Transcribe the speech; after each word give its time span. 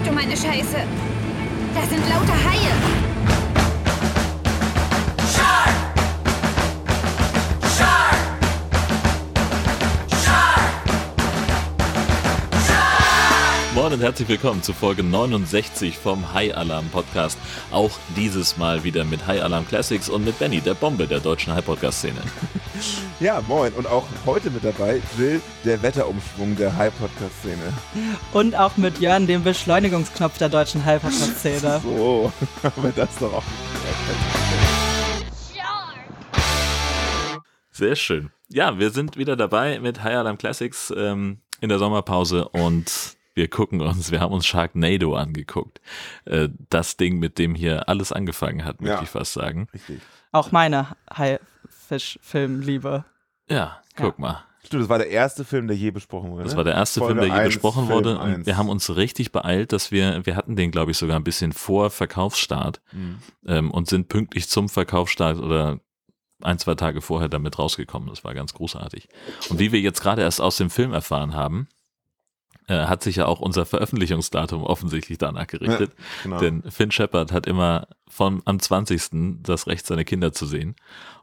Ach 0.00 0.06
du 0.06 0.12
meine 0.12 0.36
Scheiße. 0.36 0.76
Da 1.74 1.82
sind 1.88 2.08
lauter 2.08 2.32
Haie. 2.32 2.72
Moin 13.74 13.92
und 13.92 14.00
herzlich 14.00 14.28
willkommen 14.28 14.62
zu 14.62 14.72
Folge 14.72 15.02
69 15.02 15.98
vom 15.98 16.32
High 16.32 16.56
Alarm 16.56 16.88
Podcast. 16.90 17.38
Auch 17.72 17.90
dieses 18.16 18.56
Mal 18.56 18.84
wieder 18.84 19.04
mit 19.04 19.26
High 19.26 19.42
Alarm 19.42 19.66
Classics 19.66 20.08
und 20.08 20.24
mit 20.24 20.38
Benny, 20.38 20.60
der 20.60 20.74
Bombe 20.74 21.08
der 21.08 21.20
deutschen 21.20 21.52
High 21.54 21.64
Podcast 21.64 21.98
Szene. 21.98 22.20
Ja, 23.20 23.42
moin. 23.48 23.72
Und 23.72 23.86
auch 23.86 24.04
heute 24.26 24.50
mit 24.50 24.64
dabei 24.64 25.00
Jill, 25.16 25.40
der 25.64 25.82
Wetterumschwung 25.82 26.56
der 26.56 26.76
High 26.76 26.92
Podcast 26.98 27.38
Szene. 27.40 27.72
Und 28.32 28.54
auch 28.56 28.76
mit 28.76 28.98
Jörn, 29.00 29.26
dem 29.26 29.42
Beschleunigungsknopf 29.44 30.38
der 30.38 30.48
deutschen 30.48 30.84
High 30.84 31.00
Podcast 31.02 31.38
Szene. 31.38 31.80
So, 31.84 32.32
haben 32.62 32.82
wir 32.82 32.92
das 32.92 33.08
doch 33.18 33.32
auch. 33.34 33.42
Sehr 37.70 37.96
schön. 37.96 38.30
Ja, 38.48 38.78
wir 38.78 38.90
sind 38.90 39.16
wieder 39.16 39.36
dabei 39.36 39.78
mit 39.80 40.02
High 40.02 40.16
Alarm 40.16 40.38
Classics 40.38 40.92
ähm, 40.96 41.38
in 41.60 41.68
der 41.68 41.78
Sommerpause 41.78 42.48
und 42.48 43.16
wir 43.34 43.48
gucken 43.48 43.80
uns, 43.80 44.10
wir 44.10 44.20
haben 44.20 44.32
uns 44.34 44.46
Sharknado 44.46 45.14
angeguckt. 45.14 45.80
Äh, 46.24 46.48
das 46.70 46.96
Ding, 46.96 47.18
mit 47.20 47.38
dem 47.38 47.54
hier 47.54 47.88
alles 47.88 48.10
angefangen 48.12 48.64
hat, 48.64 48.80
möchte 48.80 48.96
Ja. 48.96 49.02
ich 49.02 49.10
fast 49.10 49.34
sagen. 49.34 49.68
Richtig. 49.72 50.00
Auch 50.32 50.50
meine 50.50 50.88
Haifisch-Filmliebe. 51.90 53.04
Ja, 53.48 53.82
guck 53.96 54.18
mal. 54.18 54.44
Stimmt, 54.64 54.82
das 54.82 54.88
war 54.90 54.98
der 54.98 55.08
erste 55.08 55.44
Film, 55.44 55.66
der 55.66 55.76
je 55.76 55.90
besprochen 55.90 56.30
wurde. 56.30 56.44
Das 56.44 56.52
ne? 56.52 56.56
war 56.58 56.64
der 56.64 56.74
erste 56.74 57.00
Folge 57.00 57.20
Film, 57.20 57.32
der 57.32 57.40
je 57.40 57.46
besprochen 57.46 57.86
Film 57.86 57.96
wurde. 57.96 58.18
Und 58.18 58.46
wir 58.46 58.56
haben 58.56 58.68
uns 58.68 58.94
richtig 58.96 59.32
beeilt, 59.32 59.72
dass 59.72 59.90
wir, 59.90 60.26
wir 60.26 60.36
hatten 60.36 60.56
den, 60.56 60.70
glaube 60.70 60.90
ich, 60.90 60.98
sogar 60.98 61.16
ein 61.16 61.24
bisschen 61.24 61.52
vor 61.52 61.90
Verkaufsstart 61.90 62.80
Mhm. 62.92 63.18
ähm, 63.46 63.70
und 63.70 63.88
sind 63.88 64.08
pünktlich 64.08 64.48
zum 64.48 64.68
Verkaufsstart 64.68 65.38
oder 65.38 65.80
ein, 66.42 66.58
zwei 66.58 66.74
Tage 66.74 67.00
vorher 67.00 67.28
damit 67.28 67.58
rausgekommen. 67.58 68.08
Das 68.08 68.24
war 68.24 68.34
ganz 68.34 68.52
großartig. 68.52 69.08
Und 69.48 69.58
wie 69.58 69.72
wir 69.72 69.80
jetzt 69.80 70.02
gerade 70.02 70.22
erst 70.22 70.40
aus 70.40 70.56
dem 70.56 70.70
Film 70.70 70.92
erfahren 70.92 71.34
haben, 71.34 71.68
äh, 72.68 72.86
hat 72.86 73.02
sich 73.02 73.16
ja 73.16 73.26
auch 73.26 73.40
unser 73.40 73.64
Veröffentlichungsdatum 73.64 74.62
offensichtlich 74.62 75.18
danach 75.18 75.46
gerichtet. 75.46 75.92
Genau. 76.22 76.38
Denn 76.38 76.62
Finn 76.70 76.90
Shepard 76.90 77.32
hat 77.32 77.46
immer 77.46 77.88
von 78.06 78.42
am 78.44 78.60
20. 78.60 79.42
das 79.42 79.66
Recht, 79.66 79.86
seine 79.86 80.04
Kinder 80.04 80.32
zu 80.32 80.46
sehen. 80.46 80.76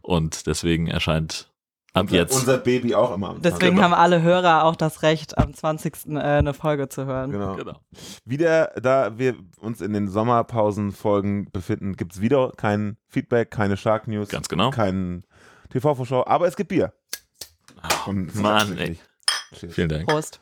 Und 0.06 0.46
deswegen 0.46 0.86
erscheint 0.86 1.52
ab 1.94 2.04
unser, 2.04 2.16
jetzt. 2.16 2.36
unser 2.36 2.58
Baby 2.60 2.94
auch 2.94 3.12
immer 3.12 3.30
am 3.32 3.42
Deswegen 3.42 3.78
Tag. 3.78 3.86
haben 3.86 3.94
alle 3.96 4.22
Hörer 4.22 4.64
auch 4.64 4.76
das 4.76 5.02
Recht, 5.02 5.36
am 5.38 5.52
20. 5.52 5.94
Äh, 6.10 6.20
eine 6.20 6.54
Folge 6.54 6.90
zu 6.90 7.06
hören. 7.06 7.32
Genau. 7.32 7.56
genau. 7.56 7.80
Wieder, 8.24 8.68
da 8.80 9.18
wir 9.18 9.36
uns 9.60 9.82
in 9.82 9.94
den 9.94 10.08
Sommerpausenfolgen 10.08 11.50
befinden, 11.52 11.96
gibt 11.96 12.14
es 12.14 12.22
wieder 12.22 12.52
kein 12.56 12.98
Feedback, 13.08 13.50
keine 13.50 13.78
Shark 13.78 14.08
News, 14.08 14.30
Ganz 14.30 14.48
genau. 14.48 14.70
kein 14.70 15.24
TV-Vorschau, 15.70 16.28
aber 16.28 16.48
es 16.48 16.56
gibt 16.56 16.70
Bier. 16.70 16.94
Und 18.06 18.36
Mann, 18.36 18.78
ey. 18.78 19.00
Cheers. 19.56 19.74
Vielen 19.74 19.90
Dank. 19.90 20.08
Prost. 20.08 20.40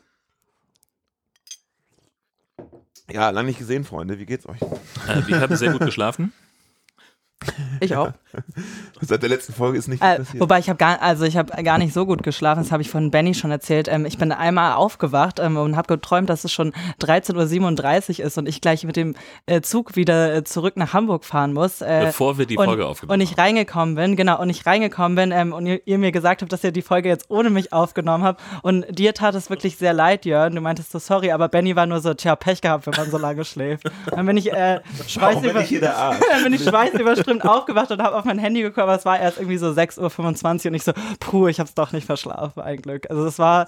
Ja, 3.10 3.30
lange 3.30 3.48
nicht 3.48 3.58
gesehen, 3.58 3.84
Freunde. 3.84 4.18
Wie 4.18 4.26
geht's 4.26 4.46
euch? 4.46 4.60
Äh, 5.08 5.22
ich 5.26 5.34
habe 5.34 5.56
sehr 5.56 5.72
gut 5.72 5.82
geschlafen. 5.82 6.32
Ich 7.80 7.94
auch. 7.96 8.12
Seit 9.00 9.22
der 9.22 9.28
letzten 9.28 9.52
Folge 9.52 9.78
ist 9.78 9.86
nicht 9.88 10.02
Äh, 10.02 10.18
passiert. 10.18 10.40
wobei 10.40 10.58
ich 10.58 10.68
habe 10.68 10.76
gar, 10.76 11.00
also 11.00 11.24
ich 11.24 11.36
habe 11.36 11.62
gar 11.62 11.78
nicht 11.78 11.92
so 11.92 12.04
gut 12.06 12.22
geschlafen. 12.22 12.62
Das 12.62 12.72
habe 12.72 12.82
ich 12.82 12.90
von 12.90 13.10
Benny 13.10 13.34
schon 13.34 13.50
erzählt. 13.50 13.86
Ähm, 13.88 14.06
ich 14.06 14.18
bin 14.18 14.32
einmal 14.32 14.74
aufgewacht 14.74 15.38
ähm, 15.40 15.56
und 15.56 15.76
habe 15.76 15.86
geträumt, 15.94 16.28
dass 16.30 16.44
es 16.44 16.52
schon 16.52 16.72
13:37 17.00 18.20
Uhr 18.20 18.26
ist 18.26 18.38
und 18.38 18.48
ich 18.48 18.60
gleich 18.60 18.84
mit 18.84 18.96
dem 18.96 19.14
äh, 19.46 19.60
Zug 19.60 19.96
wieder 19.96 20.34
äh, 20.34 20.44
zurück 20.44 20.76
nach 20.76 20.92
Hamburg 20.92 21.24
fahren 21.24 21.52
muss. 21.52 21.80
Äh, 21.80 22.02
Bevor 22.06 22.38
wir 22.38 22.46
die 22.46 22.56
und, 22.56 22.64
Folge 22.64 22.86
aufgenommen 22.86 23.20
und 23.20 23.20
ich 23.20 23.38
reingekommen 23.38 23.94
bin, 23.94 24.16
genau, 24.16 24.40
und 24.40 24.50
ich 24.50 24.66
reingekommen 24.66 25.14
bin 25.16 25.32
ähm, 25.32 25.52
und 25.52 25.66
ihr, 25.66 25.80
ihr 25.86 25.98
mir 25.98 26.12
gesagt 26.12 26.42
habt, 26.42 26.52
dass 26.52 26.64
ihr 26.64 26.72
die 26.72 26.82
Folge 26.82 27.08
jetzt 27.08 27.26
ohne 27.30 27.50
mich 27.50 27.72
aufgenommen 27.72 28.24
habt. 28.24 28.40
Und 28.62 28.86
dir 28.98 29.14
tat 29.14 29.34
es 29.34 29.50
wirklich 29.50 29.76
sehr 29.76 29.92
leid, 29.92 30.24
Jörn. 30.24 30.54
Du 30.54 30.60
meintest 30.60 30.92
so, 30.92 30.98
sorry, 30.98 31.30
aber 31.32 31.48
Benny 31.48 31.76
war 31.76 31.86
nur 31.86 32.00
so, 32.00 32.14
tja, 32.14 32.36
Pech 32.36 32.60
gehabt, 32.60 32.86
wenn 32.86 32.94
man 32.96 33.10
so 33.10 33.18
lange 33.18 33.44
schläft. 33.44 33.84
Dann 34.10 34.26
bin 34.26 34.36
ich 34.36 34.52
äh, 34.52 34.80
Warum 34.80 34.82
bin 34.98 35.08
schweißüber 35.08 35.60
ich 35.62 35.68
hier 35.68 35.80
der 35.80 35.96
Arsch? 35.96 36.18
dann 36.32 36.42
bin 36.44 36.52
ich 36.52 36.64
schweißüberströmt 36.64 37.33
aufgewacht 37.42 37.90
und 37.90 38.02
habe 38.02 38.16
auf 38.16 38.24
mein 38.24 38.38
Handy 38.38 38.62
geguckt, 38.62 38.78
aber 38.78 38.94
es 38.94 39.04
war 39.04 39.18
erst 39.18 39.38
irgendwie 39.38 39.56
so 39.58 39.66
6.25 39.68 40.64
Uhr 40.66 40.70
und 40.70 40.74
ich 40.74 40.82
so, 40.84 40.92
puh, 41.20 41.48
ich 41.48 41.58
habe 41.60 41.68
es 41.68 41.74
doch 41.74 41.92
nicht 41.92 42.06
verschlafen, 42.06 42.62
ein 42.62 42.80
Glück. 42.82 43.08
Also 43.10 43.24
es 43.26 43.38
war, 43.38 43.66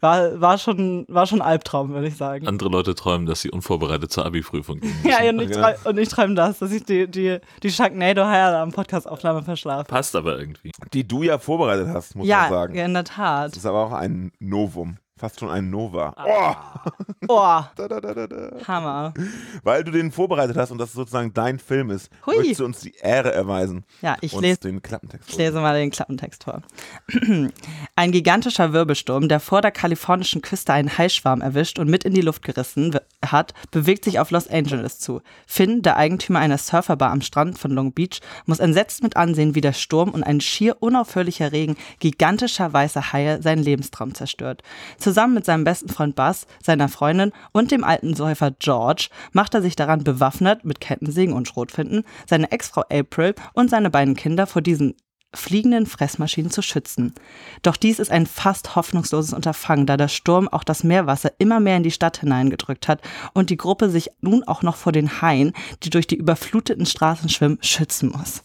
war, 0.00 0.40
war, 0.40 0.58
schon, 0.58 1.04
war 1.08 1.26
schon 1.26 1.40
ein 1.42 1.48
Albtraum, 1.48 1.90
würde 1.90 2.06
ich 2.06 2.16
sagen. 2.16 2.46
Andere 2.46 2.68
Leute 2.68 2.94
träumen, 2.94 3.26
dass 3.26 3.40
sie 3.40 3.50
unvorbereitet 3.50 4.12
zur 4.12 4.24
Abi-Prüfung 4.26 4.78
gehen. 4.80 4.94
Ja, 5.04 5.28
und 5.28 5.40
ich, 5.40 5.50
Ja. 5.50 5.72
träum, 5.72 5.74
und 5.86 5.98
ich 5.98 6.08
träume 6.08 6.34
das, 6.34 6.60
dass 6.60 6.70
ich 6.70 6.84
die, 6.84 7.08
die, 7.08 7.38
die 7.62 7.70
Sharknado 7.70 8.22
am 8.22 8.70
Podcast-Aufnahme 8.70 9.42
verschlafe. 9.42 9.84
Passt 9.88 10.14
aber 10.14 10.38
irgendwie. 10.38 10.70
Die 10.92 11.06
du 11.06 11.24
ja 11.24 11.38
vorbereitet 11.38 11.88
hast, 11.88 12.14
muss 12.14 12.26
man 12.26 12.28
Ja, 12.28 12.48
sagen. 12.48 12.74
in 12.76 12.94
der 12.94 13.04
Tat. 13.04 13.50
Das 13.50 13.58
ist 13.58 13.66
aber 13.66 13.86
auch 13.86 13.92
ein 13.92 14.30
Novum. 14.38 14.98
Fast 15.18 15.40
schon 15.40 15.50
ein 15.50 15.68
Nova. 15.70 16.14
Oh, 17.28 17.60
Da, 17.76 17.88
da, 17.88 18.00
da, 18.00 18.14
da, 18.14 18.26
da. 18.26 18.50
Hammer. 18.66 19.12
Weil 19.62 19.84
du 19.84 19.90
den 19.90 20.12
vorbereitet 20.12 20.56
hast 20.56 20.70
und 20.70 20.78
das 20.78 20.92
sozusagen 20.92 21.34
dein 21.34 21.58
Film 21.58 21.90
ist, 21.90 22.10
Hui. 22.26 22.36
möchtest 22.36 22.60
du 22.60 22.64
uns 22.64 22.80
die 22.80 22.94
Ehre 23.02 23.32
erweisen, 23.32 23.84
Ja, 24.00 24.16
ich 24.20 24.32
lese 24.38 24.60
den 24.60 24.80
Klappentext 24.82 25.28
Ich 25.28 25.36
lese 25.36 25.60
mal 25.60 25.74
den 25.78 25.90
Klappentext 25.90 26.44
vor. 26.44 26.62
Ein 27.96 28.12
gigantischer 28.12 28.72
Wirbelsturm, 28.72 29.28
der 29.28 29.40
vor 29.40 29.60
der 29.60 29.70
kalifornischen 29.72 30.42
Küste 30.42 30.72
einen 30.72 30.96
Haischwarm 30.96 31.40
erwischt 31.40 31.78
und 31.78 31.88
mit 31.90 32.04
in 32.04 32.14
die 32.14 32.20
Luft 32.20 32.42
gerissen 32.42 32.94
w- 32.94 32.98
hat, 33.24 33.52
bewegt 33.70 34.04
sich 34.04 34.18
auf 34.18 34.30
Los 34.30 34.48
Angeles 34.48 34.98
zu. 34.98 35.20
Finn, 35.46 35.82
der 35.82 35.96
Eigentümer 35.96 36.38
einer 36.38 36.58
Surferbar 36.58 37.10
am 37.10 37.20
Strand 37.20 37.58
von 37.58 37.70
Long 37.70 37.92
Beach, 37.92 38.20
muss 38.46 38.60
entsetzt 38.60 39.02
mit 39.02 39.16
ansehen, 39.16 39.54
wie 39.54 39.60
der 39.60 39.72
Sturm 39.72 40.10
und 40.10 40.22
ein 40.22 40.40
schier 40.40 40.76
unaufhörlicher 40.80 41.52
Regen 41.52 41.76
gigantischer 42.00 42.72
weißer 42.72 43.12
Haie 43.12 43.42
seinen 43.42 43.62
Lebenstraum 43.62 44.14
zerstört. 44.14 44.62
Zusammen 44.98 45.34
mit 45.34 45.44
seinem 45.44 45.64
besten 45.64 45.88
Freund 45.88 46.14
Buzz, 46.14 46.46
seiner 46.62 46.88
Freundin 46.88 47.32
und 47.52 47.70
dem 47.70 47.84
alten 47.84 48.14
Säufer 48.14 48.52
George 48.52 49.08
macht 49.32 49.54
er 49.54 49.62
sich 49.62 49.76
daran 49.76 50.04
bewaffnet 50.04 50.64
mit 50.64 50.80
Kettensägen 50.80 51.34
und 51.34 51.48
Schrotflinten, 51.48 52.04
seine 52.26 52.50
Ex-Frau 52.52 52.82
April 52.90 53.34
und 53.52 53.70
seine 53.70 53.90
beiden 53.90 54.14
Kinder 54.14 54.46
vor 54.46 54.62
diesen 54.62 54.94
fliegenden 55.34 55.86
Fressmaschinen 55.86 56.50
zu 56.50 56.62
schützen. 56.62 57.14
Doch 57.62 57.76
dies 57.76 57.98
ist 57.98 58.10
ein 58.10 58.26
fast 58.26 58.76
hoffnungsloses 58.76 59.32
Unterfangen, 59.32 59.86
da 59.86 59.96
der 59.96 60.08
Sturm 60.08 60.48
auch 60.48 60.64
das 60.64 60.84
Meerwasser 60.84 61.32
immer 61.38 61.60
mehr 61.60 61.76
in 61.76 61.82
die 61.82 61.90
Stadt 61.90 62.18
hineingedrückt 62.18 62.88
hat 62.88 63.02
und 63.34 63.50
die 63.50 63.56
Gruppe 63.56 63.90
sich 63.90 64.10
nun 64.20 64.44
auch 64.44 64.62
noch 64.62 64.76
vor 64.76 64.92
den 64.92 65.20
Haien, 65.20 65.52
die 65.82 65.90
durch 65.90 66.06
die 66.06 66.16
überfluteten 66.16 66.86
Straßen 66.86 67.28
schwimmen, 67.28 67.58
schützen 67.60 68.10
muss. 68.10 68.42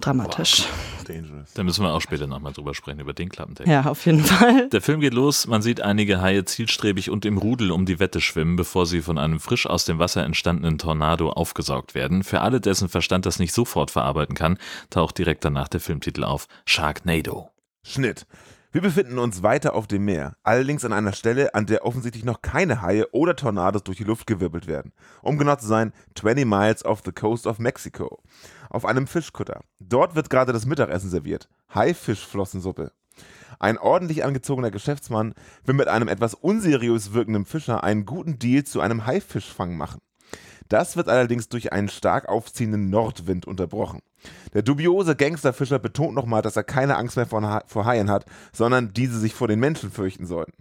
Dramatisch. 0.00 0.66
Dangerous. 1.12 1.52
Da 1.54 1.62
müssen 1.62 1.84
wir 1.84 1.92
auch 1.92 2.00
später 2.00 2.26
nochmal 2.26 2.52
drüber 2.52 2.74
sprechen, 2.74 3.00
über 3.00 3.12
den 3.12 3.28
Klappentext. 3.28 3.70
Ja, 3.70 3.86
auf 3.86 4.04
jeden 4.06 4.24
Fall. 4.24 4.68
Der 4.68 4.80
Film 4.80 5.00
geht 5.00 5.14
los, 5.14 5.46
man 5.46 5.62
sieht 5.62 5.80
einige 5.80 6.20
Haie 6.20 6.44
zielstrebig 6.44 7.10
und 7.10 7.24
im 7.24 7.38
Rudel 7.38 7.70
um 7.70 7.86
die 7.86 7.98
Wette 7.98 8.20
schwimmen, 8.20 8.56
bevor 8.56 8.86
sie 8.86 9.02
von 9.02 9.18
einem 9.18 9.40
frisch 9.40 9.66
aus 9.66 9.84
dem 9.84 9.98
Wasser 9.98 10.24
entstandenen 10.24 10.78
Tornado 10.78 11.30
aufgesaugt 11.30 11.94
werden. 11.94 12.22
Für 12.22 12.40
alle, 12.40 12.60
dessen 12.60 12.88
Verstand 12.88 13.26
das 13.26 13.38
nicht 13.38 13.52
sofort 13.52 13.90
verarbeiten 13.90 14.34
kann, 14.34 14.58
taucht 14.90 15.18
direkt 15.18 15.44
danach 15.44 15.68
der 15.68 15.80
Filmtitel 15.80 16.24
auf 16.24 16.46
Sharknado. 16.64 17.50
Schnitt. 17.82 18.26
Wir 18.72 18.82
befinden 18.82 19.18
uns 19.18 19.42
weiter 19.42 19.74
auf 19.74 19.88
dem 19.88 20.04
Meer, 20.04 20.36
allerdings 20.44 20.84
an 20.84 20.92
einer 20.92 21.12
Stelle, 21.12 21.54
an 21.54 21.66
der 21.66 21.84
offensichtlich 21.84 22.24
noch 22.24 22.40
keine 22.40 22.82
Haie 22.82 23.10
oder 23.10 23.34
Tornados 23.34 23.82
durch 23.82 23.96
die 23.98 24.04
Luft 24.04 24.28
gewirbelt 24.28 24.68
werden. 24.68 24.92
Um 25.22 25.38
genau 25.38 25.56
zu 25.56 25.66
sein, 25.66 25.92
20 26.14 26.46
miles 26.46 26.84
off 26.84 27.02
the 27.04 27.10
coast 27.10 27.48
of 27.48 27.58
Mexico. 27.58 28.22
Auf 28.70 28.86
einem 28.86 29.06
Fischkutter. 29.06 29.60
Dort 29.80 30.14
wird 30.14 30.30
gerade 30.30 30.52
das 30.52 30.64
Mittagessen 30.64 31.10
serviert. 31.10 31.48
Haifischflossensuppe. 31.74 32.92
Ein 33.58 33.76
ordentlich 33.76 34.24
angezogener 34.24 34.70
Geschäftsmann 34.70 35.34
will 35.64 35.74
mit 35.74 35.88
einem 35.88 36.08
etwas 36.08 36.34
unseriös 36.34 37.12
wirkenden 37.12 37.44
Fischer 37.44 37.84
einen 37.84 38.06
guten 38.06 38.38
Deal 38.38 38.64
zu 38.64 38.80
einem 38.80 39.06
Haifischfang 39.06 39.76
machen. 39.76 40.00
Das 40.68 40.96
wird 40.96 41.08
allerdings 41.08 41.48
durch 41.48 41.72
einen 41.72 41.88
stark 41.88 42.28
aufziehenden 42.28 42.90
Nordwind 42.90 43.44
unterbrochen. 43.44 44.00
Der 44.54 44.62
dubiose 44.62 45.16
Gangsterfischer 45.16 45.80
betont 45.80 46.14
nochmal, 46.14 46.42
dass 46.42 46.56
er 46.56 46.62
keine 46.62 46.96
Angst 46.96 47.16
mehr 47.16 47.26
vor, 47.26 47.42
Ha- 47.42 47.64
vor 47.66 47.84
Haien 47.84 48.08
hat, 48.08 48.24
sondern 48.52 48.92
diese 48.92 49.18
sich 49.18 49.34
vor 49.34 49.48
den 49.48 49.58
Menschen 49.58 49.90
fürchten 49.90 50.26
sollten. 50.26 50.52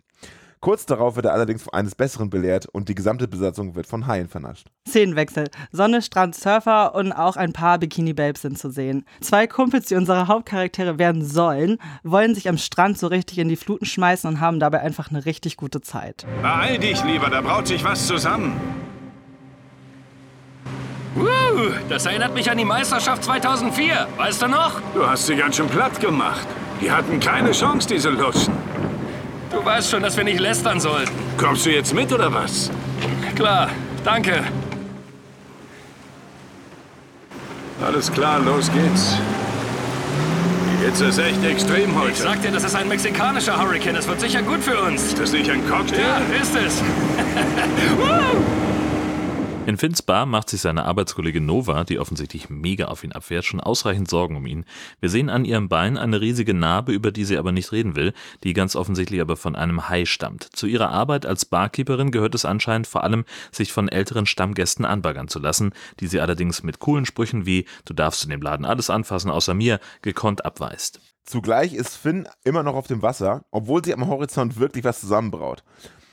Kurz 0.62 0.86
darauf 0.86 1.16
wird 1.16 1.26
er 1.26 1.34
allerdings 1.34 1.70
eines 1.70 1.96
Besseren 1.96 2.30
belehrt 2.30 2.66
und 2.66 2.90
die 2.90 2.96
gesamte 2.96 3.30
Besatzung 3.30 3.76
wird 3.76 3.88
von 3.88 4.08
Haien 4.08 4.28
vernascht. 4.28 4.68
Szenenwechsel. 4.86 5.46
Sonne, 5.72 6.02
Strand, 6.02 6.36
Surfer 6.36 6.96
und 6.96 7.14
auch 7.14 7.38
ein 7.38 7.54
paar 7.54 7.78
Bikini-Babes 7.78 8.42
sind 8.42 8.60
zu 8.60 8.70
sehen. 8.70 9.06
Zwei 9.22 9.48
Kumpels, 9.48 9.86
die 9.86 9.96
unsere 9.96 10.28
Hauptcharaktere 10.28 11.00
werden 11.00 11.24
sollen, 11.24 11.78
wollen 12.04 12.36
sich 12.36 12.50
am 12.50 12.58
Strand 12.58 12.98
so 12.98 13.08
richtig 13.08 13.38
in 13.38 13.48
die 13.48 13.56
Fluten 13.56 13.86
schmeißen 13.86 14.30
und 14.30 14.42
haben 14.42 14.60
dabei 14.60 14.82
einfach 14.82 15.10
eine 15.10 15.26
richtig 15.26 15.56
gute 15.56 15.80
Zeit. 15.80 16.26
Beeil 16.42 16.78
dich 16.78 17.02
lieber, 17.06 17.30
da 17.30 17.40
braut 17.40 17.68
sich 17.68 17.82
was 17.86 18.06
zusammen. 18.06 18.60
Uh, 21.16 21.26
das 21.88 22.06
erinnert 22.06 22.34
mich 22.34 22.52
an 22.52 22.58
die 22.58 22.66
Meisterschaft 22.66 23.24
2004. 23.24 24.08
Weißt 24.18 24.42
du 24.42 24.48
noch? 24.48 24.82
Du 24.94 25.08
hast 25.08 25.26
sie 25.26 25.38
ganz 25.38 25.56
schön 25.56 25.68
platt 25.68 26.00
gemacht. 26.02 26.48
Die 26.82 26.92
hatten 26.92 27.20
keine 27.22 27.52
Chance, 27.52 27.88
diese 27.88 28.10
Lutschen. 28.10 28.54
Du 29.52 29.64
weißt 29.64 29.90
schon, 29.90 30.04
dass 30.04 30.16
wir 30.16 30.24
nicht 30.24 30.40
lästern 30.40 30.80
sollten. 30.80 31.12
Kommst 31.38 31.66
du 31.66 31.72
jetzt 31.72 31.94
mit 31.94 32.12
oder 32.14 32.32
was? 32.34 32.70
Klar, 33.36 33.70
Danke. 34.04 34.44
Alles 37.86 38.12
klar, 38.12 38.40
los 38.40 38.70
geht's. 38.72 39.16
Die 40.82 40.86
Hitze 40.86 41.06
ist 41.06 41.18
echt 41.18 41.44
extrem 41.44 41.92
Ich 41.92 41.96
heute. 41.98 42.16
sag 42.16 42.42
dir, 42.42 42.52
das 42.52 42.64
ist 42.64 42.76
ein 42.76 42.88
mexikanischer 42.88 43.62
Hurricane. 43.62 43.96
Das 43.96 44.08
wird 44.08 44.20
sicher 44.20 44.42
gut 44.42 44.62
für 44.64 44.78
uns. 44.82 45.04
Ist 45.04 45.20
das 45.20 45.32
nicht 45.32 45.50
ein 45.50 45.68
Cocktail? 45.70 46.00
Ja, 46.00 46.18
ist 46.42 46.56
es. 46.56 46.82
In 49.70 49.78
Finns 49.78 50.02
Bar 50.02 50.26
macht 50.26 50.50
sich 50.50 50.62
seine 50.62 50.86
Arbeitskollegin 50.86 51.46
Nova, 51.46 51.84
die 51.84 52.00
offensichtlich 52.00 52.50
mega 52.50 52.86
auf 52.86 53.04
ihn 53.04 53.12
abfährt, 53.12 53.46
schon 53.46 53.60
ausreichend 53.60 54.10
Sorgen 54.10 54.36
um 54.36 54.48
ihn. 54.48 54.66
Wir 55.00 55.12
sehen 55.12 55.30
an 55.30 55.46
ihrem 55.46 55.70
Bein 55.70 55.96
eine 55.96 56.22
riesige 56.22 56.56
Narbe, 56.56 56.92
über 56.92 57.12
die 57.12 57.24
sie 57.24 57.38
aber 57.38 57.52
nicht 57.52 57.72
reden 57.72 57.96
will, 57.96 58.14
die 58.44 58.54
ganz 58.54 58.76
offensichtlich 58.76 59.22
aber 59.22 59.38
von 59.38 59.56
einem 59.56 59.88
Hai 59.88 60.06
stammt. 60.06 60.50
Zu 60.54 60.66
ihrer 60.66 60.90
Arbeit 60.90 61.28
als 61.28 61.46
Barkeeperin 61.46 62.10
gehört 62.10 62.34
es 62.34 62.46
anscheinend 62.46 62.88
vor 62.88 63.04
allem, 63.04 63.26
sich 63.52 63.72
von 63.72 63.90
älteren 63.90 64.26
Stammgästen 64.26 64.86
anbaggern 64.86 65.28
zu 65.28 65.38
lassen, 65.38 65.72
die 66.00 66.08
sie 66.08 66.20
allerdings 66.20 66.64
mit 66.64 66.80
coolen 66.80 67.06
Sprüchen 67.06 67.46
wie 67.46 67.66
Du 67.86 67.94
darfst 67.94 68.24
in 68.24 68.32
dem 68.32 68.42
Laden 68.42 68.66
alles 68.66 68.90
anfassen 68.90 69.30
außer 69.30 69.54
mir 69.54 69.80
gekonnt 70.02 70.46
abweist. 70.46 71.00
Zugleich 71.26 71.76
ist 71.76 71.96
Finn 71.96 72.28
immer 72.44 72.64
noch 72.64 72.74
auf 72.74 72.88
dem 72.88 73.04
Wasser, 73.04 73.46
obwohl 73.52 73.86
sie 73.86 73.94
am 73.94 74.08
Horizont 74.08 74.60
wirklich 74.60 74.84
was 74.84 75.00
zusammenbraut. 75.00 75.64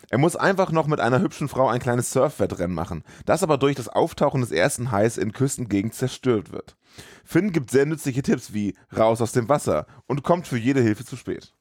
Er 0.08 0.18
muss 0.18 0.36
einfach 0.36 0.70
noch 0.70 0.86
mit 0.86 1.00
einer 1.00 1.20
hübschen 1.20 1.48
Frau 1.48 1.68
ein 1.68 1.80
kleines 1.80 2.12
Surfwettrennen 2.12 2.74
machen, 2.74 3.02
das 3.24 3.42
aber 3.42 3.58
durch 3.58 3.74
das 3.74 3.88
Auftauchen 3.88 4.40
des 4.40 4.52
ersten 4.52 4.92
Hais 4.92 5.18
in 5.18 5.32
Küstengegend 5.32 5.94
zerstört 5.94 6.52
wird. 6.52 6.76
Finn 7.24 7.52
gibt 7.52 7.70
sehr 7.70 7.86
nützliche 7.86 8.22
Tipps 8.22 8.52
wie 8.52 8.76
raus 8.96 9.20
aus 9.20 9.32
dem 9.32 9.48
Wasser 9.48 9.86
und 10.06 10.22
kommt 10.22 10.46
für 10.46 10.58
jede 10.58 10.80
Hilfe 10.80 11.04
zu 11.04 11.16
spät. 11.16 11.55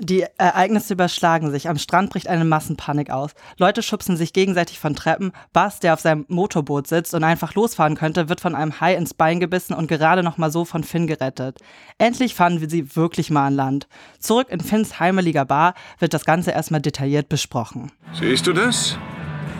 Die 0.00 0.24
Ereignisse 0.38 0.92
überschlagen 0.92 1.50
sich. 1.50 1.68
Am 1.68 1.76
Strand 1.76 2.10
bricht 2.10 2.28
eine 2.28 2.44
Massenpanik 2.44 3.10
aus. 3.10 3.32
Leute 3.58 3.82
schubsen 3.82 4.16
sich 4.16 4.32
gegenseitig 4.32 4.78
von 4.78 4.94
Treppen. 4.94 5.32
Bas, 5.52 5.80
der 5.80 5.92
auf 5.92 5.98
seinem 5.98 6.24
Motorboot 6.28 6.86
sitzt 6.86 7.14
und 7.14 7.24
einfach 7.24 7.54
losfahren 7.54 7.96
könnte, 7.96 8.28
wird 8.28 8.40
von 8.40 8.54
einem 8.54 8.80
Hai 8.80 8.94
ins 8.94 9.12
Bein 9.12 9.40
gebissen 9.40 9.74
und 9.74 9.88
gerade 9.88 10.22
noch 10.22 10.38
mal 10.38 10.52
so 10.52 10.64
von 10.64 10.84
Finn 10.84 11.08
gerettet. 11.08 11.58
Endlich 11.98 12.36
fahren 12.36 12.60
wir 12.60 12.70
sie 12.70 12.94
wirklich 12.94 13.30
mal 13.30 13.48
an 13.48 13.54
Land. 13.54 13.88
Zurück 14.20 14.50
in 14.50 14.60
Finns 14.60 15.00
heimeliger 15.00 15.44
Bar 15.44 15.74
wird 15.98 16.14
das 16.14 16.24
Ganze 16.24 16.52
erstmal 16.52 16.80
detailliert 16.80 17.28
besprochen. 17.28 17.90
Siehst 18.12 18.46
du 18.46 18.52
das? 18.52 18.96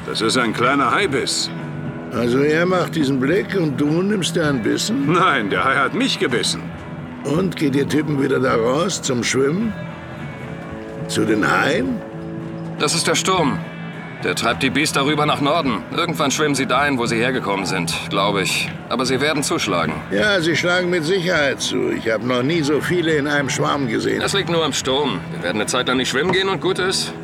Das 0.06 0.20
ist 0.20 0.38
ein 0.38 0.52
kleiner 0.52 0.92
Haibiss. 0.92 1.50
Also 2.12 2.38
er 2.38 2.64
macht 2.64 2.94
diesen 2.94 3.18
Blick 3.18 3.56
und 3.56 3.76
du 3.76 4.02
nimmst 4.02 4.36
dir 4.36 4.46
einen 4.46 4.62
Bissen? 4.62 5.12
Nein, 5.12 5.50
der 5.50 5.64
Hai 5.64 5.74
hat 5.74 5.94
mich 5.94 6.20
gebissen. 6.20 6.62
Und 7.24 7.56
geht 7.56 7.74
ihr 7.74 7.88
Typen 7.88 8.22
wieder 8.22 8.38
da 8.38 8.54
raus 8.54 9.02
zum 9.02 9.24
Schwimmen? 9.24 9.74
Zu 11.08 11.24
den 11.24 11.50
Haien? 11.50 12.00
Das 12.78 12.94
ist 12.94 13.06
der 13.06 13.14
Sturm. 13.14 13.58
Der 14.22 14.34
treibt 14.34 14.62
die 14.62 14.68
Biester 14.68 15.06
rüber 15.06 15.24
nach 15.24 15.40
Norden. 15.40 15.82
Irgendwann 15.90 16.30
schwimmen 16.30 16.54
sie 16.54 16.66
dahin, 16.66 16.98
wo 16.98 17.06
sie 17.06 17.16
hergekommen 17.16 17.64
sind, 17.64 17.94
glaube 18.10 18.42
ich. 18.42 18.68
Aber 18.90 19.06
sie 19.06 19.18
werden 19.20 19.42
zuschlagen. 19.42 19.94
Ja, 20.10 20.40
sie 20.42 20.54
schlagen 20.54 20.90
mit 20.90 21.04
Sicherheit 21.04 21.62
zu. 21.62 21.90
Ich 21.92 22.10
habe 22.10 22.26
noch 22.26 22.42
nie 22.42 22.60
so 22.60 22.82
viele 22.82 23.16
in 23.16 23.26
einem 23.26 23.48
Schwarm 23.48 23.88
gesehen. 23.88 24.20
Das 24.20 24.34
liegt 24.34 24.50
nur 24.50 24.62
am 24.62 24.74
Sturm. 24.74 25.20
Wir 25.30 25.44
werden 25.44 25.56
eine 25.56 25.66
Zeit 25.66 25.88
lang 25.88 25.96
nicht 25.96 26.10
schwimmen 26.10 26.32
gehen 26.32 26.50
und 26.50 26.60
gut 26.60 26.78
ist. 26.78 27.14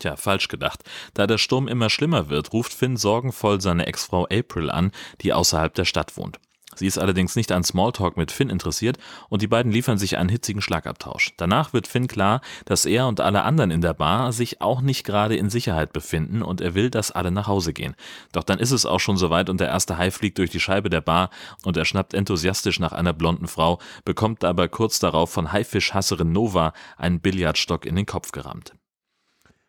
Tja, 0.00 0.16
falsch 0.16 0.48
gedacht. 0.48 0.80
Da 1.14 1.28
der 1.28 1.38
Sturm 1.38 1.68
immer 1.68 1.90
schlimmer 1.90 2.28
wird, 2.28 2.52
ruft 2.52 2.74
Finn 2.74 2.96
sorgenvoll 2.96 3.60
seine 3.60 3.86
Ex-Frau 3.86 4.24
April 4.24 4.70
an, 4.70 4.90
die 5.20 5.32
außerhalb 5.32 5.72
der 5.74 5.84
Stadt 5.84 6.16
wohnt. 6.16 6.40
Sie 6.76 6.86
ist 6.86 6.98
allerdings 6.98 7.36
nicht 7.36 7.52
an 7.52 7.64
Smalltalk 7.64 8.16
mit 8.16 8.32
Finn 8.32 8.50
interessiert 8.50 8.98
und 9.28 9.42
die 9.42 9.46
beiden 9.46 9.72
liefern 9.72 9.98
sich 9.98 10.16
einen 10.16 10.28
hitzigen 10.28 10.62
Schlagabtausch. 10.62 11.32
Danach 11.36 11.72
wird 11.72 11.86
Finn 11.86 12.06
klar, 12.06 12.40
dass 12.64 12.84
er 12.84 13.06
und 13.06 13.20
alle 13.20 13.42
anderen 13.42 13.70
in 13.70 13.80
der 13.80 13.94
Bar 13.94 14.32
sich 14.32 14.60
auch 14.60 14.80
nicht 14.80 15.04
gerade 15.04 15.36
in 15.36 15.50
Sicherheit 15.50 15.92
befinden 15.92 16.42
und 16.42 16.60
er 16.60 16.74
will, 16.74 16.90
dass 16.90 17.10
alle 17.10 17.30
nach 17.30 17.46
Hause 17.46 17.72
gehen. 17.72 17.94
Doch 18.32 18.44
dann 18.44 18.58
ist 18.58 18.70
es 18.70 18.86
auch 18.86 19.00
schon 19.00 19.16
soweit 19.16 19.50
und 19.50 19.60
der 19.60 19.68
erste 19.68 19.98
Hai 19.98 20.10
fliegt 20.10 20.38
durch 20.38 20.50
die 20.50 20.60
Scheibe 20.60 20.90
der 20.90 21.00
Bar 21.00 21.30
und 21.64 21.76
er 21.76 21.84
schnappt 21.84 22.14
enthusiastisch 22.14 22.80
nach 22.80 22.92
einer 22.92 23.12
blonden 23.12 23.46
Frau, 23.46 23.78
bekommt 24.04 24.44
aber 24.44 24.68
kurz 24.68 24.98
darauf 24.98 25.30
von 25.30 25.52
Haifischhasserin 25.52 26.32
Nova 26.32 26.72
einen 26.96 27.20
Billardstock 27.20 27.86
in 27.86 27.96
den 27.96 28.06
Kopf 28.06 28.32
gerammt. 28.32 28.74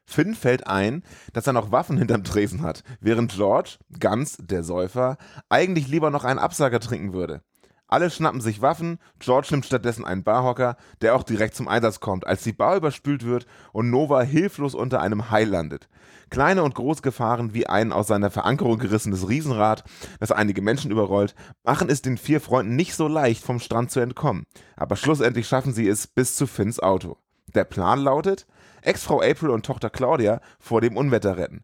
Finn 0.06 0.36
fällt 0.36 0.68
ein, 0.68 1.04
dass 1.34 1.48
er 1.48 1.54
noch 1.54 1.72
Waffen 1.72 1.98
hinterm 1.98 2.24
Tresen 2.24 2.62
hat, 2.62 2.84
während 3.00 3.34
George, 3.34 3.78
ganz 4.00 4.38
der 4.40 4.64
Säufer, 4.64 5.18
eigentlich 5.50 5.88
lieber 5.88 6.12
noch 6.12 6.24
einen 6.24 6.40
Absager 6.40 6.80
trinken 6.80 7.14
würde. 7.14 7.42
Alle 7.88 8.10
schnappen 8.10 8.42
sich 8.42 8.62
Waffen, 8.62 8.98
George 9.20 9.50
nimmt 9.52 9.66
stattdessen 9.66 10.06
einen 10.06 10.24
Barhocker, 10.24 10.76
der 11.02 11.16
auch 11.16 11.22
direkt 11.22 11.56
zum 11.56 11.68
Einsatz 11.68 12.00
kommt, 12.00 12.26
als 12.26 12.42
die 12.44 12.54
Bar 12.54 12.78
überspült 12.78 13.24
wird 13.24 13.46
und 13.74 13.92
Nova 13.92 14.22
hilflos 14.22 14.74
unter 14.74 15.02
einem 15.02 15.30
Hai 15.30 15.44
landet. 15.44 15.88
Kleine 16.32 16.64
und 16.64 16.74
große 16.74 17.04
Gefahren 17.04 17.54
wie 17.54 17.68
ein 17.68 17.94
aus 17.94 18.08
seiner 18.08 18.32
Verankerung 18.32 18.80
gerissenes 18.80 19.30
Riesenrad, 19.30 19.84
das 20.20 20.32
einige 20.32 20.64
Menschen 20.64 20.90
überrollt, 20.90 21.36
machen 21.64 21.90
es 21.90 22.02
den 22.02 22.18
vier 22.18 22.42
Freunden 22.42 22.76
nicht 22.76 22.96
so 22.96 23.08
leicht, 23.08 23.44
vom 23.44 23.60
Strand 23.60 23.92
zu 23.92 24.00
entkommen. 24.00 24.46
Aber 24.76 24.96
schlussendlich 24.96 25.48
schaffen 25.48 25.72
sie 25.72 25.88
es 25.88 26.08
bis 26.08 26.36
zu 26.36 26.48
Finns 26.48 26.80
Auto. 26.80 27.18
Der 27.54 27.66
Plan 27.66 28.00
lautet, 28.00 28.48
Ex-Frau 28.86 29.22
April 29.22 29.50
und 29.50 29.66
Tochter 29.66 29.90
Claudia 29.90 30.42
vor 30.60 30.82
dem 30.82 30.98
Unwetter 30.98 31.38
retten. 31.38 31.64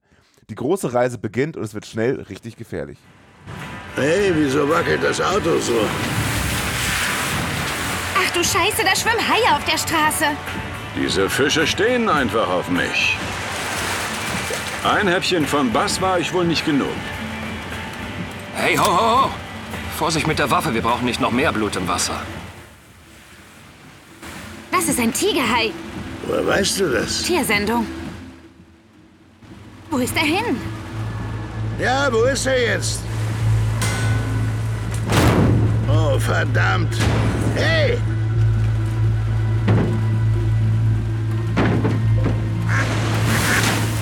Die 0.49 0.55
große 0.55 0.93
Reise 0.93 1.17
beginnt 1.17 1.55
und 1.55 1.63
es 1.63 1.73
wird 1.73 1.85
schnell 1.85 2.21
richtig 2.21 2.57
gefährlich. 2.57 2.97
Hey, 3.95 4.31
wieso 4.33 4.67
wackelt 4.69 5.03
das 5.03 5.21
Auto 5.21 5.59
so? 5.59 5.85
Ach 8.15 8.31
du 8.31 8.43
Scheiße, 8.43 8.83
da 8.83 8.95
schwimmen 8.95 9.27
Haie 9.27 9.55
auf 9.55 9.63
der 9.65 9.77
Straße. 9.77 10.25
Diese 10.95 11.29
Fische 11.29 11.65
stehen 11.67 12.09
einfach 12.09 12.49
auf 12.49 12.69
mich. 12.69 13.17
Ein 14.83 15.07
Häppchen 15.07 15.45
von 15.45 15.71
Bass 15.71 16.01
war 16.01 16.19
ich 16.19 16.33
wohl 16.33 16.45
nicht 16.45 16.65
genug. 16.65 16.87
Hey, 18.55 18.75
ho, 18.75 18.85
ho, 18.85 19.25
ho! 19.25 19.29
Vorsicht 19.97 20.27
mit 20.27 20.39
der 20.39 20.49
Waffe, 20.49 20.73
wir 20.73 20.81
brauchen 20.81 21.05
nicht 21.05 21.21
noch 21.21 21.31
mehr 21.31 21.53
Blut 21.53 21.75
im 21.75 21.87
Wasser. 21.87 22.19
Das 24.71 24.89
ist 24.89 24.99
ein 24.99 25.13
Tigerhai. 25.13 25.71
Woher 26.27 26.45
weißt 26.45 26.79
du 26.79 26.91
das? 26.91 27.23
Tiersendung. 27.23 27.85
Wo 29.89 29.97
ist 29.97 30.15
er 30.15 30.23
hin? 30.23 30.57
Ja, 31.79 32.11
wo 32.11 32.23
ist 32.23 32.45
er 32.45 32.75
jetzt? 32.75 33.01
Oh, 35.87 36.17
verdammt. 36.19 36.95
Hey! 37.55 37.97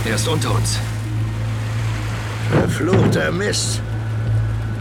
Er 0.05 0.15
ist 0.15 0.27
unter 0.27 0.53
uns. 0.55 0.79
Verfluchter 2.51 3.31
Mist. 3.31 3.81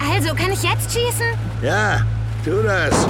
Also, 0.01 0.35
kann 0.35 0.53
ich 0.53 0.63
jetzt 0.63 0.93
schießen? 0.93 1.27
Ja, 1.63 2.01
tu 2.45 2.63
das. 2.63 3.07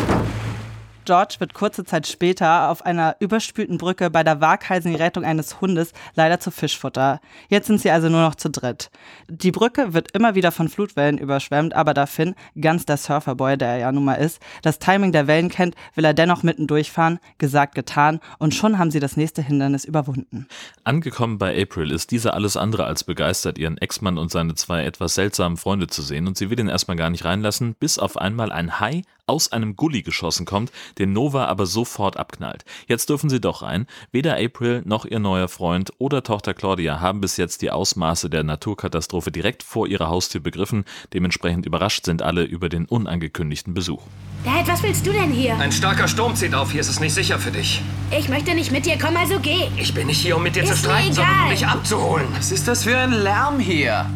George 1.08 1.36
wird 1.38 1.54
kurze 1.54 1.86
Zeit 1.86 2.06
später 2.06 2.68
auf 2.68 2.84
einer 2.84 3.16
überspülten 3.18 3.78
Brücke 3.78 4.10
bei 4.10 4.22
der 4.22 4.42
waghalsigen 4.42 4.94
Rettung 4.94 5.24
eines 5.24 5.58
Hundes 5.62 5.94
leider 6.14 6.38
zu 6.38 6.50
Fischfutter. 6.50 7.22
Jetzt 7.48 7.66
sind 7.66 7.80
sie 7.80 7.90
also 7.90 8.10
nur 8.10 8.20
noch 8.20 8.34
zu 8.34 8.50
dritt. 8.50 8.90
Die 9.26 9.50
Brücke 9.50 9.94
wird 9.94 10.10
immer 10.10 10.34
wieder 10.34 10.52
von 10.52 10.68
Flutwellen 10.68 11.16
überschwemmt, 11.16 11.74
aber 11.74 11.94
da 11.94 12.04
Finn, 12.04 12.34
ganz 12.60 12.84
der 12.84 12.98
Surferboy, 12.98 13.56
der 13.56 13.68
er 13.68 13.78
ja 13.78 13.90
nun 13.90 14.04
mal 14.04 14.16
ist, 14.16 14.38
das 14.60 14.80
Timing 14.80 15.12
der 15.12 15.26
Wellen 15.26 15.48
kennt, 15.48 15.76
will 15.94 16.04
er 16.04 16.12
dennoch 16.12 16.42
mitten 16.42 16.66
durchfahren. 16.66 17.20
Gesagt, 17.38 17.74
getan. 17.74 18.20
Und 18.38 18.52
schon 18.52 18.76
haben 18.76 18.90
sie 18.90 19.00
das 19.00 19.16
nächste 19.16 19.40
Hindernis 19.40 19.86
überwunden. 19.86 20.46
Angekommen 20.84 21.38
bei 21.38 21.58
April 21.58 21.90
ist 21.90 22.10
diese 22.10 22.34
alles 22.34 22.58
andere 22.58 22.84
als 22.84 23.04
begeistert, 23.04 23.56
ihren 23.56 23.78
Ex-Mann 23.78 24.18
und 24.18 24.30
seine 24.30 24.56
zwei 24.56 24.84
etwas 24.84 25.14
seltsamen 25.14 25.56
Freunde 25.56 25.86
zu 25.86 26.02
sehen 26.02 26.26
und 26.26 26.36
sie 26.36 26.50
will 26.50 26.60
ihn 26.60 26.68
erstmal 26.68 26.98
gar 26.98 27.08
nicht 27.08 27.24
reinlassen, 27.24 27.76
bis 27.80 27.98
auf 27.98 28.18
einmal 28.18 28.52
ein 28.52 28.78
Hai 28.78 29.04
aus 29.28 29.52
einem 29.52 29.76
Gully 29.76 30.02
geschossen 30.02 30.47
kommt, 30.47 30.73
den 30.99 31.12
Nova 31.12 31.47
aber 31.47 31.66
sofort 31.66 32.16
abknallt. 32.16 32.64
Jetzt 32.87 33.08
dürfen 33.08 33.30
sie 33.30 33.40
doch 33.40 33.62
rein. 33.62 33.87
Weder 34.12 34.37
April 34.37 34.82
noch 34.85 35.04
ihr 35.04 35.18
neuer 35.18 35.49
Freund 35.49 35.92
oder 35.99 36.23
Tochter 36.23 36.54
Claudia 36.54 37.00
haben 37.00 37.20
bis 37.20 37.37
jetzt 37.37 37.62
die 37.62 37.70
Ausmaße 37.70 38.30
der 38.30 38.42
Naturkatastrophe 38.42 39.30
direkt 39.30 39.62
vor 39.62 39.87
ihrer 39.87 40.08
Haustür 40.08 40.40
begriffen. 40.40 40.85
Dementsprechend 41.12 41.66
überrascht 41.66 42.04
sind 42.04 42.23
alle 42.23 42.44
über 42.44 42.68
den 42.68 42.87
unangekündigten 42.87 43.75
Besuch. 43.75 44.02
Dad, 44.44 44.68
was 44.68 44.82
willst 44.82 45.06
du 45.06 45.12
denn 45.12 45.32
hier? 45.32 45.56
Ein 45.58 45.73
starker 45.73 46.08
Sturm 46.08 46.35
zieht 46.35 46.54
auf, 46.54 46.70
hier 46.70 46.80
ist 46.80 46.88
es 46.88 47.00
nicht 47.00 47.12
sicher 47.14 47.38
für 47.38 47.50
dich. 47.50 47.82
Ich 48.16 48.28
möchte 48.28 48.54
nicht 48.54 48.70
mit 48.70 48.87
dir, 48.87 48.97
komm 49.00 49.16
also 49.16 49.38
geh. 49.40 49.68
Ich 49.76 49.92
bin 49.94 50.06
nicht 50.06 50.20
hier, 50.20 50.37
um 50.37 50.42
mit 50.42 50.56
dir 50.56 50.64
zu 50.64 50.73
Ist 50.73 50.82
mir 50.82 50.90
streiten, 50.90 51.12
sondern 51.12 51.42
um 51.44 51.50
dich 51.50 51.66
abzuholen. 51.66 52.26
Was 52.37 52.52
ist 52.52 52.68
das 52.68 52.85
für 52.85 52.97
ein 52.97 53.12
Lärm 53.12 53.58
hier? 53.58 54.06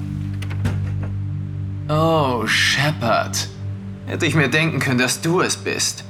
Oh, 1.88 2.46
Shepard. 2.46 3.48
Hätte 4.06 4.26
ich 4.26 4.34
mir 4.34 4.48
denken 4.48 4.78
können, 4.78 4.98
dass 4.98 5.20
du 5.20 5.40
es 5.40 5.56
bist. 5.56 6.04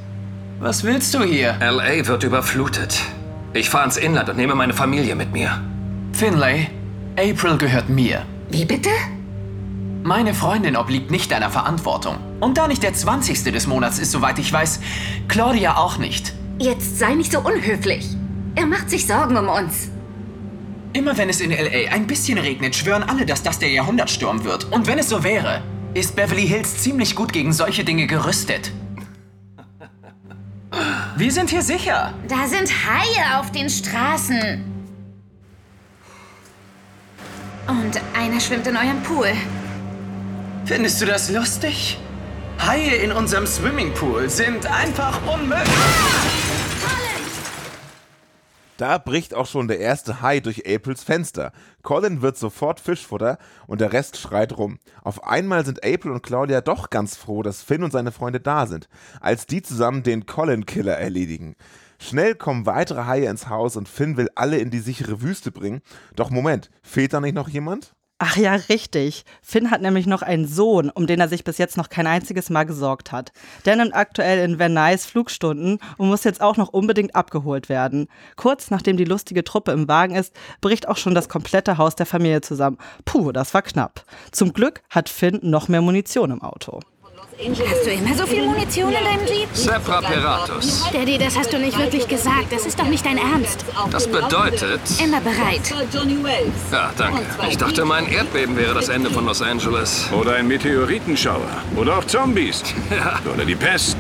Was 0.61 0.85
willst 0.85 1.13
du 1.15 1.23
hier? 1.23 1.57
L.A. 1.61 2.07
wird 2.07 2.23
überflutet. 2.23 3.01
Ich 3.53 3.69
fahre 3.69 3.85
ins 3.87 3.97
Inland 3.97 4.29
und 4.29 4.37
nehme 4.37 4.55
meine 4.55 4.73
Familie 4.73 5.15
mit 5.15 5.33
mir. 5.33 5.61
Finlay, 6.13 6.69
April 7.19 7.59
gehört 7.59 7.89
mir. 7.89 8.23
Wie 8.51 8.65
bitte? 8.65 8.91
Meine 10.05 10.35
Freundin 10.35 10.77
obliegt 10.77 11.11
nicht 11.11 11.31
deiner 11.31 11.51
Verantwortung. 11.51 12.17
Und 12.41 12.59
da 12.59 12.67
nicht 12.67 12.83
der 12.83 12.95
20. 12.95 13.45
des 13.45 13.67
Monats 13.67 13.99
ist, 13.99 14.11
soweit 14.11 14.39
ich 14.39 14.53
weiß, 14.53 14.81
Claudia 15.29 15.77
auch 15.77 15.99
nicht. 15.99 16.33
Jetzt 16.59 16.99
sei 16.99 17.15
nicht 17.15 17.33
so 17.33 17.41
unhöflich. 17.41 18.09
Er 18.55 18.67
macht 18.67 18.91
sich 18.91 19.07
Sorgen 19.07 19.37
um 19.37 19.49
uns. 19.49 19.91
Immer 20.93 21.17
wenn 21.17 21.29
es 21.29 21.41
in 21.41 21.51
LA 21.51 21.93
ein 21.93 22.07
bisschen 22.07 22.39
regnet, 22.39 22.75
schwören 22.75 23.03
alle, 23.03 23.25
dass 23.25 23.43
das 23.43 23.59
der 23.59 23.71
Jahrhundertsturm 23.71 24.45
wird. 24.45 24.65
Und 24.71 24.87
wenn 24.87 24.99
es 24.99 25.09
so 25.09 25.25
wäre, 25.25 25.63
ist 25.95 26.17
Beverly 26.17 26.47
Hills 26.47 26.79
ziemlich 26.79 27.15
gut 27.15 27.33
gegen 27.33 27.53
solche 27.53 27.85
Dinge 27.85 28.07
gerüstet. 28.07 28.73
Wir 31.17 31.31
sind 31.31 31.51
hier 31.51 31.63
sicher. 31.63 32.15
Da 32.29 32.47
sind 32.47 32.69
Haie 32.69 33.39
auf 33.39 33.53
den 33.53 33.69
Straßen. 33.69 34.65
Und 37.69 38.01
einer 38.19 38.41
schwimmt 38.41 38.67
in 38.67 38.77
eurem 38.77 39.03
Pool. 39.03 39.33
Findest 40.65 41.01
du 41.03 41.07
das 41.07 41.31
lustig? 41.31 41.99
Haie 42.59 42.97
in 42.97 43.13
unserem 43.13 43.47
Swimmingpool 43.47 44.31
sind 44.31 44.67
einfach 44.67 45.21
unmöglich. 45.27 45.69
Da 48.83 48.99
bricht 48.99 49.33
auch 49.33 49.47
schon 49.47 49.69
der 49.69 49.79
erste 49.79 50.23
Hai 50.23 50.41
durch 50.41 50.67
Aprils 50.67 51.05
Fenster. 51.05 51.53
Colin 51.85 52.21
wird 52.21 52.37
sofort 52.37 52.81
Fischfutter 52.81 53.39
und 53.69 53.81
der 53.81 53.93
Rest 53.93 54.17
schreit 54.17 54.59
rum. 54.59 54.81
Auf 55.05 55.23
einmal 55.23 55.65
sind 55.65 55.85
April 55.85 56.11
und 56.11 56.25
Claudia 56.25 56.61
doch 56.63 56.91
ganz 56.91 57.15
froh, 57.15 57.45
dass 57.45 57.63
Finn 57.63 57.85
und 57.85 57.93
seine 57.93 58.11
Freunde 58.11 58.41
da 58.41 58.67
sind, 58.67 58.89
als 59.21 59.47
die 59.47 59.63
zusammen 59.63 60.03
den 60.03 60.27
Colin-Killer 60.27 60.99
erledigen. 60.99 61.55
Schnell 62.01 62.35
kommen 62.35 62.67
weitere 62.67 63.05
Haie 63.05 63.31
ins 63.31 63.49
Haus 63.49 63.77
und 63.77 63.89
Finn 63.89 64.17
will 64.17 64.31
alle 64.35 64.59
in 64.59 64.71
die 64.71 64.81
sichere 64.81 65.23
Wüste 65.23 65.53
bringen. 65.53 65.83
Doch 66.17 66.31
Moment, 66.31 66.69
fehlt 66.83 67.13
da 67.13 67.21
nicht 67.21 67.37
noch 67.37 67.49
jemand? 67.49 67.95
Ach 68.25 68.37
ja, 68.37 68.55
richtig. 68.55 69.25
Finn 69.43 69.73
hat 69.73 69.83
nämlich 69.83 70.07
noch 70.07 70.23
einen 70.23 70.47
Sohn, 70.47 70.91
um 70.91 71.09
den 71.09 71.19
er 71.19 71.27
sich 71.27 71.43
bis 71.43 71.59
jetzt 71.59 71.77
noch 71.77 71.89
kein 71.89 72.07
einziges 72.07 72.51
Mal 72.51 72.63
gesorgt 72.63 73.11
hat. 73.11 73.33
Der 73.65 73.75
nimmt 73.75 73.97
aktuell 73.97 74.49
in 74.49 74.61
Van 74.61 74.73
Nuys 74.73 75.07
Flugstunden 75.07 75.81
und 75.99 76.09
muss 76.09 76.23
jetzt 76.23 76.41
auch 76.41 76.57
noch 76.57 76.69
unbedingt 76.69 77.17
abgeholt 77.17 77.69
werden. 77.69 78.07
Kurz 78.37 78.71
nachdem 78.71 78.97
die 78.97 79.07
lustige 79.07 79.43
Truppe 79.43 79.73
im 79.73 79.89
Wagen 79.89 80.15
ist, 80.15 80.33
bricht 80.61 80.87
auch 80.87 80.99
schon 80.99 81.17
das 81.17 81.29
komplette 81.29 81.79
Haus 81.79 81.97
der 81.97 82.07
Familie 82.07 82.43
zusammen. 82.43 82.79
Puh, 83.05 83.33
das 83.33 83.55
war 83.55 83.63
knapp. 83.63 84.05
Zum 84.31 84.53
Glück 84.53 84.85
hat 84.89 85.09
Finn 85.09 85.41
noch 85.43 85.67
mehr 85.67 85.83
Munition 85.83 86.31
im 86.31 86.43
Auto. 86.43 86.79
Hast 87.45 87.87
du 87.87 87.91
immer 87.91 88.15
so 88.15 88.25
viel 88.25 88.45
Munition 88.45 88.93
in 88.93 89.05
deinem 89.05 89.27
Jeep? 89.27 89.49
Sepra 89.53 90.01
Peratus. 90.01 90.85
Daddy, 90.93 91.19
das 91.19 91.37
hast 91.37 91.53
du 91.53 91.59
nicht 91.59 91.77
wirklich 91.77 92.07
gesagt. 92.07 92.53
Das 92.53 92.67
ist 92.67 92.79
doch 92.79 92.87
nicht 92.87 93.05
dein 93.05 93.19
Ernst. 93.19 93.65
Das 93.91 94.07
bedeutet... 94.07 94.81
Immer 95.03 95.21
bereit. 95.21 95.61
Ja, 96.71 96.93
danke. 96.97 97.23
Ich 97.51 97.57
dachte, 97.57 97.85
mein 97.85 98.07
Erdbeben 98.07 98.57
wäre 98.57 98.75
das 98.75 98.89
Ende 98.89 99.11
von 99.11 99.27
Los 99.27 99.43
Angeles. 99.43 100.07
Oder 100.13 100.35
ein 100.37 100.47
Meteoritenschauer. 100.47 101.49
Oder 101.77 101.99
auch 101.99 102.05
Zombies. 102.05 102.63
Ja. 102.91 103.19
Oder 103.33 103.45
die 103.45 103.55
Pest. 103.57 103.97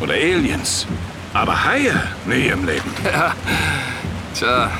Oder 0.00 0.12
Aliens. 0.14 0.86
Aber 1.32 1.64
Haie? 1.64 1.94
Nie 2.26 2.48
im 2.48 2.66
Leben. 2.66 2.92
Tja, 4.34 4.70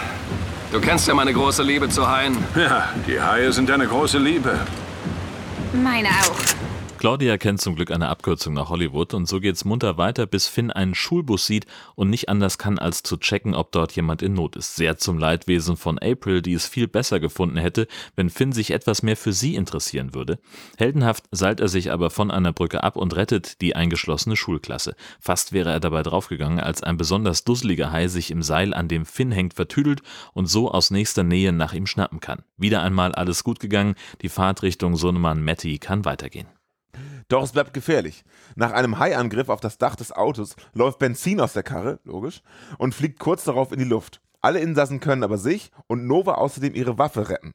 du 0.71 0.81
kennst 0.81 1.09
ja 1.09 1.15
meine 1.15 1.33
große 1.33 1.63
Liebe 1.63 1.89
zu 1.89 2.07
Haien. 2.07 2.37
Ja, 2.55 2.91
die 3.07 3.21
Haie 3.21 3.51
sind 3.53 3.71
eine 3.71 3.87
große 3.87 4.19
Liebe. 4.19 4.59
Meine 5.73 6.09
auch. 6.09 6.56
Claudia 7.07 7.39
kennt 7.39 7.61
zum 7.61 7.77
Glück 7.77 7.93
eine 7.93 8.09
Abkürzung 8.09 8.53
nach 8.53 8.69
Hollywood 8.69 9.15
und 9.15 9.29
so 9.29 9.39
geht's 9.39 9.65
munter 9.65 9.97
weiter, 9.97 10.27
bis 10.27 10.49
Finn 10.49 10.73
einen 10.73 10.97
Schulbus 10.97 11.47
sieht 11.47 11.65
und 11.95 12.11
nicht 12.11 12.29
anders 12.29 12.59
kann, 12.59 12.81
als 12.81 13.05
zu 13.05 13.17
checken, 13.17 13.55
ob 13.55 13.71
dort 13.71 13.93
jemand 13.93 14.23
in 14.23 14.35
Not 14.35 14.57
ist. 14.57 14.75
Sehr 14.75 14.97
zum 14.99 15.17
Leidwesen 15.17 15.77
von 15.77 16.01
April, 16.01 16.43
die 16.43 16.55
es 16.55 16.67
viel 16.67 16.89
besser 16.89 17.21
gefunden 17.21 17.59
hätte, 17.59 17.87
wenn 18.17 18.29
Finn 18.29 18.51
sich 18.51 18.73
etwas 18.73 19.05
mehr 19.05 19.17
für 19.17 19.33
sie 19.33 19.55
interessieren 19.55 20.15
würde. 20.15 20.41
Heldenhaft 20.79 21.23
seilt 21.31 21.61
er 21.61 21.69
sich 21.69 21.93
aber 21.93 22.11
von 22.11 22.33
einer 22.33 22.53
Brücke 22.53 22.83
ab 22.83 22.97
und 22.97 23.15
rettet 23.15 23.61
die 23.61 23.77
eingeschlossene 23.77 24.35
Schulklasse. 24.35 24.97
Fast 25.21 25.53
wäre 25.53 25.71
er 25.71 25.79
dabei 25.79 26.03
draufgegangen, 26.03 26.59
als 26.59 26.83
ein 26.83 26.97
besonders 26.97 27.45
dusseliger 27.45 27.93
Hai 27.93 28.09
sich 28.09 28.33
im 28.33 28.43
Seil, 28.43 28.75
an 28.75 28.89
dem 28.89 29.07
Finn 29.07 29.31
hängt, 29.31 29.55
vertüdelt 29.55 30.03
und 30.33 30.47
so 30.47 30.73
aus 30.73 30.91
nächster 30.91 31.23
Nähe 31.23 31.53
nach 31.53 31.73
ihm 31.73 31.87
schnappen 31.87 32.19
kann. 32.19 32.43
Wieder 32.57 32.83
einmal 32.83 33.15
alles 33.15 33.45
gut 33.45 33.61
gegangen, 33.61 33.95
die 34.23 34.29
Fahrt 34.29 34.65
Richtung 34.65 34.97
Sohnemann 34.97 35.41
Matty 35.41 35.79
kann 35.79 36.05
weitergehen. 36.05 36.49
Doch 37.29 37.43
es 37.43 37.53
bleibt 37.53 37.75
gefährlich. 37.75 38.25
Nach 38.55 38.73
einem 38.73 38.99
Haiangriff 38.99 39.49
auf 39.49 39.61
das 39.61 39.79
Dach 39.79 39.97
des 39.97 40.13
Autos 40.13 40.55
läuft 40.75 40.99
Benzin 40.99 41.41
aus 41.41 41.55
der 41.55 41.65
Karre, 41.65 41.99
logisch, 42.05 42.43
und 42.79 42.95
fliegt 42.95 43.19
kurz 43.19 43.45
darauf 43.45 43.73
in 43.73 43.79
die 43.79 43.85
Luft. 43.85 44.21
Alle 44.41 44.61
Insassen 44.61 45.01
können 45.01 45.25
aber 45.25 45.39
sich 45.39 45.73
und 45.89 46.07
Nova 46.07 46.35
außerdem 46.35 46.75
ihre 46.75 46.99
Waffe 46.99 47.29
retten. 47.29 47.53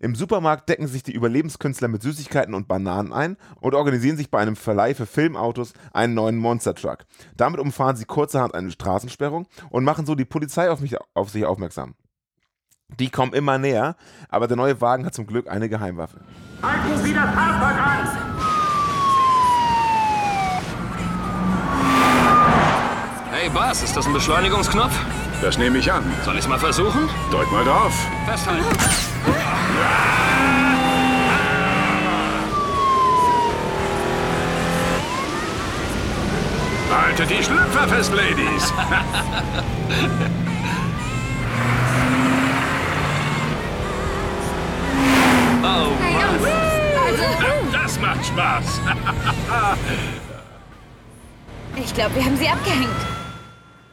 Im 0.00 0.14
Supermarkt 0.14 0.68
decken 0.68 0.86
sich 0.86 1.02
die 1.02 1.12
Überlebenskünstler 1.12 1.88
mit 1.88 2.02
Süßigkeiten 2.02 2.54
und 2.54 2.68
Bananen 2.68 3.12
ein 3.12 3.36
und 3.60 3.74
organisieren 3.74 4.16
sich 4.16 4.30
bei 4.30 4.38
einem 4.38 4.56
Verleih 4.56 4.94
für 4.94 5.06
Filmautos 5.06 5.72
einen 5.92 6.14
neuen 6.14 6.36
Monster 6.36 6.74
Truck. 6.74 7.04
Damit 7.36 7.60
umfahren 7.60 7.96
sie 7.96 8.04
kurzerhand 8.04 8.54
eine 8.54 8.70
Straßensperrung 8.70 9.46
und 9.70 9.84
machen 9.84 10.06
so 10.06 10.14
die 10.14 10.24
Polizei 10.24 10.70
auf, 10.70 10.80
mich, 10.80 10.96
auf 11.14 11.30
sich 11.30 11.44
aufmerksam. 11.44 11.94
Die 12.98 13.10
kommen 13.10 13.32
immer 13.32 13.58
näher, 13.58 13.96
aber 14.28 14.46
der 14.46 14.56
neue 14.56 14.80
Wagen 14.80 15.06
hat 15.06 15.14
zum 15.14 15.26
Glück 15.26 15.48
eine 15.48 15.68
Geheimwaffe. 15.68 16.20
Halten 16.62 17.02
Sie 17.02 17.14
das 17.14 17.30
Fahrzeug 17.34 17.78
an! 17.78 18.53
Hey 23.44 23.50
Bas, 23.50 23.82
ist 23.82 23.94
das 23.94 24.06
ein 24.06 24.14
Beschleunigungsknopf? 24.14 24.98
Das 25.42 25.58
nehme 25.58 25.76
ich 25.76 25.92
an. 25.92 26.02
Soll 26.24 26.38
ich's 26.38 26.48
mal 26.48 26.58
versuchen? 26.58 27.10
Drück 27.30 27.52
mal 27.52 27.62
drauf. 27.62 27.92
Festhalten. 28.24 28.64
Haltet 36.90 37.28
die 37.28 37.44
Schlüpfer 37.44 37.86
fest, 37.86 38.14
Ladies. 38.14 38.72
Oh, 45.62 45.92
Jungs. 46.12 46.46
Also, 47.06 47.24
Das 47.72 48.00
macht 48.00 48.24
Spaß. 48.24 48.80
ich 51.76 51.94
glaube, 51.94 52.14
wir 52.14 52.24
haben 52.24 52.36
sie 52.38 52.48
abgehängt. 52.48 53.13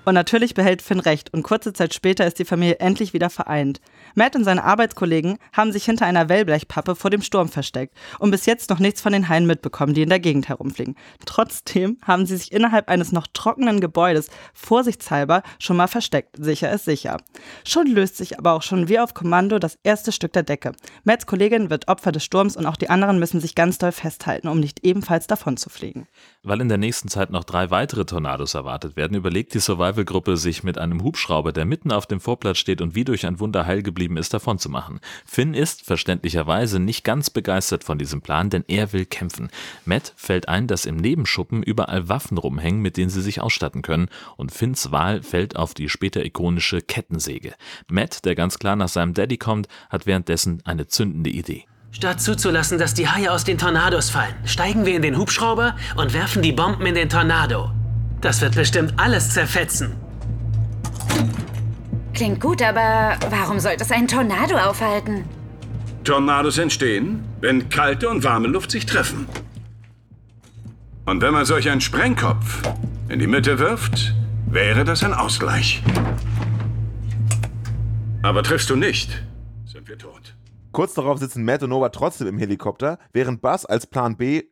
Und 0.03 0.15
natürlich 0.15 0.53
behält 0.53 0.81
Finn 0.81 0.99
recht 0.99 1.33
und 1.33 1.43
kurze 1.43 1.73
Zeit 1.73 1.93
später 1.93 2.25
ist 2.25 2.39
die 2.39 2.45
Familie 2.45 2.79
endlich 2.79 3.13
wieder 3.13 3.29
vereint. 3.29 3.79
Matt 4.15 4.35
und 4.35 4.43
seine 4.43 4.63
Arbeitskollegen 4.63 5.37
haben 5.53 5.71
sich 5.71 5.85
hinter 5.85 6.05
einer 6.05 6.29
Wellblechpappe 6.29 6.95
vor 6.95 7.09
dem 7.09 7.21
Sturm 7.21 7.49
versteckt 7.49 7.95
und 8.19 8.31
bis 8.31 8.45
jetzt 8.45 8.69
noch 8.69 8.79
nichts 8.79 9.01
von 9.01 9.13
den 9.13 9.29
Haien 9.29 9.45
mitbekommen, 9.45 9.93
die 9.93 10.01
in 10.01 10.09
der 10.09 10.19
Gegend 10.19 10.49
herumfliegen. 10.49 10.95
Trotzdem 11.25 11.97
haben 12.03 12.25
sie 12.25 12.37
sich 12.37 12.51
innerhalb 12.51 12.89
eines 12.89 13.11
noch 13.11 13.27
trockenen 13.33 13.79
Gebäudes 13.79 14.29
vorsichtshalber 14.53 15.43
schon 15.59 15.77
mal 15.77 15.87
versteckt. 15.87 16.35
Sicher 16.37 16.71
ist 16.71 16.85
sicher. 16.85 17.17
Schon 17.65 17.87
löst 17.87 18.17
sich 18.17 18.37
aber 18.37 18.53
auch 18.53 18.61
schon 18.61 18.89
wie 18.89 18.99
auf 18.99 19.13
Kommando 19.13 19.59
das 19.59 19.77
erste 19.83 20.11
Stück 20.11 20.33
der 20.33 20.43
Decke. 20.43 20.73
Matts 21.03 21.25
Kollegin 21.25 21.69
wird 21.69 21.87
Opfer 21.87 22.11
des 22.11 22.23
Sturms 22.23 22.57
und 22.57 22.65
auch 22.65 22.75
die 22.75 22.89
anderen 22.89 23.19
müssen 23.19 23.39
sich 23.39 23.55
ganz 23.55 23.77
doll 23.77 23.91
festhalten, 23.91 24.47
um 24.47 24.59
nicht 24.59 24.83
ebenfalls 24.83 25.27
davon 25.27 25.57
zu 25.57 25.69
fliegen. 25.69 26.07
Weil 26.43 26.61
in 26.61 26.69
der 26.69 26.77
nächsten 26.77 27.07
Zeit 27.07 27.29
noch 27.29 27.43
drei 27.43 27.69
weitere 27.71 28.05
Tornados 28.05 28.53
erwartet 28.53 28.95
werden, 28.95 29.15
überlegt 29.15 29.53
die 29.53 29.59
Survival-Gruppe, 29.59 30.37
sich 30.37 30.63
mit 30.63 30.77
einem 30.77 31.03
Hubschrauber, 31.03 31.51
der 31.51 31.65
mitten 31.65 31.91
auf 31.91 32.05
dem 32.05 32.19
Vorplatz 32.19 32.57
steht 32.57 32.81
und 32.81 32.95
wie 32.95 33.03
durch 33.03 33.25
ein 33.25 33.39
Wunder 33.39 33.65
heil 33.65 33.83
geblieben 33.83 34.00
ist, 34.17 34.33
davon 34.33 34.59
zu 34.59 34.69
machen. 34.69 34.99
Finn 35.25 35.53
ist 35.53 35.85
verständlicherweise 35.85 36.79
nicht 36.79 37.03
ganz 37.03 37.29
begeistert 37.29 37.83
von 37.83 37.97
diesem 37.97 38.21
Plan, 38.21 38.49
denn 38.49 38.63
er 38.67 38.93
will 38.93 39.05
kämpfen. 39.05 39.49
Matt 39.85 40.13
fällt 40.15 40.47
ein, 40.49 40.67
dass 40.67 40.85
im 40.85 40.97
Nebenschuppen 40.97 41.63
überall 41.63 42.09
Waffen 42.09 42.37
rumhängen, 42.37 42.81
mit 42.81 42.97
denen 42.97 43.09
sie 43.09 43.21
sich 43.21 43.41
ausstatten 43.41 43.81
können, 43.81 44.09
und 44.37 44.51
Finns 44.51 44.91
Wahl 44.91 45.23
fällt 45.23 45.55
auf 45.55 45.73
die 45.73 45.89
später 45.89 46.25
ikonische 46.25 46.81
Kettensäge. 46.81 47.53
Matt, 47.89 48.25
der 48.25 48.35
ganz 48.35 48.59
klar 48.59 48.75
nach 48.75 48.89
seinem 48.89 49.13
Daddy 49.13 49.37
kommt, 49.37 49.67
hat 49.89 50.05
währenddessen 50.05 50.61
eine 50.65 50.87
zündende 50.87 51.29
Idee. 51.29 51.65
Statt 51.91 52.21
zuzulassen, 52.21 52.77
dass 52.77 52.93
die 52.93 53.09
Haie 53.09 53.31
aus 53.31 53.43
den 53.43 53.57
Tornados 53.57 54.09
fallen, 54.09 54.35
steigen 54.45 54.85
wir 54.85 54.95
in 54.95 55.01
den 55.01 55.17
Hubschrauber 55.17 55.75
und 55.97 56.13
werfen 56.13 56.41
die 56.41 56.53
Bomben 56.53 56.85
in 56.85 56.95
den 56.95 57.09
Tornado. 57.09 57.71
Das 58.21 58.39
wird 58.39 58.55
bestimmt 58.55 58.93
alles 58.97 59.31
zerfetzen. 59.31 59.93
Klingt 62.13 62.41
gut, 62.41 62.61
aber 62.61 63.17
warum 63.29 63.59
sollte 63.59 63.83
es 63.83 63.91
einen 63.91 64.07
Tornado 64.07 64.57
aufhalten? 64.57 65.23
Tornados 66.03 66.57
entstehen, 66.57 67.23
wenn 67.39 67.69
kalte 67.69 68.09
und 68.09 68.23
warme 68.23 68.47
Luft 68.47 68.71
sich 68.71 68.85
treffen. 68.85 69.27
Und 71.05 71.21
wenn 71.21 71.33
man 71.33 71.45
solch 71.45 71.69
einen 71.69 71.81
Sprengkopf 71.81 72.61
in 73.09 73.19
die 73.19 73.27
Mitte 73.27 73.59
wirft, 73.59 74.13
wäre 74.47 74.83
das 74.83 75.03
ein 75.03 75.13
Ausgleich. 75.13 75.81
Aber 78.23 78.43
triffst 78.43 78.69
du 78.69 78.75
nicht, 78.75 79.23
sind 79.65 79.87
wir 79.87 79.97
tot. 79.97 80.35
Kurz 80.71 80.93
darauf 80.93 81.19
sitzen 81.19 81.43
Matt 81.43 81.63
und 81.63 81.69
Nova 81.69 81.89
trotzdem 81.89 82.27
im 82.27 82.37
Helikopter, 82.37 82.97
während 83.13 83.41
Buzz 83.41 83.65
als 83.65 83.87
Plan 83.87 84.15
B 84.15 84.43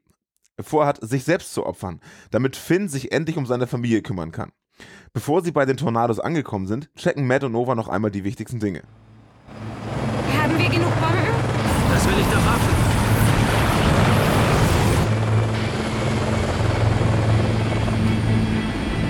vorhat, 0.60 1.00
sich 1.02 1.24
selbst 1.24 1.54
zu 1.54 1.66
opfern, 1.66 2.02
damit 2.32 2.56
Finn 2.56 2.90
sich 2.90 3.12
endlich 3.12 3.38
um 3.38 3.46
seine 3.46 3.68
Familie 3.68 4.02
kümmern 4.02 4.32
kann. 4.32 4.52
Bevor 5.14 5.42
sie 5.42 5.52
bei 5.52 5.66
den 5.66 5.78
Tornados 5.78 6.20
angekommen 6.20 6.68
sind, 6.68 6.90
checken 6.96 7.26
Matt 7.28 7.44
und 7.44 7.52
Nova 7.52 7.76
noch 7.76 7.88
einmal 7.88 8.12
die 8.12 8.24
wichtigsten 8.24 8.60
Dinge. 8.60 8.84
Haben 10.40 10.58
wir 10.58 10.70
genug 10.70 10.94
Bomben? 11.02 11.28
Das 11.94 12.06
will 12.06 12.14
ich 12.20 12.28
doch 12.28 12.46
hoffen. 12.46 12.80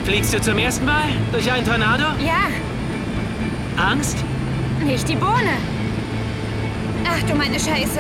Fliegst 0.05 0.33
du 0.33 0.41
zum 0.41 0.57
ersten 0.57 0.85
Mal 0.85 1.09
durch 1.31 1.51
einen 1.51 1.65
Tornado? 1.65 2.05
Ja. 2.25 2.47
Angst? 3.77 4.17
Nicht 4.83 5.07
die 5.07 5.15
Bohne. 5.15 5.57
Ach 7.05 7.21
du 7.29 7.35
meine 7.35 7.59
Scheiße. 7.59 7.99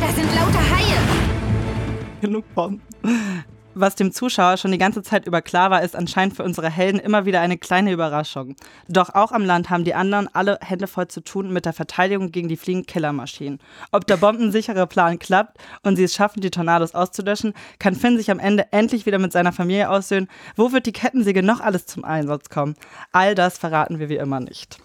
Da 0.00 0.08
sind 0.08 0.34
lauter 0.34 0.58
Haie. 0.58 0.96
Genug 2.20 2.44
Bomben. 2.54 2.80
Was 3.74 3.94
dem 3.94 4.12
Zuschauer 4.12 4.58
schon 4.58 4.70
die 4.70 4.78
ganze 4.78 5.02
Zeit 5.02 5.26
über 5.26 5.40
klar 5.40 5.70
war, 5.70 5.82
ist 5.82 5.96
anscheinend 5.96 6.36
für 6.36 6.42
unsere 6.42 6.68
Helden 6.68 7.00
immer 7.00 7.24
wieder 7.24 7.40
eine 7.40 7.56
kleine 7.56 7.90
Überraschung. 7.90 8.54
Doch 8.86 9.14
auch 9.14 9.32
am 9.32 9.44
Land 9.44 9.70
haben 9.70 9.84
die 9.84 9.94
anderen 9.94 10.28
alle 10.34 10.58
Hände 10.60 10.86
voll 10.86 11.08
zu 11.08 11.22
tun 11.22 11.50
mit 11.52 11.64
der 11.64 11.72
Verteidigung 11.72 12.32
gegen 12.32 12.48
die 12.48 12.58
fliegenden 12.58 12.86
Killermaschinen. 12.86 13.60
Ob 13.90 14.06
der 14.06 14.18
bombensichere 14.18 14.86
Plan 14.86 15.18
klappt 15.18 15.56
und 15.82 15.96
sie 15.96 16.04
es 16.04 16.14
schaffen, 16.14 16.42
die 16.42 16.50
Tornados 16.50 16.94
auszulöschen, 16.94 17.54
kann 17.78 17.94
Finn 17.94 18.18
sich 18.18 18.30
am 18.30 18.38
Ende 18.38 18.70
endlich 18.72 19.06
wieder 19.06 19.18
mit 19.18 19.32
seiner 19.32 19.52
Familie 19.52 19.88
aussöhnen. 19.88 20.28
Wo 20.54 20.72
wird 20.72 20.84
die 20.84 20.92
Kettensäge 20.92 21.42
noch 21.42 21.60
alles 21.60 21.86
zum 21.86 22.04
Einsatz 22.04 22.50
kommen? 22.50 22.74
All 23.10 23.34
das 23.34 23.56
verraten 23.56 23.98
wir 23.98 24.10
wie 24.10 24.16
immer 24.16 24.40
nicht. 24.40 24.78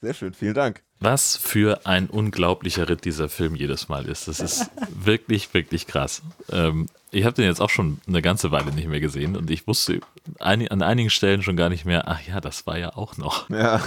Sehr 0.00 0.14
schön, 0.14 0.32
vielen 0.32 0.54
Dank. 0.54 0.82
Was 1.00 1.36
für 1.36 1.86
ein 1.86 2.08
unglaublicher 2.08 2.88
Ritt 2.88 3.04
dieser 3.04 3.28
Film 3.28 3.54
jedes 3.54 3.88
Mal 3.88 4.06
ist. 4.06 4.28
Das 4.28 4.38
ist 4.40 4.70
wirklich, 4.90 5.52
wirklich 5.52 5.86
krass. 5.86 6.22
Ähm, 6.52 6.86
ich 7.12 7.24
habe 7.24 7.34
den 7.34 7.44
jetzt 7.44 7.60
auch 7.60 7.70
schon 7.70 8.00
eine 8.06 8.22
ganze 8.22 8.50
Weile 8.50 8.72
nicht 8.72 8.88
mehr 8.88 9.00
gesehen 9.00 9.36
und 9.36 9.50
ich 9.50 9.66
wusste 9.66 10.00
ein, 10.38 10.66
an 10.68 10.82
einigen 10.82 11.10
Stellen 11.10 11.42
schon 11.42 11.56
gar 11.56 11.68
nicht 11.68 11.84
mehr, 11.84 12.08
ach 12.08 12.20
ja, 12.22 12.40
das 12.40 12.66
war 12.66 12.78
ja 12.78 12.96
auch 12.96 13.16
noch. 13.16 13.48
Ja. 13.50 13.80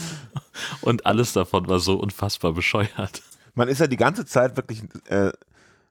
und 0.80 1.06
alles 1.06 1.32
davon 1.32 1.68
war 1.68 1.78
so 1.78 1.96
unfassbar 1.96 2.52
bescheuert. 2.52 3.22
Man 3.54 3.68
ist 3.68 3.80
ja 3.80 3.86
die 3.86 3.96
ganze 3.96 4.24
Zeit 4.26 4.56
wirklich 4.56 4.82
äh, 5.08 5.32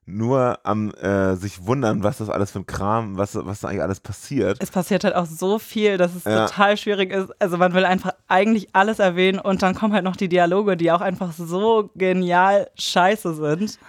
nur 0.06 0.60
am 0.64 0.92
äh, 0.96 1.36
sich 1.36 1.66
wundern, 1.66 2.04
was 2.04 2.18
das 2.18 2.30
alles 2.30 2.52
für 2.52 2.60
ein 2.60 2.66
Kram, 2.66 3.18
was, 3.18 3.36
was 3.36 3.62
da 3.62 3.68
eigentlich 3.68 3.84
alles 3.84 4.00
passiert. 4.00 4.58
Es 4.60 4.72
passiert 4.72 5.04
halt 5.04 5.16
auch 5.16 5.26
so 5.26 5.60
viel, 5.60 5.98
dass 5.98 6.16
es 6.16 6.24
ja. 6.24 6.48
total 6.48 6.78
schwierig 6.78 7.12
ist. 7.12 7.32
Also 7.40 7.58
man 7.58 7.74
will 7.74 7.86
einfach 7.86 8.14
eigentlich 8.28 8.70
alles 8.74 9.00
erwähnen 9.00 9.40
und 9.40 9.62
dann 9.62 9.76
kommen 9.76 9.94
halt 9.94 10.04
noch 10.04 10.16
die 10.16 10.30
Dialoge, 10.30 10.78
die 10.78 10.92
auch 10.92 11.02
einfach 11.02 11.32
so 11.34 11.92
genial 11.96 12.70
scheiße 12.76 13.36
sind. 13.36 13.80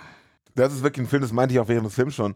Das 0.60 0.72
ist 0.72 0.82
wirklich 0.82 1.06
ein 1.06 1.08
Film, 1.08 1.22
das 1.22 1.32
meinte 1.32 1.54
ich 1.54 1.60
auch 1.60 1.68
während 1.68 1.86
des 1.86 1.94
Films 1.94 2.14
schon. 2.14 2.34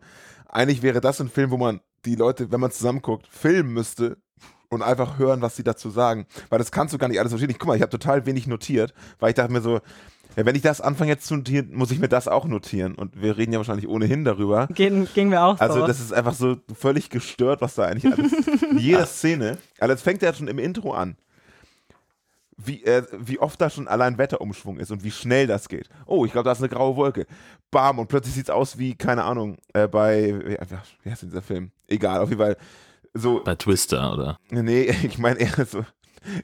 Eigentlich 0.49 0.83
wäre 0.83 1.01
das 1.01 1.21
ein 1.21 1.29
Film, 1.29 1.51
wo 1.51 1.57
man 1.57 1.81
die 2.05 2.15
Leute, 2.15 2.53
wenn 2.53 2.61
man 2.61 2.71
zusammen 2.71 3.03
guckt, 3.03 3.27
filmen 3.29 3.73
müsste 3.73 4.19
und 4.69 4.83
einfach 4.83 5.19
hören, 5.19 5.43
was 5.43 5.57
sie 5.57 5.65
dazu 5.65 5.91
sagen. 5.91 6.27
Weil 6.49 6.59
das 6.59 6.71
kannst 6.71 6.95
du 6.95 6.99
gar 6.99 7.09
nicht 7.09 7.19
alles 7.19 7.33
verstehen. 7.33 7.51
Ich, 7.51 7.59
guck 7.59 7.69
mal, 7.69 7.77
ich 7.77 7.83
habe 7.83 7.91
total 7.91 8.27
wenig 8.27 8.47
notiert, 8.47 8.95
weil 9.19 9.31
ich 9.31 9.35
dachte 9.35 9.53
mir 9.53 9.61
so, 9.61 9.81
ja, 10.37 10.45
wenn 10.45 10.57
ich 10.57 10.63
das 10.63 10.81
anfange 10.81 11.11
jetzt 11.11 11.27
zu 11.27 11.37
notieren, 11.37 11.71
muss 11.73 11.93
ich 11.93 12.01
mir 12.01 12.09
das 12.09 12.27
auch 12.27 12.45
notieren. 12.45 12.95
Und 12.97 13.21
wir 13.21 13.37
reden 13.37 13.53
ja 13.53 13.59
wahrscheinlich 13.59 13.89
ohnehin 13.89 14.25
darüber. 14.25 14.67
Ging, 14.69 15.07
ging 15.15 15.29
mir 15.29 15.43
auch 15.43 15.59
so. 15.59 15.63
Also 15.63 15.87
das 15.87 16.01
ist 16.01 16.13
einfach 16.13 16.35
so 16.35 16.57
völlig 16.77 17.09
gestört, 17.09 17.61
was 17.61 17.77
da 17.77 17.85
eigentlich 17.85 18.13
alles 18.13 18.33
In 18.71 18.79
jeder 18.79 19.07
Szene. 19.07 19.59
Also 19.79 19.95
es 19.95 20.03
fängt 20.03 20.23
ja 20.23 20.35
schon 20.35 20.49
im 20.49 20.59
Intro 20.59 20.93
an. 20.93 21.17
Wie, 22.65 22.85
äh, 22.85 23.05
wie 23.13 23.39
oft 23.39 23.61
da 23.61 23.71
schon 23.71 23.89
allein 23.89 24.19
Wetterumschwung 24.19 24.79
ist 24.79 24.91
und 24.91 25.05
wie 25.05 25.11
schnell 25.11 25.47
das 25.47 25.69
geht. 25.69 25.89
Oh, 26.07 26.25
ich 26.25 26.33
glaube, 26.33 26.45
da 26.45 26.53
ist 26.53 26.59
eine 26.59 26.69
graue 26.69 26.97
Wolke. 26.97 27.27
Bam, 27.71 27.99
und 27.99 28.09
plötzlich 28.09 28.35
sieht 28.35 28.45
es 28.45 28.51
aus 28.51 28.79
wie, 28.79 28.95
keine 28.95 29.25
Ahnung, 29.25 29.57
äh, 29.73 29.89
bei, 29.89 30.35
wie, 30.45 30.57
wie 31.03 31.11
heißt 31.11 31.23
denn 31.23 31.31
dieser 31.31 31.43
Film? 31.43 31.71
Egal, 31.89 32.21
auf 32.21 32.29
jeden 32.29 32.41
Fall. 32.41 32.57
So, 33.15 33.43
bei 33.45 33.55
Twister, 33.55 34.13
oder? 34.13 34.39
Nee, 34.51 34.85
ich 35.03 35.19
meine 35.19 35.39
eher 35.39 35.67
so, 35.67 35.85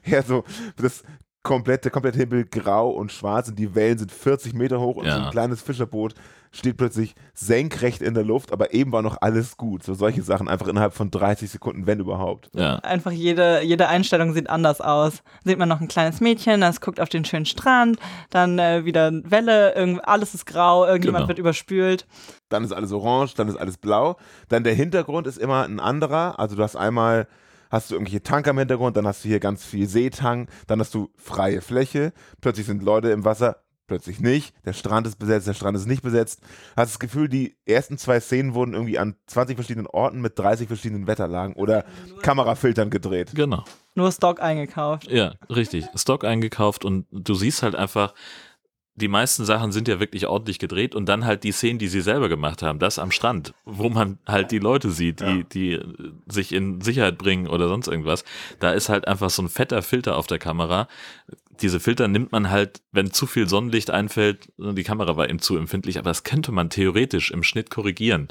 eher 0.03 0.23
so, 0.23 0.43
das, 0.77 1.03
komplett, 1.43 1.83
der 1.85 1.91
komplette 1.91 2.19
Himmel 2.19 2.45
grau 2.45 2.89
und 2.89 3.11
schwarz 3.11 3.49
und 3.49 3.57
die 3.57 3.73
Wellen 3.73 3.97
sind 3.97 4.11
40 4.11 4.53
Meter 4.53 4.79
hoch 4.79 4.97
und 4.97 5.05
ja. 5.05 5.15
so 5.15 5.21
ein 5.23 5.31
kleines 5.31 5.61
Fischerboot 5.61 6.13
steht 6.51 6.77
plötzlich 6.77 7.15
senkrecht 7.33 8.01
in 8.01 8.13
der 8.13 8.23
Luft, 8.23 8.51
aber 8.51 8.73
eben 8.73 8.91
war 8.91 9.01
noch 9.01 9.17
alles 9.21 9.55
gut. 9.55 9.83
So 9.83 9.93
solche 9.93 10.21
Sachen 10.21 10.49
einfach 10.49 10.67
innerhalb 10.67 10.93
von 10.93 11.09
30 11.09 11.49
Sekunden, 11.49 11.87
wenn 11.87 11.99
überhaupt. 11.99 12.49
Ja. 12.53 12.75
Einfach 12.79 13.11
jede, 13.11 13.61
jede 13.63 13.87
Einstellung 13.87 14.33
sieht 14.33 14.49
anders 14.49 14.81
aus. 14.81 15.23
Sieht 15.45 15.57
man 15.57 15.69
noch 15.69 15.79
ein 15.79 15.87
kleines 15.87 16.19
Mädchen, 16.19 16.61
das 16.61 16.81
guckt 16.81 16.99
auf 16.99 17.09
den 17.09 17.23
schönen 17.23 17.45
Strand, 17.45 17.97
dann 18.29 18.59
äh, 18.59 18.83
wieder 18.83 19.11
Welle, 19.23 20.01
alles 20.03 20.33
ist 20.33 20.45
grau, 20.45 20.85
irgendjemand 20.85 21.23
genau. 21.23 21.29
wird 21.29 21.39
überspült. 21.39 22.05
Dann 22.49 22.65
ist 22.65 22.73
alles 22.73 22.91
orange, 22.91 23.33
dann 23.35 23.47
ist 23.47 23.55
alles 23.55 23.77
blau. 23.77 24.17
Dann 24.49 24.65
der 24.65 24.73
Hintergrund 24.73 25.27
ist 25.27 25.37
immer 25.37 25.63
ein 25.63 25.79
anderer. 25.79 26.37
Also 26.37 26.57
du 26.57 26.63
hast 26.63 26.75
einmal 26.75 27.27
hast 27.71 27.89
du 27.89 27.95
irgendwelche 27.95 28.21
Tanker 28.21 28.51
im 28.51 28.59
Hintergrund, 28.59 28.97
dann 28.97 29.07
hast 29.07 29.23
du 29.23 29.29
hier 29.29 29.39
ganz 29.39 29.65
viel 29.65 29.87
Seetang, 29.87 30.47
dann 30.67 30.79
hast 30.79 30.93
du 30.93 31.09
freie 31.15 31.61
Fläche, 31.61 32.13
plötzlich 32.41 32.67
sind 32.67 32.83
Leute 32.83 33.09
im 33.09 33.25
Wasser, 33.25 33.63
plötzlich 33.87 34.19
nicht, 34.19 34.53
der 34.65 34.73
Strand 34.73 35.07
ist 35.07 35.17
besetzt, 35.17 35.47
der 35.47 35.53
Strand 35.53 35.75
ist 35.75 35.85
nicht 35.85 36.01
besetzt. 36.01 36.41
Hast 36.77 36.93
das 36.93 36.99
Gefühl, 36.99 37.27
die 37.27 37.57
ersten 37.65 37.97
zwei 37.97 38.19
Szenen 38.19 38.53
wurden 38.53 38.73
irgendwie 38.73 38.97
an 38.97 39.15
20 39.27 39.57
verschiedenen 39.57 39.87
Orten 39.87 40.21
mit 40.21 40.39
30 40.39 40.67
verschiedenen 40.67 41.07
Wetterlagen 41.07 41.55
oder 41.55 41.83
Kamerafiltern 42.21 42.89
gedreht. 42.89 43.31
Genau. 43.35 43.65
Nur 43.95 44.11
Stock 44.11 44.41
eingekauft. 44.41 45.11
Ja, 45.11 45.33
richtig. 45.49 45.87
Stock 45.95 46.23
eingekauft 46.23 46.85
und 46.85 47.05
du 47.11 47.33
siehst 47.33 47.63
halt 47.63 47.75
einfach, 47.75 48.13
die 48.95 49.07
meisten 49.07 49.45
Sachen 49.45 49.71
sind 49.71 49.87
ja 49.87 49.99
wirklich 49.99 50.27
ordentlich 50.27 50.59
gedreht 50.59 50.95
und 50.95 51.07
dann 51.07 51.25
halt 51.25 51.43
die 51.43 51.51
Szenen, 51.51 51.79
die 51.79 51.87
sie 51.87 52.01
selber 52.01 52.29
gemacht 52.29 52.61
haben, 52.61 52.77
das 52.77 52.99
am 52.99 53.11
Strand, 53.11 53.53
wo 53.65 53.89
man 53.89 54.19
halt 54.27 54.51
die 54.51 54.59
Leute 54.59 54.91
sieht, 54.91 55.21
die, 55.21 55.45
die 55.45 55.79
sich 56.27 56.53
in 56.53 56.81
Sicherheit 56.81 57.17
bringen 57.17 57.47
oder 57.47 57.67
sonst 57.67 57.87
irgendwas. 57.87 58.25
Da 58.59 58.71
ist 58.71 58.89
halt 58.89 59.07
einfach 59.07 59.29
so 59.29 59.41
ein 59.43 59.49
fetter 59.49 59.81
Filter 59.81 60.17
auf 60.17 60.27
der 60.27 60.39
Kamera. 60.39 60.87
Diese 61.61 61.79
Filter 61.79 62.07
nimmt 62.07 62.31
man 62.31 62.49
halt, 62.49 62.81
wenn 62.91 63.11
zu 63.11 63.27
viel 63.27 63.47
Sonnenlicht 63.47 63.91
einfällt, 63.91 64.49
die 64.57 64.83
Kamera 64.83 65.15
war 65.17 65.29
eben 65.29 65.39
zu 65.39 65.57
empfindlich, 65.57 65.97
aber 65.97 66.09
das 66.09 66.23
könnte 66.23 66.51
man 66.51 66.69
theoretisch 66.69 67.31
im 67.31 67.43
Schnitt 67.43 67.69
korrigieren. 67.69 68.29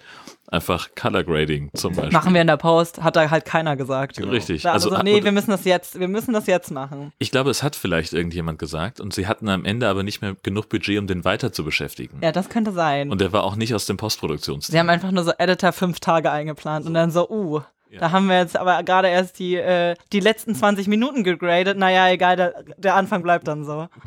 Einfach 0.48 0.88
Color 0.96 1.22
Grading 1.22 1.70
zum 1.74 1.94
Beispiel. 1.94 2.12
Machen 2.12 2.34
wir 2.34 2.40
in 2.40 2.48
der 2.48 2.56
Post, 2.56 3.02
hat 3.02 3.14
da 3.14 3.30
halt 3.30 3.44
keiner 3.44 3.76
gesagt. 3.76 4.16
Genau. 4.16 4.32
Richtig. 4.32 4.66
Also, 4.66 4.90
also 4.90 5.02
nee, 5.04 5.22
wir 5.22 5.30
müssen 5.30 5.50
das 5.52 5.64
jetzt, 5.64 6.00
wir 6.00 6.08
müssen 6.08 6.32
das 6.32 6.46
jetzt 6.48 6.72
machen. 6.72 7.12
Ich 7.18 7.30
glaube, 7.30 7.50
es 7.50 7.62
hat 7.62 7.76
vielleicht 7.76 8.12
irgendjemand 8.12 8.58
gesagt 8.58 9.00
und 9.00 9.14
sie 9.14 9.28
hatten 9.28 9.48
am 9.48 9.64
Ende 9.64 9.88
aber 9.88 10.02
nicht 10.02 10.22
mehr 10.22 10.34
genug 10.42 10.68
Budget, 10.68 10.98
um 10.98 11.06
den 11.06 11.24
weiter 11.24 11.52
zu 11.52 11.64
beschäftigen. 11.64 12.18
Ja, 12.20 12.32
das 12.32 12.48
könnte 12.48 12.72
sein. 12.72 13.10
Und 13.10 13.20
der 13.20 13.32
war 13.32 13.44
auch 13.44 13.54
nicht 13.54 13.74
aus 13.74 13.86
dem 13.86 13.96
Postproduktionsteam. 13.96 14.72
Sie 14.72 14.78
haben 14.80 14.90
einfach 14.90 15.12
nur 15.12 15.22
so 15.22 15.32
Editor 15.38 15.72
fünf 15.72 16.00
Tage 16.00 16.32
eingeplant 16.32 16.84
so. 16.84 16.88
und 16.88 16.94
dann 16.94 17.12
so, 17.12 17.30
uh, 17.30 17.60
ja. 17.90 18.00
Da 18.00 18.12
haben 18.12 18.26
wir 18.26 18.38
jetzt 18.38 18.56
aber 18.56 18.82
gerade 18.82 19.08
erst 19.08 19.38
die, 19.38 19.56
äh, 19.56 19.96
die 20.12 20.20
letzten 20.20 20.54
20 20.54 20.88
Minuten 20.88 21.24
gegradet. 21.24 21.76
Naja, 21.76 22.08
egal, 22.08 22.36
der, 22.36 22.64
der 22.76 22.94
Anfang 22.94 23.22
bleibt 23.22 23.48
dann 23.48 23.64
so. 23.64 23.88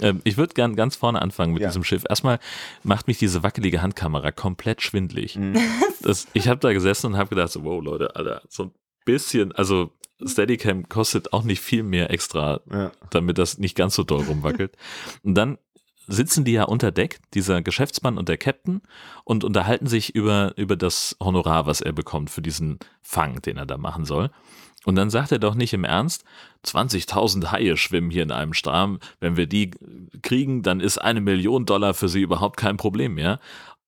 Ähm, 0.00 0.20
ich 0.24 0.36
würde 0.36 0.54
gern 0.54 0.74
ganz 0.74 0.96
vorne 0.96 1.22
anfangen 1.22 1.52
mit 1.52 1.62
ja. 1.62 1.68
diesem 1.68 1.84
Schiff. 1.84 2.04
Erstmal 2.08 2.38
macht 2.82 3.06
mich 3.06 3.18
diese 3.18 3.42
wackelige 3.42 3.82
Handkamera 3.82 4.32
komplett 4.32 4.82
schwindlig. 4.82 5.36
Mhm. 5.36 5.56
Das, 6.02 6.26
ich 6.32 6.48
habe 6.48 6.58
da 6.58 6.72
gesessen 6.72 7.06
und 7.12 7.16
habe 7.16 7.28
gedacht, 7.28 7.52
so, 7.52 7.62
wow, 7.62 7.80
Leute, 7.80 8.16
Alter, 8.16 8.42
so 8.48 8.64
ein 8.64 8.72
bisschen, 9.04 9.52
also 9.52 9.92
Steadicam 10.26 10.88
kostet 10.88 11.32
auch 11.32 11.44
nicht 11.44 11.60
viel 11.60 11.84
mehr 11.84 12.10
extra, 12.10 12.60
ja. 12.72 12.90
damit 13.10 13.38
das 13.38 13.58
nicht 13.58 13.76
ganz 13.76 13.94
so 13.94 14.02
doll 14.02 14.24
rumwackelt. 14.24 14.76
Und 15.22 15.36
dann 15.36 15.58
sitzen 16.06 16.44
die 16.44 16.52
ja 16.52 16.64
unter 16.64 16.90
Deck, 16.90 17.20
dieser 17.34 17.62
Geschäftsmann 17.62 18.18
und 18.18 18.28
der 18.28 18.38
Captain, 18.38 18.82
und 19.24 19.44
unterhalten 19.44 19.86
sich 19.86 20.14
über, 20.14 20.52
über 20.56 20.76
das 20.76 21.16
Honorar, 21.20 21.66
was 21.66 21.80
er 21.80 21.92
bekommt 21.92 22.30
für 22.30 22.42
diesen 22.42 22.78
Fang, 23.02 23.40
den 23.42 23.56
er 23.56 23.66
da 23.66 23.78
machen 23.78 24.04
soll. 24.04 24.30
Und 24.84 24.96
dann 24.96 25.10
sagt 25.10 25.30
er 25.30 25.38
doch 25.38 25.54
nicht 25.54 25.72
im 25.74 25.84
Ernst, 25.84 26.24
20.000 26.66 27.52
Haie 27.52 27.76
schwimmen 27.76 28.10
hier 28.10 28.24
in 28.24 28.32
einem 28.32 28.52
Stram. 28.52 28.98
Wenn 29.20 29.36
wir 29.36 29.46
die 29.46 29.70
kriegen, 30.22 30.62
dann 30.62 30.80
ist 30.80 30.98
eine 30.98 31.20
Million 31.20 31.66
Dollar 31.66 31.94
für 31.94 32.08
sie 32.08 32.20
überhaupt 32.20 32.56
kein 32.56 32.76
Problem 32.76 33.14
mehr. 33.14 33.38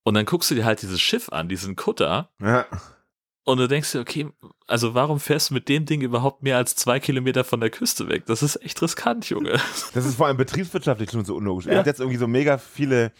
Und 0.05 0.15
dann 0.15 0.27
guckst 0.27 0.51
du 0.51 0.55
dir 0.55 0.65
halt 0.65 0.83
dieses 0.83 1.01
Schiff 1.01 1.31
an, 1.31 1.49
diesen 1.49 1.77
Kutter. 1.77 2.31
Ja. 2.41 2.67
Und 3.45 3.59
du 3.59 3.69
denkst 3.69 3.93
dir, 3.93 4.01
okay, 4.01 4.29
also 4.67 4.95
warum 4.95 5.21
fährst 5.21 5.51
du 5.51 5.55
mit 5.55 5.69
dem 5.69 5.85
Ding 5.85 6.01
überhaupt 6.01 6.43
mehr 6.43 6.57
als 6.57 6.75
zwei 6.77 6.99
Kilometer 6.99 7.45
von 7.45 7.61
der 7.61 7.69
Küste 7.69 8.09
weg? 8.09 8.25
Das 8.27 8.43
ist 8.43 8.57
echt 8.63 8.81
riskant, 8.81 9.29
Junge. 9.29 9.61
Das 9.95 10.07
ist 10.07 10.17
vor 10.17 10.27
allem 10.27 10.39
betriebswirtschaftlich 10.39 11.11
schon 11.11 11.25
so 11.25 11.37
unlogisch. 11.37 11.67
Ja. 11.67 11.73
Er 11.73 11.79
hat 11.81 11.87
jetzt 11.87 12.01
irgendwie 12.01 12.19
so 12.19 12.27
mega 12.27 12.57
viele 12.57 13.13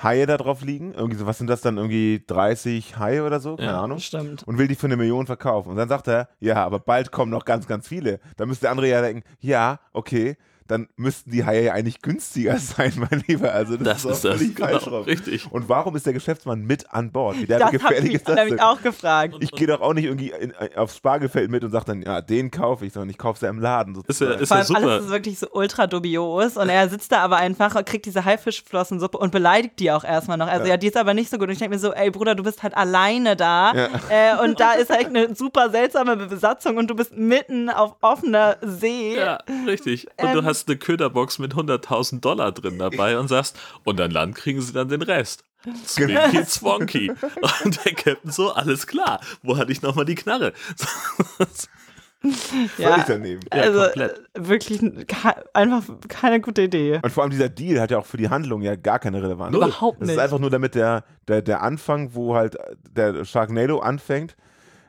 Haie 0.00 0.26
da 0.26 0.36
drauf 0.36 0.62
liegen. 0.62 0.94
Irgendwie 0.94 1.18
so, 1.18 1.26
was 1.26 1.38
sind 1.38 1.48
das 1.48 1.62
dann? 1.62 1.78
Irgendwie 1.78 2.22
30 2.26 2.96
Haie 2.96 3.24
oder 3.24 3.40
so? 3.40 3.56
Keine 3.56 3.72
ja, 3.72 3.80
Ahnung. 3.80 3.98
Stimmt. 3.98 4.44
Und 4.44 4.58
will 4.58 4.68
die 4.68 4.76
für 4.76 4.86
eine 4.86 4.96
Million 4.96 5.26
verkaufen. 5.26 5.70
Und 5.70 5.76
dann 5.76 5.88
sagt 5.88 6.06
er, 6.06 6.28
ja, 6.38 6.64
aber 6.64 6.78
bald 6.78 7.10
kommen 7.10 7.32
noch 7.32 7.44
ganz, 7.44 7.66
ganz 7.66 7.88
viele. 7.88 8.20
Da 8.36 8.46
müsste 8.46 8.62
der 8.62 8.70
andere 8.70 8.88
ja 8.88 9.02
denken, 9.02 9.24
ja, 9.40 9.80
okay 9.92 10.36
dann 10.68 10.88
müssten 10.96 11.30
die 11.30 11.44
Haie 11.44 11.64
ja 11.64 11.72
eigentlich 11.72 12.02
günstiger 12.02 12.56
sein, 12.58 12.92
mein 12.96 13.22
Lieber. 13.26 13.52
Also 13.52 13.76
das, 13.76 14.02
das 14.02 14.04
ist, 14.04 14.24
ist 14.24 14.38
völlig 14.38 14.54
das, 14.56 14.70
falsch 14.70 14.84
genau, 14.84 15.00
Richtig. 15.00 15.50
Und 15.50 15.68
warum 15.68 15.96
ist 15.96 16.06
der 16.06 16.12
Geschäftsmann 16.12 16.62
mit 16.64 16.92
an 16.92 17.12
Bord? 17.12 17.38
Wie 17.40 17.46
der 17.46 17.58
das 17.58 17.70
gefährlich 17.70 18.14
ist 18.14 18.28
das 18.28 18.36
denn? 18.36 18.60
auch 18.60 18.80
gefragt. 18.82 19.36
Ich 19.40 19.52
gehe 19.52 19.66
doch 19.66 19.80
auch 19.80 19.94
nicht 19.94 20.04
irgendwie 20.04 20.30
in, 20.30 20.52
aufs 20.76 20.96
Spargelfeld 20.96 21.50
mit 21.50 21.64
und 21.64 21.70
sage 21.70 21.86
dann, 21.86 22.02
ja, 22.02 22.20
den 22.20 22.50
kaufe 22.50 22.86
ich, 22.86 22.92
sondern 22.92 23.10
ich 23.10 23.18
kaufe 23.18 23.36
es 23.36 23.40
ja 23.42 23.50
im 23.50 23.60
Laden. 23.60 23.94
Sozusagen. 23.94 24.32
Ist 24.32 24.38
ja, 24.38 24.42
ist 24.42 24.48
Vor 24.48 24.56
allem 24.56 24.66
super. 24.66 24.80
alles 24.80 25.04
ist 25.04 25.10
wirklich 25.10 25.38
so 25.38 25.48
ultra 25.52 25.86
dubios 25.86 26.56
und 26.56 26.68
er 26.68 26.88
sitzt 26.88 27.12
da 27.12 27.18
aber 27.18 27.36
einfach 27.36 27.74
und 27.74 27.86
kriegt 27.86 28.06
diese 28.06 28.24
Haifischflossensuppe 28.24 29.18
und 29.18 29.32
beleidigt 29.32 29.78
die 29.78 29.90
auch 29.90 30.04
erstmal 30.04 30.36
noch. 30.36 30.48
Also 30.48 30.64
ja. 30.64 30.72
ja, 30.72 30.76
die 30.76 30.88
ist 30.88 30.96
aber 30.96 31.14
nicht 31.14 31.30
so 31.30 31.38
gut. 31.38 31.48
Und 31.48 31.52
ich 31.52 31.58
denke 31.58 31.74
mir 31.74 31.80
so, 31.80 31.92
ey 31.92 32.10
Bruder, 32.10 32.34
du 32.34 32.42
bist 32.42 32.62
halt 32.62 32.76
alleine 32.76 33.36
da 33.36 33.72
ja. 33.74 33.88
äh, 34.10 34.44
und 34.44 34.60
da 34.60 34.72
ist 34.72 34.90
halt 34.90 35.06
eine 35.06 35.34
super 35.34 35.70
seltsame 35.70 36.16
Besatzung 36.16 36.76
und 36.76 36.88
du 36.88 36.94
bist 36.94 37.16
mitten 37.16 37.70
auf 37.70 37.96
offener 38.00 38.56
See. 38.62 39.16
Ja, 39.16 39.38
richtig. 39.66 40.06
Und 40.16 40.28
ähm, 40.28 40.34
du 40.34 40.44
hast 40.44 40.55
eine 40.66 40.76
Köderbox 40.76 41.38
mit 41.38 41.54
100.000 41.54 42.20
Dollar 42.20 42.52
drin 42.52 42.78
dabei 42.78 43.18
und 43.18 43.28
sagst, 43.28 43.56
und 43.84 44.00
an 44.00 44.10
Land 44.10 44.34
kriegen 44.34 44.60
sie 44.60 44.72
dann 44.72 44.88
den 44.88 45.02
Rest. 45.02 45.44
Swinky 45.84 46.44
Zwonky. 46.46 47.12
Und 47.64 47.84
der 47.84 47.94
Captain 47.94 48.30
so, 48.30 48.52
alles 48.52 48.86
klar. 48.86 49.20
Wo 49.42 49.56
hatte 49.56 49.72
ich 49.72 49.82
nochmal 49.82 50.04
die 50.04 50.14
Knarre? 50.14 50.52
Völlig 52.76 53.04
daneben. 53.06 53.40
Also 53.50 53.82
äh, 53.84 54.10
wirklich 54.34 54.80
einfach 55.52 55.84
keine 56.08 56.40
gute 56.40 56.62
Idee. 56.62 56.98
Und 57.02 57.12
vor 57.12 57.22
allem 57.22 57.30
dieser 57.30 57.48
Deal 57.48 57.80
hat 57.80 57.90
ja 57.90 57.98
auch 57.98 58.06
für 58.06 58.16
die 58.16 58.28
Handlung 58.28 58.62
ja 58.62 58.74
gar 58.74 58.98
keine 58.98 59.22
Relevanz. 59.22 59.54
Überhaupt 59.54 60.00
Das 60.00 60.08
nicht. 60.08 60.16
ist 60.16 60.22
einfach 60.22 60.38
nur 60.38 60.50
damit 60.50 60.74
der, 60.74 61.04
der, 61.28 61.42
der 61.42 61.62
Anfang, 61.62 62.14
wo 62.14 62.34
halt 62.34 62.56
der 62.90 63.24
Sharknado 63.24 63.78
anfängt, 63.78 64.34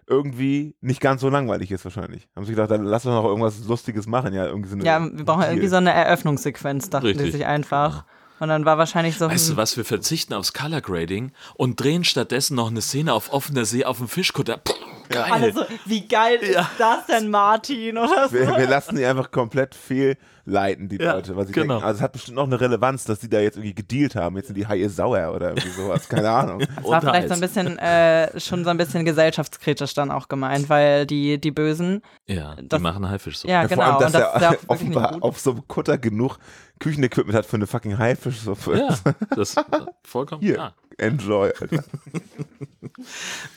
irgendwie 0.08 0.76
nicht 0.82 1.02
ganz 1.02 1.22
so 1.22 1.30
langweilig 1.30 1.72
ist 1.72 1.84
wahrscheinlich. 1.84 2.28
Haben 2.36 2.46
sie 2.46 2.54
gedacht, 2.54 2.72
dann 2.72 2.84
lass 2.84 3.06
uns 3.06 3.14
noch 3.14 3.26
irgendwas 3.26 3.60
Lustiges 3.66 4.08
machen. 4.08 4.34
Ja, 4.34 4.46
irgendwie 4.46 4.70
so 4.70 4.76
eine 4.76 4.86
Ja, 4.86 5.00
wir 5.02 5.26
brauchen 5.26 5.44
irgendwie 5.44 5.68
so 5.68 5.76
eine 5.76 5.92
Eröffnungssequenz, 5.92 6.90
dachten 6.90 7.08
Richtig. 7.08 7.26
die 7.26 7.32
sich 7.32 7.46
einfach. 7.46 8.06
Und 8.40 8.50
dann 8.50 8.66
war 8.66 8.78
wahrscheinlich 8.78 9.18
so. 9.18 9.30
Weißt 9.30 9.50
du 9.50 9.58
was, 9.58 9.78
wir 9.78 9.86
verzichten 9.86 10.34
aufs 10.34 10.54
Color 10.54 10.82
Grading 10.82 11.32
und 11.56 11.80
drehen 11.80 12.04
stattdessen 12.04 12.56
noch 12.56 12.70
eine 12.70 12.82
Szene 12.82 13.14
auf 13.14 13.34
offener 13.34 13.66
See 13.66 13.84
auf 13.84 13.98
dem 13.98 14.08
Fischkutter. 14.08 14.58
Puh, 14.58 14.74
geil. 15.10 15.26
alle 15.32 15.54
so, 15.54 15.62
wie 15.86 16.08
geil 16.08 16.38
ist 16.38 16.60
das 16.78 17.06
denn, 17.08 17.30
Martin? 17.30 17.98
Oder 17.98 18.28
so? 18.30 18.34
wir, 18.36 18.48
wir 18.58 18.68
lassen 18.68 18.96
die 18.96 19.06
einfach 19.06 19.32
komplett 19.32 19.76
fehlleiten, 19.76 20.90
die 20.90 20.98
Ja, 20.98 21.14
Leute. 21.14 21.36
Weil 21.36 21.48
sie 21.48 21.54
genau. 21.54 21.76
denken, 21.76 21.86
also 21.86 21.98
es 21.98 22.02
hat 22.02 22.12
bestimmt 22.14 22.36
noch 22.38 22.46
eine 22.46 22.60
Relevanz, 22.60 23.04
dass 23.06 23.20
die 23.20 23.30
da 23.30 23.40
jetzt 23.40 23.58
irgendwie 23.58 23.76
gedealt 23.76 24.16
haben. 24.16 24.36
Jetzt 24.38 24.48
sind 24.48 24.56
die 24.58 24.68
Haie 24.68 24.90
sauer 24.90 25.34
oder 25.36 25.50
irgendwie 25.50 25.70
sowas. 25.70 26.08
Keine 26.10 26.30
Ahnung. 26.30 26.60
Das 26.78 26.86
war 26.86 27.02
vielleicht 27.02 27.28
so 27.28 27.34
ein 27.34 27.40
bisschen, 27.42 27.78
äh, 27.80 28.40
schon 28.40 28.64
so 28.64 28.70
ein 28.70 28.78
bisschen 28.78 29.04
gesellschaftskritisch 29.06 29.94
dann 29.94 30.10
auch 30.12 30.28
gemeint, 30.30 30.70
weil 30.70 31.06
die, 31.06 31.40
die 31.40 31.52
Bösen. 31.52 32.02
Ja, 32.28 32.56
die 32.56 32.68
Das- 32.68 32.82
machen 32.82 33.08
Haifisch 33.10 33.40
so. 33.40 33.48
Ja, 33.48 33.62
Ja, 33.64 33.68
genau. 33.68 33.84
Vor 33.84 33.86
allem, 33.86 34.00
dass 34.00 34.14
und 34.14 34.22
das 34.22 34.42
ja 34.42 34.52
er 34.52 34.58
offenbar 34.68 35.18
auf 35.22 35.40
so 35.40 35.52
einem 35.52 35.68
Kutter 35.68 35.98
genug 35.98 36.38
Küchenequipment 36.80 37.36
hat 37.36 37.46
für 37.48 37.56
eine 37.58 37.66
fucking 37.68 37.98
Haifischsuppe. 37.98 38.78
Ja, 38.78 38.96
das 39.36 39.50
ist 39.56 39.66
vollkommen 40.04 40.42
Hier, 40.42 40.54
klar. 40.56 40.76
enjoy. 40.98 41.52
Alter. 41.60 41.84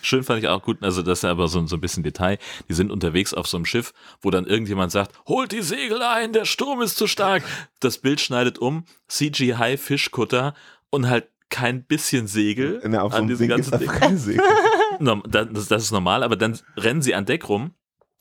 Schön 0.02 0.22
fand 0.22 0.40
ich 0.42 0.48
auch 0.48 0.62
gut, 0.62 0.78
also 0.82 1.02
das 1.02 1.18
ist 1.18 1.22
ja 1.22 1.30
aber 1.40 1.48
so, 1.48 1.66
so 1.66 1.76
ein 1.76 1.80
bisschen 1.80 2.02
Detail. 2.02 2.38
Die 2.68 2.74
sind 2.74 2.90
unterwegs 2.90 3.34
auf 3.34 3.46
so 3.46 3.56
einem 3.56 3.66
Schiff, 3.66 3.92
wo 4.20 4.30
dann 4.30 4.46
irgendjemand 4.46 4.92
sagt, 4.92 5.12
holt 5.26 5.52
die 5.52 5.62
Segel 5.62 6.02
ein, 6.02 6.32
der 6.32 6.44
Sturm 6.44 6.82
ist 6.82 6.96
zu 6.96 7.06
stark. 7.06 7.42
Das 7.80 7.98
Bild 7.98 8.20
schneidet 8.20 8.58
um, 8.58 8.84
CGI 9.08 9.76
Fischkutter 9.76 10.54
und 10.90 11.08
halt 11.08 11.28
kein 11.48 11.82
bisschen 11.84 12.26
Segel 12.26 12.80
Na, 12.86 13.02
auf 13.02 13.12
so 13.12 13.16
an 13.16 13.22
einem 13.24 13.28
diesem 13.30 13.48
ganzen 13.48 13.78
Ding. 13.78 14.16
Segel. 14.16 14.42
Das, 15.00 15.68
das 15.68 15.84
ist 15.84 15.92
normal, 15.92 16.22
aber 16.22 16.36
dann 16.36 16.58
rennen 16.76 17.00
sie 17.00 17.14
an 17.14 17.24
Deck 17.24 17.48
rum 17.48 17.72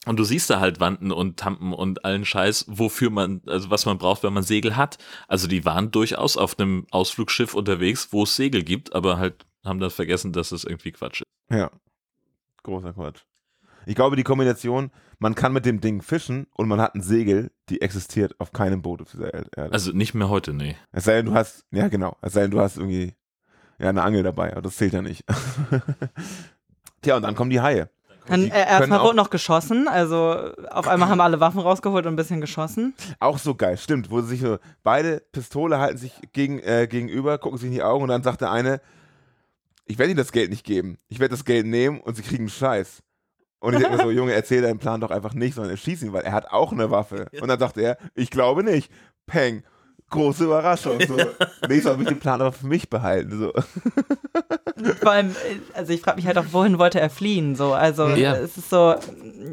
und 0.06 0.18
du 0.18 0.24
siehst 0.24 0.48
da 0.48 0.60
halt 0.60 0.80
Wanden 0.80 1.12
und 1.12 1.36
Tampen 1.38 1.74
und 1.74 2.06
allen 2.06 2.24
Scheiß, 2.24 2.64
wofür 2.68 3.10
man, 3.10 3.42
also 3.46 3.68
was 3.68 3.84
man 3.84 3.98
braucht, 3.98 4.22
wenn 4.22 4.32
man 4.32 4.44
Segel 4.44 4.76
hat. 4.76 4.96
Also 5.28 5.46
die 5.46 5.66
waren 5.66 5.90
durchaus 5.90 6.38
auf 6.38 6.58
einem 6.58 6.86
Ausflugsschiff 6.90 7.52
unterwegs, 7.52 8.08
wo 8.12 8.22
es 8.22 8.34
Segel 8.34 8.62
gibt, 8.62 8.94
aber 8.94 9.18
halt 9.18 9.44
haben 9.62 9.78
dann 9.78 9.90
vergessen, 9.90 10.32
dass 10.32 10.52
es 10.52 10.64
irgendwie 10.64 10.92
Quatsch 10.92 11.20
ist. 11.20 11.54
Ja. 11.54 11.70
Großer 12.62 12.92
Quatsch. 12.92 13.22
Ich 13.86 13.94
glaube, 13.94 14.16
die 14.16 14.24
Kombination, 14.24 14.90
man 15.18 15.34
kann 15.34 15.52
mit 15.52 15.64
dem 15.64 15.80
Ding 15.80 16.02
fischen 16.02 16.46
und 16.54 16.68
man 16.68 16.80
hat 16.80 16.94
ein 16.94 17.00
Segel, 17.00 17.50
die 17.68 17.80
existiert 17.80 18.38
auf 18.38 18.52
keinem 18.52 18.82
Boot 18.82 19.00
auf 19.02 19.10
dieser 19.10 19.32
Erde. 19.32 19.72
Also 19.72 19.92
nicht 19.92 20.14
mehr 20.14 20.28
heute, 20.28 20.52
nee. 20.52 20.76
es 20.92 21.04
sei 21.04 21.14
denn, 21.16 21.26
du 21.26 21.34
hast, 21.34 21.64
ja 21.70 21.88
genau, 21.88 22.16
es 22.20 22.34
sei 22.34 22.42
denn, 22.42 22.50
du 22.50 22.60
hast 22.60 22.76
irgendwie 22.76 23.14
ja, 23.78 23.88
eine 23.88 24.02
Angel 24.02 24.22
dabei, 24.22 24.52
aber 24.52 24.62
das 24.62 24.76
zählt 24.76 24.92
ja 24.92 25.00
nicht. 25.02 25.24
Tja, 27.02 27.16
und 27.16 27.22
dann 27.22 27.34
kommen 27.34 27.50
die 27.50 27.60
Haie. 27.60 27.88
Dann, 28.26 28.42
Die 28.42 28.50
äh, 28.50 28.66
erstmal 28.66 28.98
auch- 28.98 29.04
wurde 29.06 29.16
noch 29.16 29.30
geschossen, 29.30 29.88
also 29.88 30.52
auf 30.70 30.86
einmal 30.86 31.08
haben 31.08 31.20
alle 31.20 31.40
Waffen 31.40 31.60
rausgeholt 31.60 32.04
und 32.06 32.12
ein 32.12 32.16
bisschen 32.16 32.42
geschossen. 32.42 32.94
Auch 33.18 33.38
so 33.38 33.54
geil, 33.54 33.78
stimmt, 33.78 34.10
wo 34.10 34.20
sie 34.20 34.28
sich 34.28 34.40
so, 34.40 34.58
beide 34.82 35.22
Pistole 35.32 35.78
halten 35.78 35.96
sich 35.96 36.12
gegen, 36.32 36.58
äh, 36.60 36.86
gegenüber, 36.88 37.38
gucken 37.38 37.58
sich 37.58 37.68
in 37.68 37.72
die 37.74 37.82
Augen 37.82 38.02
und 38.02 38.10
dann 38.10 38.22
sagt 38.22 38.42
der 38.42 38.50
eine, 38.50 38.80
ich 39.90 39.98
werde 39.98 40.12
Ihnen 40.12 40.18
das 40.18 40.30
Geld 40.30 40.50
nicht 40.50 40.64
geben, 40.64 40.98
ich 41.08 41.18
werde 41.18 41.34
das 41.34 41.44
Geld 41.44 41.66
nehmen 41.66 42.00
und 42.00 42.14
sie 42.16 42.22
kriegen 42.22 42.44
einen 42.44 42.48
Scheiß. 42.48 43.02
Und 43.58 43.74
ich 43.74 43.80
denke 43.80 43.96
mir 43.96 44.02
so, 44.02 44.10
Junge, 44.12 44.32
erzähl 44.32 44.62
deinen 44.62 44.78
Plan 44.78 45.00
doch 45.00 45.10
einfach 45.10 45.34
nicht, 45.34 45.54
sondern 45.54 45.72
erschieß 45.72 46.02
ihn, 46.02 46.12
weil 46.12 46.22
er 46.22 46.32
hat 46.32 46.46
auch 46.52 46.72
eine 46.72 46.92
Waffe. 46.92 47.26
Und 47.40 47.48
dann 47.48 47.58
sagt 47.58 47.76
er, 47.76 47.98
ich 48.14 48.30
glaube 48.30 48.62
nicht. 48.62 48.90
Peng. 49.26 49.64
Große 50.10 50.44
Überraschung. 50.44 50.98
So. 51.06 51.16
Nächstes 51.68 51.84
Mal 51.84 51.96
will 51.98 52.02
ich 52.02 52.08
den 52.08 52.18
Plan 52.18 52.40
aber 52.40 52.52
für 52.52 52.66
mich 52.66 52.90
behalten. 52.90 53.38
So. 53.38 53.52
Vor 55.00 55.10
allem, 55.10 55.30
äh, 55.30 55.34
also 55.76 55.92
ich 55.92 56.00
frage 56.00 56.16
mich 56.16 56.26
halt 56.26 56.36
auch, 56.38 56.46
wohin 56.50 56.78
wollte 56.78 56.98
er 57.00 57.10
fliehen? 57.10 57.54
So, 57.54 57.72
also 57.74 58.08
Ja. 58.08 58.34
es 58.36 58.56
ist 58.58 58.70
so, 58.70 58.94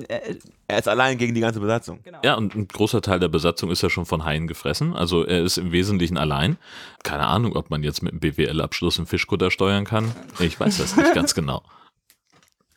äh, 0.08 0.36
Er 0.68 0.80
ist 0.80 0.88
allein 0.88 1.18
gegen 1.18 1.34
die 1.34 1.42
ganze 1.42 1.60
Besatzung. 1.60 2.00
Ja, 2.24 2.36
und 2.36 2.56
ein 2.56 2.68
großer 2.68 3.02
Teil 3.02 3.20
der 3.20 3.28
Besatzung 3.30 3.70
ist 3.72 3.82
ja 3.84 3.90
schon 3.90 4.06
von 4.06 4.26
Haien 4.26 4.48
gefressen. 4.48 4.94
Also 4.96 5.24
er 5.24 5.44
ist 5.44 5.58
im 5.58 5.72
Wesentlichen 5.72 6.18
allein. 6.18 6.58
Keine 7.04 7.26
Ahnung, 7.28 7.56
ob 7.56 7.70
man 7.70 7.84
jetzt 7.84 8.02
mit 8.04 8.12
einem 8.14 8.20
BWL-Abschluss 8.20 8.98
einen 8.98 9.08
Fischkutter 9.08 9.50
steuern 9.52 9.86
kann. 9.86 10.12
Ich 10.40 10.60
weiß 10.60 10.78
das 10.80 10.98
nicht 10.98 11.14
ganz 11.14 11.34
genau. 11.36 11.64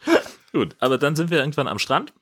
Gut, 0.52 0.76
aber 0.80 0.98
dann 0.98 1.16
sind 1.16 1.30
wir 1.30 1.38
irgendwann 1.38 1.66
am 1.68 1.78
Strand. 1.78 2.12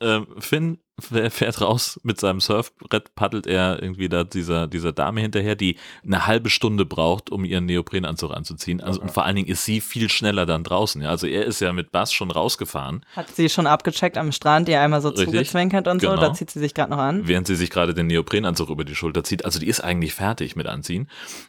Ähm, 0.00 0.26
Finn 0.38 0.78
fährt 1.00 1.60
raus 1.60 1.98
mit 2.04 2.20
seinem 2.20 2.40
Surfbrett, 2.40 3.14
paddelt 3.14 3.46
er 3.46 3.82
irgendwie 3.82 4.08
da 4.08 4.22
dieser, 4.24 4.68
dieser 4.68 4.92
Dame 4.92 5.20
hinterher, 5.20 5.56
die 5.56 5.76
eine 6.04 6.26
halbe 6.26 6.50
Stunde 6.50 6.84
braucht, 6.84 7.30
um 7.30 7.44
ihren 7.44 7.66
Neoprenanzug 7.66 8.32
anzuziehen. 8.32 8.80
Also, 8.80 9.00
und 9.00 9.10
vor 9.10 9.24
allen 9.24 9.36
Dingen 9.36 9.48
ist 9.48 9.64
sie 9.64 9.80
viel 9.80 10.08
schneller 10.08 10.46
dann 10.46 10.62
draußen. 10.62 11.02
Ja? 11.02 11.10
Also 11.10 11.26
er 11.26 11.44
ist 11.44 11.60
ja 11.60 11.72
mit 11.72 11.90
Bass 11.90 12.12
schon 12.12 12.30
rausgefahren. 12.30 13.04
hat 13.16 13.34
sie 13.34 13.48
schon 13.48 13.66
abgecheckt 13.66 14.16
am 14.16 14.30
Strand, 14.30 14.68
ihr 14.68 14.80
einmal 14.80 15.00
so 15.00 15.08
Richtig, 15.08 15.26
zugezwinkert 15.26 15.88
und 15.88 16.00
so, 16.00 16.10
genau. 16.10 16.20
da 16.20 16.32
zieht 16.32 16.50
sie 16.50 16.60
sich 16.60 16.74
gerade 16.74 16.90
noch 16.92 16.98
an. 16.98 17.26
während 17.26 17.46
sie 17.46 17.56
sich 17.56 17.70
gerade 17.70 17.94
den 17.94 18.06
Neoprenanzug 18.06 18.70
über 18.70 18.84
die 18.84 18.94
Schulter 18.94 19.24
zieht. 19.24 19.44
Also 19.44 19.58
die 19.58 19.66
ist 19.66 19.80
eigentlich 19.80 20.14
fertig 20.14 20.54
mit 20.54 20.66
Anziehen. 20.66 21.08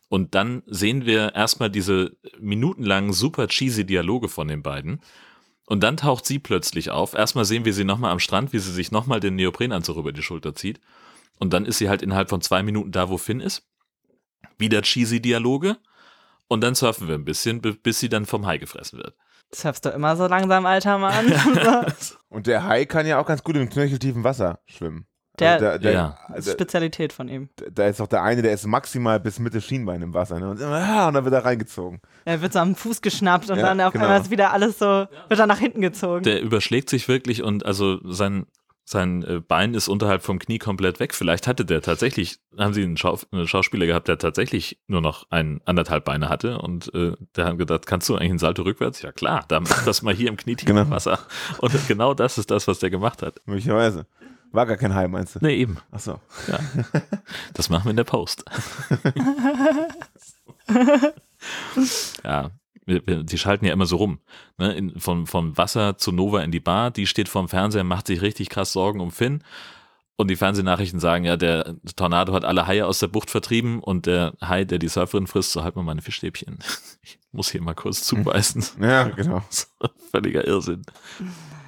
Und 0.09 0.33
dann 0.33 0.63
sehen 0.65 1.05
wir 1.05 1.35
erstmal 1.35 1.69
diese 1.69 2.17
minutenlangen, 2.39 3.13
super 3.13 3.47
cheesy 3.47 3.85
Dialoge 3.85 4.27
von 4.27 4.47
den 4.47 4.63
beiden. 4.63 5.01
Und 5.65 5.81
dann 5.81 5.97
taucht 5.97 6.25
sie 6.25 6.37
plötzlich 6.39 6.91
auf. 6.91 7.13
Erstmal 7.13 7.45
sehen 7.45 7.65
wir 7.65 7.73
sie 7.73 7.83
nochmal 7.85 8.11
am 8.11 8.19
Strand, 8.19 8.53
wie 8.53 8.59
sie 8.59 8.71
sich 8.71 8.91
nochmal 8.91 9.19
den 9.19 9.35
Neoprenanzug 9.35 9.97
über 9.97 10.11
die 10.11 10.21
Schulter 10.23 10.53
zieht. 10.53 10.79
Und 11.39 11.53
dann 11.53 11.65
ist 11.65 11.79
sie 11.79 11.89
halt 11.89 12.01
innerhalb 12.01 12.29
von 12.29 12.41
zwei 12.41 12.61
Minuten 12.63 12.91
da, 12.91 13.09
wo 13.09 13.17
Finn 13.17 13.39
ist. 13.39 13.67
Wieder 14.57 14.81
cheesy 14.83 15.21
Dialoge. 15.21 15.77
Und 16.47 16.61
dann 16.61 16.75
surfen 16.75 17.07
wir 17.07 17.15
ein 17.15 17.25
bisschen, 17.25 17.61
bi- 17.61 17.73
bis 17.73 17.99
sie 17.99 18.09
dann 18.09 18.25
vom 18.27 18.45
Hai 18.45 18.57
gefressen 18.59 18.99
wird. 18.99 19.15
Surfst 19.53 19.83
du 19.85 19.89
immer 19.89 20.15
so 20.15 20.27
langsam, 20.27 20.65
alter 20.67 20.97
Mann? 20.99 21.25
Und 22.29 22.45
der 22.47 22.63
Hai 22.65 22.85
kann 22.85 23.07
ja 23.07 23.19
auch 23.19 23.25
ganz 23.25 23.43
gut 23.43 23.55
im 23.55 23.69
knöcheltiefen 23.69 24.23
Wasser 24.23 24.59
schwimmen. 24.67 25.07
Der- 25.39 25.51
Also 25.53 25.65
der, 25.65 25.79
der, 25.79 25.91
Ja. 25.93 26.17
Das 26.29 26.39
ist 26.39 26.47
der, 26.47 26.51
Spezialität 26.53 27.13
von 27.13 27.27
ihm. 27.27 27.49
da 27.71 27.87
ist 27.87 27.99
doch 27.99 28.07
der 28.07 28.23
eine, 28.23 28.41
der 28.41 28.53
ist 28.53 28.65
maximal 28.65 29.19
bis 29.19 29.39
Mitte 29.39 29.61
Schienbein 29.61 30.01
im 30.01 30.13
Wasser. 30.13 30.39
Ne? 30.39 30.49
Und, 30.49 30.61
ah, 30.61 31.07
und 31.07 31.13
dann 31.13 31.23
wird 31.23 31.33
er 31.33 31.45
reingezogen. 31.45 32.01
Er 32.25 32.41
wird 32.41 32.53
so 32.53 32.59
am 32.59 32.75
Fuß 32.75 33.01
geschnappt 33.01 33.49
und 33.49 33.57
Ja, 33.57 33.63
dann 33.67 33.81
auf 33.81 33.93
genau. 33.93 34.05
einmal 34.05 34.21
ist 34.21 34.31
wieder 34.31 34.51
alles 34.53 34.79
so, 34.79 34.85
wird 35.27 35.39
er 35.39 35.47
nach 35.47 35.59
hinten 35.59 35.81
gezogen. 35.81 36.23
Der 36.23 36.41
überschlägt 36.41 36.89
sich 36.89 37.07
wirklich 37.07 37.43
und 37.43 37.65
also 37.65 37.99
sein, 38.03 38.45
sein 38.87 39.23
äh, 39.23 39.39
Bein 39.39 39.73
ist 39.73 39.87
unterhalb 39.87 40.21
vom 40.21 40.37
Knie 40.37 40.59
komplett 40.59 40.99
weg. 40.99 41.15
Vielleicht 41.15 41.47
hatte 41.47 41.65
der 41.65 41.81
tatsächlich, 41.81 42.37
haben 42.55 42.71
sie 42.75 42.83
einen, 42.83 42.97
Schau 42.97 43.17
einen 43.31 43.47
Schauspieler 43.47 43.87
gehabt, 43.87 44.07
der 44.07 44.19
tatsächlich 44.19 44.77
nur 44.85 45.01
noch 45.01 45.25
ein 45.31 45.59
anderthalb 45.65 46.05
Beine 46.05 46.29
hatte 46.29 46.59
und 46.59 46.93
äh, 46.93 47.13
der 47.35 47.45
haben 47.45 47.57
gedacht, 47.57 47.87
kannst 47.87 48.07
du 48.09 48.15
eigentlich 48.15 48.29
einen 48.29 48.37
Salto 48.39 48.61
rückwärts? 48.61 49.01
Ja 49.01 49.11
klar, 49.11 49.43
dann 49.47 49.63
mach 49.63 49.83
das 49.85 50.03
mal 50.03 50.13
hier 50.13 50.29
im 50.29 50.37
knietiefen 50.37 50.75
Genau. 50.75 50.89
Wasser. 50.91 51.17
Und 51.57 51.73
genau 51.87 52.13
das 52.13 52.37
ist 52.37 52.51
das, 52.51 52.67
was 52.67 52.77
der 52.77 52.91
gemacht 52.91 53.23
hat. 53.23 53.41
Möglicherweise. 53.47 54.05
War 54.51 54.65
gar 54.65 54.77
kein 54.77 54.95
Hai, 54.95 55.07
meinst 55.07 55.35
du? 55.35 55.39
Nee, 55.41 55.55
eben. 55.55 55.77
Achso. 55.91 56.19
Ja. 56.47 56.59
Das 57.53 57.69
machen 57.69 57.85
wir 57.85 57.91
in 57.91 57.97
der 57.97 58.03
Post. 58.03 58.43
ja, 62.23 62.51
die 62.85 63.37
schalten 63.37 63.65
ja 63.65 63.73
immer 63.73 63.85
so 63.85 63.95
rum. 63.97 64.19
Ne? 64.57 64.73
In, 64.73 64.99
von, 64.99 65.25
vom 65.25 65.57
Wasser 65.57 65.97
zu 65.97 66.11
Nova 66.11 66.41
in 66.41 66.51
die 66.51 66.59
Bar, 66.59 66.91
die 66.91 67.07
steht 67.07 67.29
vorm 67.29 67.47
Fernseher, 67.47 67.83
macht 67.83 68.07
sich 68.07 68.21
richtig 68.21 68.49
krass 68.49 68.73
Sorgen 68.73 68.99
um 68.99 69.11
Finn. 69.11 69.43
Und 70.17 70.29
die 70.29 70.37
Fernsehnachrichten 70.37 70.99
sagen, 70.99 71.25
ja, 71.25 71.35
der 71.35 71.75
Tornado 71.95 72.33
hat 72.33 72.45
alle 72.45 72.67
Haie 72.67 72.85
aus 72.85 72.99
der 72.99 73.07
Bucht 73.07 73.29
vertrieben 73.29 73.81
und 73.81 74.05
der 74.05 74.33
Hai, 74.41 74.63
der 74.63 74.79
die 74.79 74.87
Surferin 74.87 75.27
frisst, 75.27 75.51
so 75.51 75.63
halt 75.63 75.75
mal 75.75 75.83
meine 75.83 76.01
Fischstäbchen. 76.01 76.59
Ich 77.01 77.19
muss 77.33 77.51
hier 77.51 77.61
mal 77.61 77.75
kurz 77.75 78.03
zubeißen. 78.03 78.63
Ja, 78.81 79.09
genau. 79.09 79.43
So, 79.49 79.65
Völliger 80.11 80.47
Irrsinn. 80.47 80.83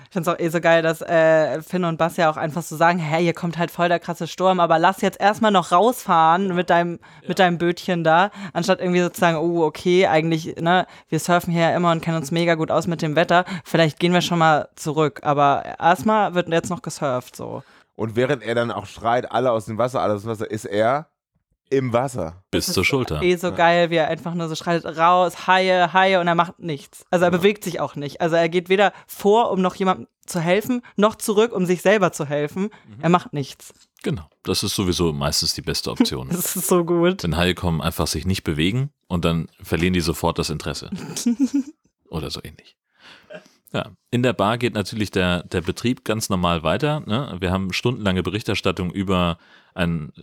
Ich 0.10 0.14
finde 0.14 0.30
es 0.30 0.36
auch 0.36 0.40
eh 0.40 0.50
so 0.50 0.62
geil, 0.62 0.82
dass 0.82 1.02
äh, 1.02 1.62
Finn 1.62 1.84
und 1.84 1.98
Bass 1.98 2.18
ja 2.18 2.30
auch 2.30 2.38
einfach 2.38 2.64
so 2.64 2.76
sagen, 2.78 2.98
hey, 3.00 3.24
hier 3.24 3.34
kommt 3.34 3.58
halt 3.58 3.72
voll 3.72 3.90
der 3.90 4.00
krasse 4.00 4.28
Sturm, 4.28 4.60
aber 4.60 4.80
lass 4.80 5.02
jetzt 5.02 5.20
erstmal 5.20 5.52
noch 5.52 5.72
rausfahren 5.72 6.56
mit 6.56 6.70
deinem, 6.70 7.00
mit 7.28 7.40
deinem 7.40 7.58
Bötchen 7.58 8.04
da, 8.04 8.32
anstatt 8.54 8.80
irgendwie 8.80 9.02
sozusagen, 9.02 9.38
oh, 9.38 9.64
okay, 9.64 10.08
eigentlich, 10.08 10.56
ne, 10.60 10.88
wir 11.10 11.20
surfen 11.20 11.52
hier 11.52 11.64
ja 11.64 11.76
immer 11.76 11.92
und 11.92 12.02
kennen 12.02 12.18
uns 12.18 12.32
mega 12.32 12.56
gut 12.56 12.72
aus 12.72 12.88
mit 12.88 13.02
dem 13.02 13.16
Wetter, 13.16 13.44
vielleicht 13.66 14.00
gehen 14.00 14.14
wir 14.14 14.22
schon 14.22 14.40
mal 14.40 14.70
zurück, 14.76 15.20
aber 15.24 15.64
erstmal 15.80 16.34
wird 16.34 16.48
jetzt 16.50 16.70
noch 16.70 16.82
gesurft, 16.82 17.36
so. 17.36 17.64
Und 17.96 18.16
während 18.16 18.44
er 18.44 18.56
dann 18.56 18.72
auch 18.72 18.86
schreit, 18.86 19.32
alle 19.32 19.52
aus 19.52 19.66
dem 19.66 19.78
Wasser, 19.78 20.02
alle 20.02 20.14
aus 20.14 20.22
dem 20.22 20.30
Wasser, 20.30 20.50
ist 20.50 20.66
er 20.66 21.08
im 21.70 21.94
Wasser. 21.94 22.44
Bis 22.52 22.68
zur 22.68 22.86
Schulter. 22.86 23.22
Eh 23.22 23.36
so 23.36 23.52
geil, 23.52 23.90
wie 23.90 23.96
er 23.96 24.08
einfach 24.08 24.34
nur 24.34 24.48
so 24.48 24.56
schreit, 24.56 24.86
raus, 24.86 25.48
Haie, 25.48 25.94
Haie 25.94 26.20
und 26.20 26.28
er 26.28 26.36
macht 26.36 26.60
nichts. 26.60 27.06
Also 27.10 27.26
er 27.26 27.32
bewegt 27.32 27.64
sich 27.64 27.80
auch 27.80 27.96
nicht. 27.96 28.22
Also 28.22 28.36
er 28.36 28.50
geht 28.50 28.70
weder 28.70 28.94
vor, 29.06 29.52
um 29.52 29.62
noch 29.62 29.76
jemandem 29.76 30.08
zu 30.26 30.40
helfen, 30.40 30.82
noch 30.96 31.16
zurück, 31.16 31.54
um 31.54 31.66
sich 31.66 31.82
selber 31.82 32.12
zu 32.12 32.26
helfen. 32.26 32.70
Er 33.02 33.10
macht 33.10 33.34
nichts. 33.34 33.74
Genau. 34.04 34.30
Das 34.44 34.64
ist 34.64 34.76
sowieso 34.76 35.12
meistens 35.14 35.54
die 35.54 35.62
beste 35.62 35.92
Option. 35.92 36.30
Das 36.32 36.56
ist 36.56 36.68
so 36.68 36.86
gut. 36.86 37.24
Wenn 37.24 37.38
Haie 37.38 37.56
kommen, 37.56 37.82
einfach 37.82 38.08
sich 38.08 38.26
nicht 38.26 38.44
bewegen 38.44 38.92
und 39.08 39.26
dann 39.26 39.50
verlieren 39.62 39.94
die 39.94 40.02
sofort 40.02 40.40
das 40.40 40.50
Interesse. 40.50 40.90
Oder 42.10 42.30
so 42.30 42.42
ähnlich. 42.44 42.78
Ja, 43.74 43.92
in 44.12 44.24
der 44.24 44.34
Bar 44.34 44.58
geht 44.58 44.74
natürlich 44.74 45.12
der, 45.12 45.44
der 45.44 45.62
Betrieb 45.62 46.06
ganz 46.06 46.30
normal 46.30 46.64
weiter. 46.64 47.02
Ne? 47.06 47.36
Wir 47.40 47.52
haben 47.52 47.74
stundenlange 47.74 48.24
Berichterstattung 48.24 48.92
über 48.92 49.38
einen 49.74 50.14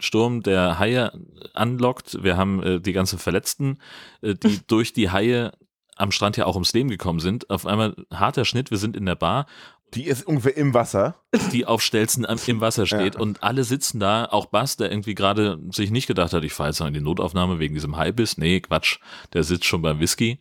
Sturm, 0.00 0.42
der 0.42 0.78
Haie 0.78 1.12
anlockt. 1.54 2.22
Wir 2.22 2.36
haben 2.36 2.62
äh, 2.62 2.80
die 2.80 2.92
ganzen 2.92 3.18
Verletzten, 3.18 3.78
äh, 4.22 4.34
die 4.34 4.60
durch 4.66 4.92
die 4.92 5.10
Haie 5.10 5.52
am 5.96 6.12
Strand 6.12 6.36
ja 6.36 6.46
auch 6.46 6.54
ums 6.54 6.72
Leben 6.72 6.88
gekommen 6.88 7.20
sind. 7.20 7.50
Auf 7.50 7.66
einmal 7.66 7.94
harter 8.12 8.44
Schnitt, 8.44 8.70
wir 8.70 8.78
sind 8.78 8.96
in 8.96 9.06
der 9.06 9.16
Bar. 9.16 9.46
Die 9.94 10.04
ist 10.04 10.26
ungefähr 10.26 10.56
im 10.56 10.74
Wasser. 10.74 11.16
Die 11.52 11.64
auf 11.64 11.82
Stelzen 11.82 12.26
im 12.46 12.60
Wasser 12.60 12.86
steht 12.86 13.14
Ja. 13.14 13.20
und 13.20 13.42
alle 13.42 13.64
sitzen 13.64 13.98
da, 13.98 14.26
auch 14.26 14.46
Bass, 14.46 14.76
der 14.76 14.90
irgendwie 14.90 15.14
gerade 15.14 15.58
sich 15.70 15.90
nicht 15.90 16.06
gedacht 16.06 16.34
hat, 16.34 16.44
ich 16.44 16.52
fahre 16.52 16.70
jetzt 16.70 16.80
noch 16.80 16.86
in 16.86 16.94
die 16.94 17.00
Notaufnahme 17.00 17.58
wegen 17.58 17.74
diesem 17.74 17.96
Haibiss. 17.96 18.36
Nee, 18.36 18.60
Quatsch, 18.60 18.98
der 19.32 19.44
sitzt 19.44 19.64
schon 19.64 19.80
beim 19.80 19.98
Whisky. 19.98 20.40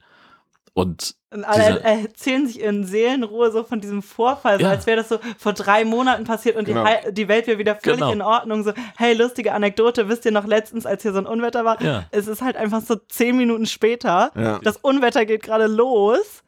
Und 0.77 1.15
Und 1.31 1.43
alle 1.43 1.79
erzählen 1.81 2.45
sich 2.45 2.61
in 2.61 2.85
Seelenruhe 2.85 3.51
so 3.51 3.63
von 3.63 3.81
diesem 3.81 4.03
Vorfall, 4.03 4.59
so 4.59 4.65
Ja. 4.65 4.69
als 4.69 4.85
wäre 4.85 4.97
das 4.97 5.09
so 5.09 5.17
vor 5.39 5.53
drei 5.53 5.83
Monaten 5.85 6.23
passiert 6.23 6.55
und 6.55 6.65
Genau. 6.65 6.85
die, 7.07 7.13
die 7.15 7.27
Welt 7.27 7.47
wäre 7.47 7.57
wieder 7.57 7.75
völlig 7.75 7.99
Genau. 7.99 8.11
in 8.11 8.21
Ordnung. 8.21 8.63
So, 8.63 8.73
hey, 8.95 9.15
lustige 9.15 9.53
Anekdote, 9.53 10.07
wisst 10.07 10.23
ihr 10.25 10.31
noch 10.31 10.45
letztens, 10.45 10.85
als 10.85 11.01
hier 11.01 11.13
so 11.13 11.17
ein 11.17 11.25
Unwetter 11.25 11.65
war? 11.65 11.81
Ja. 11.81 12.05
Es 12.11 12.27
ist 12.27 12.43
halt 12.43 12.55
einfach 12.57 12.81
so 12.83 12.95
zehn 12.95 13.35
Minuten 13.37 13.65
später. 13.65 14.31
Ja. 14.35 14.59
Das 14.59 14.77
Unwetter 14.77 15.25
geht 15.25 15.41
gerade 15.41 15.65
los. 15.65 16.43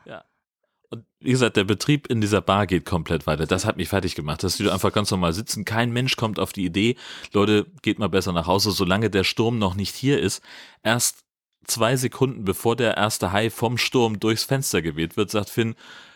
Und 0.91 1.05
wie 1.19 1.31
gesagt, 1.31 1.55
der 1.57 1.65
Betrieb 1.65 2.07
in 2.07 2.21
dieser 2.21 2.41
Bar 2.41 2.65
geht 2.65 2.85
komplett 2.85 3.25
weiter. 3.27 3.45
Das 3.47 3.65
hat 3.65 3.77
mich 3.77 3.89
fertig 3.89 4.15
gemacht, 4.15 4.43
dass 4.43 4.57
die 4.57 4.63
da 4.63 4.73
einfach 4.73 4.91
ganz 4.93 5.11
normal 5.11 5.33
sitzen. 5.33 5.65
Kein 5.65 5.91
Mensch 5.91 6.15
kommt 6.17 6.39
auf 6.39 6.51
die 6.53 6.65
Idee, 6.65 6.95
Leute, 7.33 7.65
geht 7.81 7.99
mal 7.99 8.09
besser 8.09 8.31
nach 8.31 8.47
Hause, 8.47 8.71
solange 8.71 9.09
der 9.09 9.23
Sturm 9.23 9.59
noch 9.59 9.75
nicht 9.75 9.95
hier 9.95 10.19
ist. 10.19 10.41
Erst 10.83 11.25
zwei 11.65 11.95
Sekunden 11.95 12.45
bevor 12.45 12.75
der 12.75 12.97
erste 12.97 13.31
Hai 13.31 13.49
vom 13.49 13.77
Sturm 13.77 14.19
durchs 14.19 14.43
Fenster 14.43 14.81
geweht 14.81 15.17
wird, 15.17 15.29
sagt 15.31 15.49
Finn, 15.49 15.75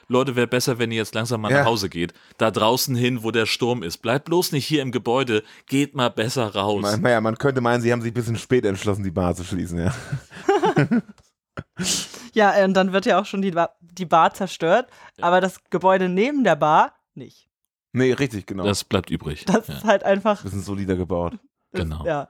Leute, 0.10 0.36
wäre 0.36 0.48
besser, 0.48 0.80
wenn 0.80 0.92
ihr 0.92 0.98
jetzt 0.98 1.16
langsam 1.16 1.42
mal 1.42 1.52
Ja. 1.52 1.60
nach 1.60 1.66
Hause 1.66 1.88
geht. 1.90 2.14
Da 2.38 2.52
draußen 2.52 2.94
hin, 2.94 3.24
wo 3.24 3.32
der 3.32 3.46
Sturm 3.46 3.84
ist. 3.84 3.98
Bleibt 4.00 4.26
bloß 4.26 4.52
nicht 4.52 4.66
hier 4.68 4.82
im 4.82 4.92
Gebäude. 4.92 5.44
Geht 5.66 5.96
mal 5.96 6.10
besser 6.10 6.54
raus. 6.54 6.82
Man, 6.82 7.02
naja, 7.02 7.22
man 7.22 7.38
könnte 7.38 7.62
meinen, 7.62 7.82
sie 7.82 7.92
haben 7.92 8.02
sich 8.02 8.12
ein 8.12 8.14
bisschen 8.16 8.36
spät 8.36 8.66
entschlossen, 8.66 9.04
die 9.04 9.12
Bar 9.12 9.34
zu 9.34 9.44
schließen, 9.46 9.80
ja. 9.80 9.94
Ja, 12.34 12.64
und 12.66 12.74
dann 12.74 12.94
wird 12.94 13.06
ja 13.06 13.20
auch 13.22 13.26
schon 13.26 13.42
die, 13.44 13.52
Ba- 13.52 13.76
die 13.80 14.06
Bar 14.06 14.34
zerstört, 14.34 14.90
aber 15.22 15.40
das 15.40 15.60
Gebäude 15.70 16.10
neben 16.10 16.44
der 16.44 16.56
Bar 16.56 16.94
nicht. 17.14 17.48
Nee, 17.92 18.14
richtig, 18.14 18.48
genau. 18.48 18.64
Das 18.64 18.84
bleibt 18.84 19.12
übrig. 19.12 19.46
Das 19.46 19.68
Ja. 19.68 19.76
ist 19.76 19.84
halt 19.84 20.04
einfach. 20.04 20.42
bisschen 20.42 20.64
solider 20.64 20.96
gebaut. 20.96 21.38
Genau. 21.74 22.04
Ja. 22.06 22.28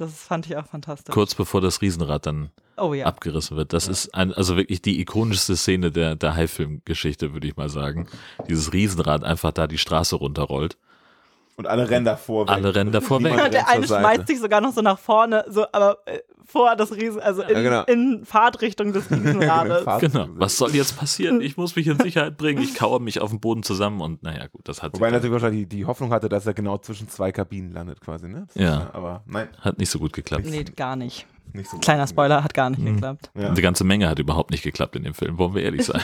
Das 0.00 0.12
fand 0.22 0.46
ich 0.46 0.56
auch 0.56 0.66
fantastisch. 0.66 1.12
Kurz 1.12 1.34
bevor 1.34 1.60
das 1.60 1.82
Riesenrad 1.82 2.24
dann 2.24 2.50
Oh 2.78 2.94
ja. 2.94 3.04
abgerissen 3.04 3.58
wird. 3.58 3.74
Das 3.74 3.86
ist 3.86 4.14
ein, 4.14 4.32
also 4.32 4.56
wirklich 4.56 4.80
die 4.80 4.98
ikonischste 5.00 5.56
Szene 5.56 5.92
der, 5.92 6.16
der 6.16 6.34
Haifilm-Geschichte, 6.34 7.34
würde 7.34 7.46
ich 7.46 7.56
mal 7.56 7.68
sagen. 7.68 8.08
Dieses 8.48 8.72
Riesenrad 8.72 9.22
einfach 9.24 9.52
da 9.52 9.66
die 9.66 9.76
Straße 9.76 10.16
runterrollt. 10.16 10.78
Und 11.60 11.66
alle 11.66 11.90
rennen 11.90 12.06
davor 12.06 12.46
weg. 12.48 12.54
Alle 12.54 12.74
rennen 12.74 12.90
davor 12.90 13.22
weg. 13.22 13.32
Und 13.32 13.52
der 13.52 13.68
eine 13.68 13.86
schmeißt 13.86 14.26
sich 14.26 14.40
sogar 14.40 14.62
noch 14.62 14.72
so 14.72 14.80
nach 14.80 14.98
vorne, 14.98 15.44
so, 15.46 15.66
aber 15.72 15.98
äh, 16.06 16.20
vor 16.46 16.74
das 16.74 16.90
Riesen, 16.90 17.20
also 17.20 17.42
in, 17.42 17.54
Ja, 17.54 17.62
genau. 17.62 17.82
in 17.84 18.24
Fahrtrichtung 18.24 18.94
des 18.94 19.10
Riesenrades. 19.10 19.84
Genau. 20.00 20.26
Was 20.36 20.56
soll 20.56 20.74
jetzt 20.74 20.96
passieren? 20.98 21.40
Ich 21.50 21.58
muss 21.58 21.76
mich 21.76 21.86
in 21.86 21.98
Sicherheit 22.00 22.38
bringen. 22.38 22.62
Ich 22.62 22.74
kauere 22.74 22.98
mich 22.98 23.20
auf 23.20 23.28
den 23.28 23.40
Boden 23.40 23.62
zusammen 23.62 24.00
und 24.00 24.22
naja, 24.22 24.46
gut, 24.46 24.66
das 24.68 24.82
hat, 24.82 24.94
Wobei 24.94 25.08
sich, 25.08 25.12
natürlich 25.12 25.32
wahrscheinlich 25.34 25.68
die, 25.68 25.76
die 25.76 25.84
Hoffnung 25.84 26.12
hatte, 26.14 26.30
dass 26.30 26.46
er 26.46 26.54
genau 26.54 26.78
zwischen 26.78 27.08
zwei 27.10 27.30
Kabinen 27.30 27.72
landet, 27.72 28.00
quasi, 28.00 28.26
ne? 28.26 28.46
Ja. 28.54 28.88
Aber 28.94 29.22
nein, 29.26 29.48
hat 29.60 29.78
nicht 29.78 29.90
so 29.90 29.98
gut 29.98 30.14
geklappt. 30.14 30.46
nee, 30.46 30.64
gar 30.64 30.96
nicht. 30.96 31.26
nicht 31.52 31.68
so. 31.70 31.76
Kleiner 31.76 32.06
Spoiler, 32.06 32.42
hat 32.42 32.54
gar 32.54 32.70
nicht 32.70 32.80
Mhm. 32.80 32.94
geklappt. 32.94 33.30
Ja. 33.38 33.50
Die 33.50 33.60
ganze 33.62 33.84
Menge 33.84 34.08
hat 34.08 34.18
überhaupt 34.18 34.50
nicht 34.50 34.62
geklappt 34.62 34.96
in 34.96 35.02
dem 35.04 35.12
Film, 35.12 35.36
wollen 35.36 35.54
wir 35.54 35.62
ehrlich 35.62 35.84
sein. 35.84 36.00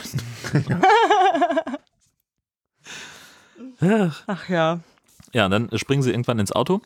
Ach 4.27 4.49
ja. 4.49 4.79
Ja, 5.33 5.49
dann 5.49 5.69
springen 5.77 6.01
sie 6.01 6.11
irgendwann 6.11 6.39
ins 6.39 6.53
Auto, 6.53 6.81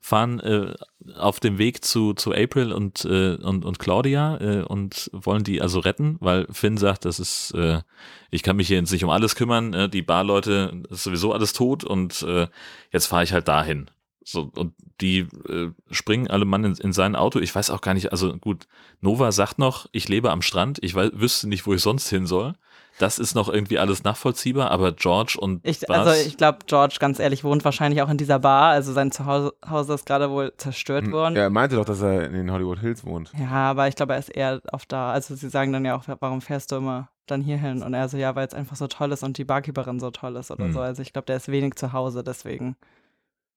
fahren 0.00 0.40
äh, 0.40 0.74
auf 1.16 1.40
dem 1.40 1.58
Weg 1.58 1.84
zu, 1.84 2.14
zu 2.14 2.32
April 2.32 2.72
und, 2.72 3.04
äh, 3.04 3.36
und, 3.36 3.64
und 3.64 3.78
Claudia 3.78 4.38
äh, 4.40 4.62
und 4.62 5.10
wollen 5.12 5.44
die 5.44 5.62
also 5.62 5.78
retten, 5.78 6.16
weil 6.20 6.46
Finn 6.50 6.76
sagt, 6.76 7.04
das 7.04 7.20
ist, 7.20 7.52
äh, 7.52 7.82
ich 8.30 8.42
kann 8.42 8.56
mich 8.56 8.68
hier 8.68 8.78
jetzt 8.78 8.90
nicht 8.90 9.04
um 9.04 9.10
alles 9.10 9.36
kümmern, 9.36 9.72
äh, 9.72 9.88
die 9.88 10.02
Barleute 10.02 10.82
ist 10.90 11.04
sowieso 11.04 11.32
alles 11.32 11.52
tot 11.52 11.84
und 11.84 12.22
äh, 12.22 12.48
jetzt 12.90 13.06
fahre 13.06 13.24
ich 13.24 13.32
halt 13.32 13.46
dahin. 13.48 13.88
So, 14.28 14.50
und 14.56 14.74
die 15.00 15.20
äh, 15.48 15.70
springen 15.92 16.26
alle 16.26 16.44
Mann 16.44 16.64
in, 16.64 16.74
in 16.74 16.92
sein 16.92 17.14
Auto. 17.14 17.38
Ich 17.38 17.54
weiß 17.54 17.70
auch 17.70 17.80
gar 17.80 17.94
nicht, 17.94 18.10
also 18.10 18.36
gut, 18.36 18.66
Nova 19.00 19.30
sagt 19.30 19.60
noch, 19.60 19.86
ich 19.92 20.08
lebe 20.08 20.32
am 20.32 20.42
Strand, 20.42 20.80
ich 20.82 20.96
weiß, 20.96 21.12
wüsste 21.14 21.48
nicht, 21.48 21.64
wo 21.64 21.74
ich 21.74 21.80
sonst 21.80 22.08
hin 22.08 22.26
soll. 22.26 22.54
Das 22.98 23.18
ist 23.18 23.34
noch 23.34 23.48
irgendwie 23.50 23.78
alles 23.78 24.04
nachvollziehbar, 24.04 24.70
aber 24.70 24.92
George 24.92 25.36
und 25.38 25.60
Ich, 25.66 25.80
Buzz- 25.80 25.90
also 25.90 26.12
ich 26.26 26.38
glaube, 26.38 26.60
George, 26.66 26.96
ganz 26.98 27.18
ehrlich, 27.18 27.44
wohnt 27.44 27.62
wahrscheinlich 27.64 28.00
auch 28.00 28.08
in 28.08 28.16
dieser 28.16 28.38
Bar. 28.38 28.70
Also 28.70 28.92
sein 28.94 29.12
Zuhause 29.12 29.52
Hause 29.68 29.92
ist 29.94 30.06
gerade 30.06 30.30
wohl 30.30 30.52
zerstört 30.56 31.10
worden. 31.12 31.34
Hm. 31.34 31.36
Ja, 31.36 31.42
er 31.42 31.50
meinte 31.50 31.76
doch, 31.76 31.84
dass 31.84 32.00
er 32.00 32.24
in 32.24 32.32
den 32.32 32.50
Hollywood 32.50 32.78
Hills 32.78 33.04
wohnt. 33.04 33.32
Ja, 33.38 33.50
aber 33.70 33.86
ich 33.88 33.96
glaube, 33.96 34.14
er 34.14 34.18
ist 34.18 34.30
eher 34.30 34.62
auf 34.72 34.86
da. 34.86 35.12
Also 35.12 35.34
sie 35.34 35.50
sagen 35.50 35.72
dann 35.74 35.84
ja 35.84 35.94
auch, 35.94 36.04
warum 36.20 36.40
fährst 36.40 36.72
du 36.72 36.76
immer 36.76 37.10
dann 37.26 37.42
hierhin? 37.42 37.82
Und 37.82 37.92
er 37.92 38.08
so, 38.08 38.16
ja, 38.16 38.34
weil 38.34 38.46
es 38.46 38.54
einfach 38.54 38.76
so 38.76 38.86
toll 38.86 39.12
ist 39.12 39.22
und 39.22 39.36
die 39.36 39.44
Barkeeperin 39.44 40.00
so 40.00 40.10
toll 40.10 40.36
ist 40.36 40.50
oder 40.50 40.64
Hm. 40.64 40.72
so. 40.72 40.80
Also 40.80 41.02
ich 41.02 41.12
glaube, 41.12 41.26
der 41.26 41.36
ist 41.36 41.48
wenig 41.48 41.74
zu 41.74 41.92
Hause, 41.92 42.24
deswegen. 42.24 42.76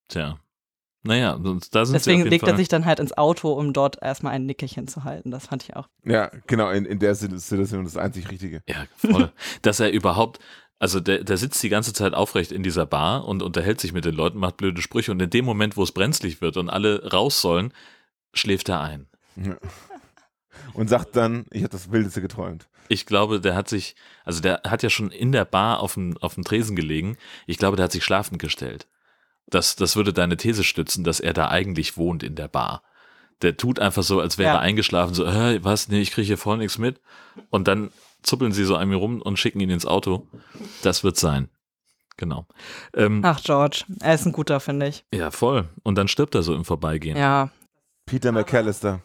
Tja. 0.10 0.38
Naja, 1.04 1.38
da 1.38 1.86
sind 1.86 1.96
Deswegen 1.96 1.96
sie 1.96 2.12
auf 2.12 2.18
jeden 2.18 2.30
legt 2.30 2.42
Fall. 2.42 2.54
er 2.54 2.58
sich 2.58 2.68
dann 2.68 2.86
halt 2.86 3.00
ins 3.00 3.18
Auto, 3.18 3.54
um 3.54 3.72
dort 3.72 4.02
erstmal 4.02 4.34
ein 4.34 4.46
Nickerchen 4.46 4.88
zu 4.88 5.06
halten. 5.06 5.32
Das 5.32 5.48
fand 5.48 5.64
ich 5.64 5.76
auch. 5.76 5.88
Ja, 6.04 6.30
genau, 6.46 6.70
in, 6.72 6.86
in 6.86 7.00
der 7.00 7.16
Situation 7.16 7.86
das 7.86 7.96
einzig 7.96 8.30
Richtige. 8.30 8.62
Ja, 8.68 8.86
voll. 8.98 9.32
Dass 9.62 9.80
er 9.80 9.92
überhaupt, 9.92 10.40
also 10.78 11.00
der, 11.00 11.24
der 11.24 11.38
sitzt 11.38 11.64
die 11.64 11.70
ganze 11.70 11.94
Zeit 11.94 12.14
aufrecht 12.14 12.52
in 12.52 12.64
dieser 12.64 12.86
Bar 12.86 13.26
und 13.26 13.42
unterhält 13.42 13.80
sich 13.80 13.94
mit 13.94 14.04
den 14.04 14.14
Leuten, 14.16 14.40
macht 14.40 14.58
blöde 14.58 14.82
Sprüche 14.82 15.12
und 15.12 15.22
in 15.22 15.30
dem 15.30 15.46
Moment, 15.46 15.78
wo 15.78 15.84
es 15.84 15.94
brenzlig 15.94 16.42
wird 16.42 16.58
und 16.58 16.70
alle 16.70 17.10
raus 17.12 17.40
sollen, 17.40 17.74
schläft 18.34 18.68
er 18.68 18.82
ein. 18.82 19.08
Und 20.74 20.90
sagt 20.90 21.16
dann, 21.16 21.46
ich 21.52 21.62
habe 21.62 21.72
das 21.72 21.92
Wildeste 21.92 22.22
geträumt. 22.22 22.68
Ich 22.90 23.06
glaube, 23.06 23.40
der 23.40 23.56
hat 23.56 23.70
sich, 23.70 23.96
also 24.26 24.42
der 24.42 24.62
hat 24.66 24.84
ja 24.84 24.90
schon 24.90 25.12
in 25.12 25.32
der 25.32 25.46
Bar 25.46 25.80
auf 25.80 25.94
dem, 25.94 26.18
auf 26.18 26.36
dem 26.36 26.44
Tresen 26.44 26.76
gelegen. 26.76 27.18
Ich 27.48 27.58
glaube, 27.58 27.78
der 27.78 27.86
hat 27.86 27.92
sich 27.92 28.04
schlafend 28.04 28.40
gestellt. 28.40 28.88
Das, 29.50 29.76
das 29.76 29.96
würde 29.96 30.14
deine 30.14 30.38
These 30.38 30.64
stützen, 30.64 31.04
dass 31.04 31.20
er 31.20 31.34
da 31.34 31.48
eigentlich 31.50 31.98
wohnt 31.98 32.24
in 32.24 32.36
der 32.36 32.48
Bar. 32.48 32.84
Der 33.42 33.58
tut 33.58 33.80
einfach 33.80 34.04
so, 34.04 34.20
als 34.20 34.38
wäre 34.38 34.50
Ja. 34.50 34.56
er 34.56 34.62
eingeschlafen, 34.62 35.14
so, 35.14 35.26
äh, 35.26 35.64
was, 35.64 35.88
nee, 35.88 36.02
ich 36.02 36.12
kriege 36.12 36.28
hier 36.28 36.38
voll 36.38 36.58
nichts 36.58 36.78
mit. 36.78 37.00
Und 37.50 37.68
dann 37.68 37.90
zuppeln 38.22 38.52
sie 38.52 38.66
so 38.66 38.76
an 38.76 38.90
mir 38.90 38.98
rum 38.98 39.22
und 39.22 39.40
schicken 39.40 39.60
ihn 39.62 39.70
ins 39.70 39.86
Auto. 39.86 40.28
Das 40.84 41.04
wird 41.04 41.18
sein. 41.18 41.50
Genau. 42.18 42.46
Ähm, 42.94 43.22
Ach, 43.24 43.42
George. 43.42 43.86
Er 44.02 44.14
ist 44.14 44.26
ein 44.26 44.34
guter, 44.34 44.60
finde 44.60 44.88
ich. 44.90 45.06
ja, 45.14 45.32
voll. 45.32 45.70
Und 45.84 45.96
dann 45.96 46.10
stirbt 46.10 46.36
er 46.36 46.44
so 46.44 46.54
im 46.54 46.66
Vorbeigehen. 46.66 47.18
Ja. 47.18 47.50
Peter 48.06 48.32
McAllister. 48.34 49.02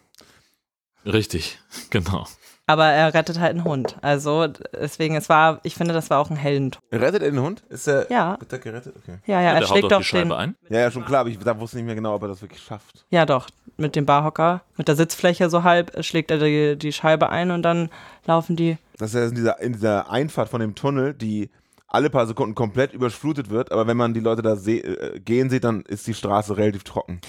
Richtig, 1.06 1.58
genau. 1.90 2.26
Aber 2.66 2.86
er 2.86 3.12
rettet 3.12 3.38
halt 3.38 3.50
einen 3.50 3.64
Hund. 3.64 3.96
Also 4.00 4.46
deswegen, 4.72 5.16
es 5.16 5.28
war, 5.28 5.60
ich 5.64 5.74
finde, 5.74 5.92
das 5.92 6.08
war 6.08 6.18
auch 6.18 6.30
ein 6.30 6.36
Heldentod. 6.36 6.82
Rettet 6.90 7.22
er 7.22 7.30
den 7.30 7.40
Hund? 7.40 7.62
Ist 7.68 7.86
er, 7.86 8.10
Ja. 8.10 8.36
Wird 8.40 8.52
er 8.52 8.58
gerettet? 8.58 8.94
Okay. 8.96 9.18
Ja, 9.26 9.42
ja, 9.42 9.50
er 9.52 9.60
der 9.60 9.66
schlägt 9.66 9.92
doch 9.92 9.98
die 9.98 10.04
Scheibe 10.04 10.30
den. 10.30 10.32
ein. 10.32 10.56
Ja, 10.70 10.80
ja, 10.80 10.90
schon 10.90 11.04
klar, 11.04 11.20
aber 11.20 11.28
ich 11.28 11.38
da 11.38 11.58
wusste 11.60 11.76
nicht 11.76 11.86
mehr 11.86 11.94
genau, 11.94 12.14
ob 12.14 12.22
er 12.22 12.28
das 12.28 12.40
wirklich 12.40 12.62
schafft. 12.62 13.04
Ja, 13.10 13.26
doch. 13.26 13.48
Mit 13.76 13.96
dem 13.96 14.06
Barhocker, 14.06 14.62
mit 14.78 14.88
der 14.88 14.96
Sitzfläche 14.96 15.50
so 15.50 15.62
halb, 15.62 16.02
schlägt 16.04 16.30
er 16.30 16.38
die, 16.38 16.76
die 16.78 16.92
Scheibe 16.92 17.28
ein 17.28 17.50
und 17.50 17.62
dann 17.62 17.90
laufen 18.24 18.56
die. 18.56 18.78
Dass 18.96 19.14
er 19.14 19.26
in 19.26 19.34
dieser, 19.34 19.60
in 19.60 19.74
dieser 19.74 20.10
Einfahrt 20.10 20.48
von 20.48 20.60
dem 20.60 20.74
Tunnel, 20.74 21.12
die 21.12 21.50
alle 21.86 22.10
paar 22.10 22.26
Sekunden 22.26 22.54
komplett 22.54 22.92
überflutet 22.92 23.50
wird, 23.50 23.70
aber 23.72 23.86
wenn 23.86 23.96
man 23.96 24.14
die 24.14 24.20
Leute 24.20 24.42
da 24.42 24.56
se 24.56 24.78
äh, 24.78 25.20
gehen 25.20 25.48
sieht, 25.50 25.64
dann 25.64 25.82
ist 25.82 26.06
die 26.06 26.14
Straße 26.14 26.56
relativ 26.56 26.82
trocken. 26.82 27.20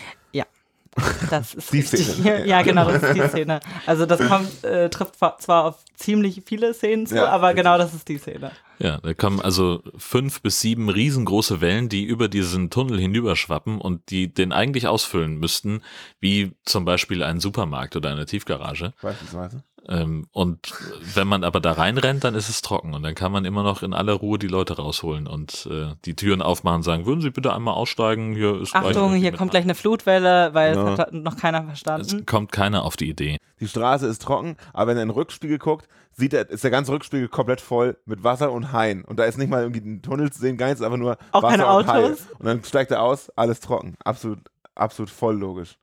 Das 1.29 1.53
ist 1.53 1.73
Die 1.73 1.77
richtig. 1.79 2.08
Szene. 2.08 2.45
Ja, 2.47 2.62
genau, 2.62 2.89
das 2.89 3.03
ist 3.03 3.15
die 3.15 3.27
Szene. 3.27 3.60
Also 3.86 4.05
das 4.05 4.19
kommt, 4.27 4.63
äh, 4.63 4.89
trifft 4.89 5.15
zwar 5.39 5.65
auf 5.65 5.84
ziemlich 5.95 6.43
viele 6.45 6.73
Szenen 6.73 7.05
zu, 7.05 7.15
Ja, 7.15 7.27
aber 7.27 7.47
richtig. 7.49 7.63
genau 7.63 7.77
das 7.77 7.93
ist 7.93 8.08
die 8.08 8.17
Szene. 8.17 8.51
Ja, 8.79 8.99
da 8.99 9.13
kommen 9.13 9.41
also 9.41 9.81
fünf 9.97 10.41
bis 10.41 10.62
sieben 10.62 10.89
riesengroße 10.89 11.60
Wellen, 11.62 11.89
die 11.89 12.03
über 12.03 12.27
diesen 12.29 12.69
Tunnel 12.69 12.99
hinüberschwappen 12.99 13.79
und 13.81 14.10
die 14.10 14.34
den 14.34 14.51
eigentlich 14.53 14.88
ausfüllen 14.88 15.38
müssten, 15.38 15.81
wie 16.19 16.53
zum 16.63 16.86
Beispiel 16.86 17.23
ein 17.23 17.39
Supermarkt 17.39 17.95
oder 17.95 18.12
eine 18.12 18.25
Tiefgarage. 18.25 18.93
Beispielsweise. 19.01 19.63
Ähm, 19.87 20.27
und 20.31 20.73
wenn 21.13 21.27
man 21.27 21.43
aber 21.43 21.59
da 21.59 21.73
reinrennt, 21.73 22.23
dann 22.23 22.33
ist 22.33 22.49
es 22.49 22.61
trocken 22.61 22.93
und 22.95 23.03
dann 23.03 23.13
kann 23.13 23.31
man 23.31 23.45
immer 23.45 23.61
noch 23.63 23.83
in 23.83 23.93
aller 23.93 24.13
Ruhe 24.13 24.39
die 24.39 24.47
Leute 24.47 24.77
rausholen 24.77 25.27
und 25.27 25.67
äh, 25.71 25.93
die 26.05 26.15
Türen 26.15 26.41
aufmachen 26.41 26.77
und 26.77 26.83
sagen, 26.83 27.05
würden 27.05 27.21
Sie 27.21 27.29
bitte 27.29 27.53
einmal 27.53 27.75
aussteigen? 27.75 28.33
Hier 28.33 28.59
ist 28.61 28.73
Achtung, 28.75 29.13
hier 29.13 29.31
kommt 29.31 29.51
gleich 29.51 29.63
eine 29.63 29.75
Flutwelle, 29.75 30.53
weil 30.53 30.75
Ja. 30.75 30.93
es 30.93 30.99
hat 30.99 31.13
noch 31.13 31.37
keiner 31.37 31.59
Es 31.59 31.65
verstanden. 31.81 32.25
kommt 32.25 32.51
keiner 32.51 32.83
auf 32.83 32.97
die 32.97 33.09
Idee. 33.09 33.37
Die 33.59 33.67
Straße 33.67 34.07
ist 34.07 34.21
trocken, 34.23 34.57
aber 34.73 34.87
wenn 34.91 34.97
er 34.97 35.03
in 35.03 35.09
den 35.09 35.15
Rückspiegel 35.15 35.59
guckt, 35.59 35.87
sieht 36.11 36.33
er, 36.33 36.49
ist 36.49 36.63
der 36.63 36.71
ganze 36.71 36.91
Rückspiegel 36.91 37.27
komplett 37.27 37.61
voll 37.61 37.97
mit 38.05 38.23
Wasser 38.23 38.51
und 38.51 38.71
Haien. 38.73 39.03
Und 39.05 39.19
da 39.19 39.25
ist 39.25 39.37
nicht 39.37 39.49
mal 39.49 39.61
irgendwie 39.63 39.81
ein 39.87 40.01
Tunnel 40.01 40.31
zu 40.31 40.39
sehen, 40.39 40.57
gar 40.57 40.67
nichts, 40.67 40.81
einfach 40.81 40.97
nur 40.97 41.17
Auch 41.31 41.43
Wasser 41.43 41.57
keine 41.57 41.77
und 41.77 41.87
Haie. 41.87 42.05
Autos? 42.05 42.27
Und 42.39 42.45
dann 42.45 42.63
steigt 42.63 42.91
er 42.91 43.01
aus, 43.03 43.29
alles 43.35 43.59
trocken. 43.59 43.95
Absolut, 44.03 44.39
absolut 44.73 45.09
voll 45.09 45.35
logisch. 45.37 45.77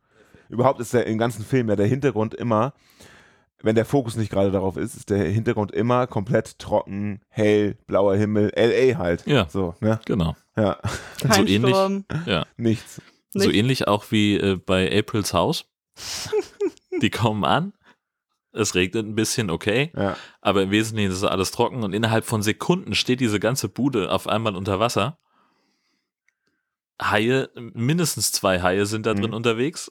Überhaupt 0.48 0.80
ist 0.80 0.92
der 0.92 1.06
im 1.06 1.16
ganzen 1.18 1.44
Film 1.44 1.68
ja 1.70 1.76
der 1.76 1.86
Hintergrund 1.86 2.34
immer 2.34 2.74
wenn 3.62 3.75
der 3.75 3.85
Fokus 3.85 4.16
nicht 4.16 4.31
gerade 4.31 4.51
darauf 4.51 4.77
ist, 4.77 4.94
ist 4.94 5.11
der 5.11 5.25
Hintergrund 5.25 5.72
immer 5.72 6.07
komplett 6.07 6.59
trocken, 6.59 7.20
hell, 7.29 7.77
blauer 7.87 8.16
Himmel, 8.16 8.53
LA 8.57 8.98
halt. 8.98 9.27
Ja. 9.27 9.46
So, 9.48 9.75
ne? 9.81 10.01
Genau. 10.05 10.37
Ja. 10.57 10.79
Kein 11.20 11.46
so 11.46 11.53
ähnlich, 11.53 11.70
Sturm. 11.75 12.05
ja. 12.27 12.46
Nichts. 12.57 13.01
So 13.31 13.46
Nicht- 13.48 13.57
ähnlich 13.57 13.88
auch 13.88 14.05
wie 14.11 14.37
äh, 14.37 14.57
bei 14.57 14.90
Aprils 14.98 15.33
Haus. 15.33 15.64
Die 17.03 17.11
kommen 17.11 17.44
an, 17.44 17.72
es 18.53 18.75
regnet 18.75 19.07
ein 19.07 19.14
bisschen, 19.14 19.48
okay, 19.51 19.90
Ja. 19.96 20.16
aber 20.42 20.62
im 20.62 20.70
Wesentlichen 20.70 21.11
ist 21.11 21.25
alles 21.25 21.51
trocken 21.53 21.83
und 21.85 21.94
innerhalb 21.94 22.25
von 22.27 22.42
Sekunden 22.42 22.94
steht 22.94 23.20
diese 23.20 23.40
ganze 23.40 23.68
Bude 23.68 24.12
auf 24.12 24.27
einmal 24.29 24.55
unter 24.57 24.79
Wasser. 24.79 25.18
Haie, 27.01 27.48
mindestens 27.57 28.31
zwei 28.31 28.61
Haie 28.62 28.87
sind 28.87 29.07
da 29.07 29.14
drin 29.14 29.31
Mhm. 29.31 29.37
unterwegs, 29.37 29.90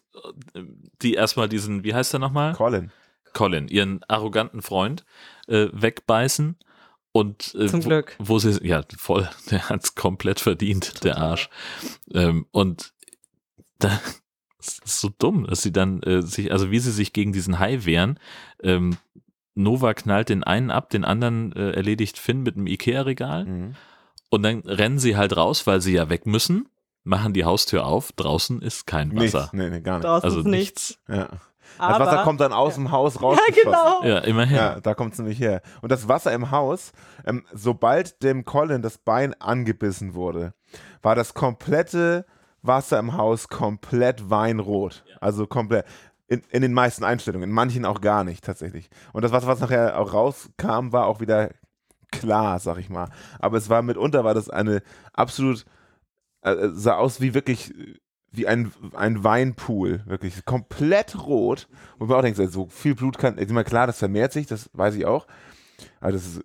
die 1.01 1.15
erstmal 1.15 1.49
diesen, 1.49 1.83
wie 1.83 1.93
heißt 1.93 2.13
der 2.13 2.19
nochmal? 2.19 2.53
Colin. 2.53 2.91
Colin, 3.33 3.67
ihren 3.67 4.03
arroganten 4.07 4.61
Freund, 4.61 5.05
äh, 5.47 5.67
wegbeißen. 5.71 6.57
Und 7.13 7.55
äh, 7.55 7.67
Zum 7.67 7.83
wo, 7.83 7.87
Glück. 7.89 8.15
wo 8.19 8.39
sie, 8.39 8.65
ja, 8.65 8.83
voll, 8.97 9.29
der 9.51 9.67
hat's 9.69 9.95
komplett 9.95 10.39
verdient, 10.39 11.03
der 11.03 11.17
Arsch. 11.17 11.49
Ähm, 12.13 12.45
und 12.51 12.93
da 13.79 13.99
es 14.59 14.77
ist 14.85 15.01
so 15.01 15.09
dumm, 15.17 15.47
dass 15.47 15.63
sie 15.63 15.71
dann 15.73 16.03
äh, 16.03 16.21
sich, 16.21 16.51
also 16.51 16.69
wie 16.69 16.77
sie 16.79 16.91
sich 16.91 17.13
gegen 17.13 17.33
diesen 17.33 17.57
Hai 17.59 17.83
wehren, 17.83 18.19
ähm, 18.61 18.95
Nova 19.55 19.93
knallt 19.95 20.29
den 20.29 20.43
einen 20.43 20.69
ab, 20.71 20.91
den 20.91 21.03
anderen 21.03 21.51
äh, 21.53 21.71
erledigt 21.71 22.17
Finn 22.19 22.43
mit 22.43 22.55
einem 22.55 22.67
Ikea-Regal 22.67 23.45
Mhm. 23.45 23.75
und 24.29 24.43
dann 24.43 24.59
rennen 24.59 24.99
sie 24.99 25.17
halt 25.17 25.35
raus, 25.35 25.65
weil 25.67 25.81
sie 25.81 25.93
ja 25.93 26.09
weg 26.09 26.27
müssen, 26.27 26.69
machen 27.03 27.33
die 27.33 27.43
Haustür 27.43 27.85
auf, 27.87 28.11
draußen 28.11 28.61
ist 28.61 28.85
kein 28.85 29.09
Nichts. 29.09 29.33
Wasser. 29.33 29.49
Nee, 29.53 29.69
nee, 29.71 29.81
gar 29.81 29.97
nicht. 29.97 30.05
Draußen 30.05 30.23
Also 30.23 30.39
ist 30.41 30.45
nichts. 30.45 30.99
Ja. 31.09 31.27
Aber, 31.77 31.99
das 31.99 32.07
Wasser 32.07 32.23
kommt 32.23 32.41
dann 32.41 32.53
aus 32.53 32.75
dem 32.75 32.91
Haus 32.91 33.21
raus. 33.21 33.37
Ja, 33.47 33.63
genau. 33.63 34.03
Ja, 34.03 34.19
immerhin. 34.19 34.55
Ja, 34.55 34.79
da 34.79 34.93
kommt 34.93 35.13
es 35.13 35.19
nämlich 35.19 35.39
her. 35.39 35.61
Und 35.81 35.91
das 35.91 36.07
Wasser 36.07 36.31
im 36.33 36.51
Haus, 36.51 36.91
ähm, 37.25 37.45
sobald 37.53 38.23
dem 38.23 38.45
Colin 38.45 38.81
das 38.81 38.97
Bein 38.97 39.33
angebissen 39.39 40.13
wurde, 40.13 40.53
war 41.01 41.15
das 41.15 41.33
komplette 41.33 42.25
Wasser 42.61 42.99
im 42.99 43.17
Haus 43.17 43.47
komplett 43.47 44.29
weinrot. 44.29 45.03
Also 45.19 45.47
komplett. 45.47 45.85
In, 46.27 46.41
in 46.49 46.61
den 46.61 46.73
meisten 46.73 47.03
Einstellungen, 47.03 47.49
in 47.49 47.53
manchen 47.53 47.83
auch 47.83 47.99
gar 47.99 48.23
nicht 48.23 48.45
tatsächlich. 48.45 48.89
Und 49.11 49.23
das 49.23 49.33
Wasser, 49.33 49.47
was 49.47 49.59
nachher 49.59 49.99
auch 49.99 50.13
rauskam, 50.13 50.93
war 50.93 51.07
auch 51.07 51.19
wieder 51.19 51.49
klar, 52.11 52.59
sag 52.59 52.77
ich 52.77 52.89
mal. 52.89 53.09
Aber 53.39 53.57
es 53.57 53.69
war 53.69 53.81
mitunter, 53.81 54.23
war 54.23 54.33
das 54.33 54.49
eine 54.49 54.81
absolut, 55.13 55.65
äh, 56.41 56.69
sah 56.71 56.95
aus 56.95 57.21
wie 57.21 57.33
wirklich, 57.33 57.77
äh, 57.77 57.95
wie 58.31 58.47
ein, 58.47 58.71
ein 58.95 59.23
Weinpool, 59.23 60.01
wirklich 60.05 60.45
komplett 60.45 61.17
rot. 61.25 61.67
Und 61.99 62.07
man 62.09 62.17
auch 62.17 62.21
denkt, 62.21 62.39
so 62.51 62.67
viel 62.69 62.95
Blut 62.95 63.17
kann, 63.17 63.37
ist 63.37 63.51
immer 63.51 63.63
klar, 63.63 63.87
das 63.87 63.99
vermehrt 63.99 64.31
sich, 64.33 64.47
das 64.47 64.69
weiß 64.73 64.95
ich 64.95 65.05
auch. 65.05 65.27
Aber 65.99 66.11
das 66.11 66.25
ist, 66.25 66.41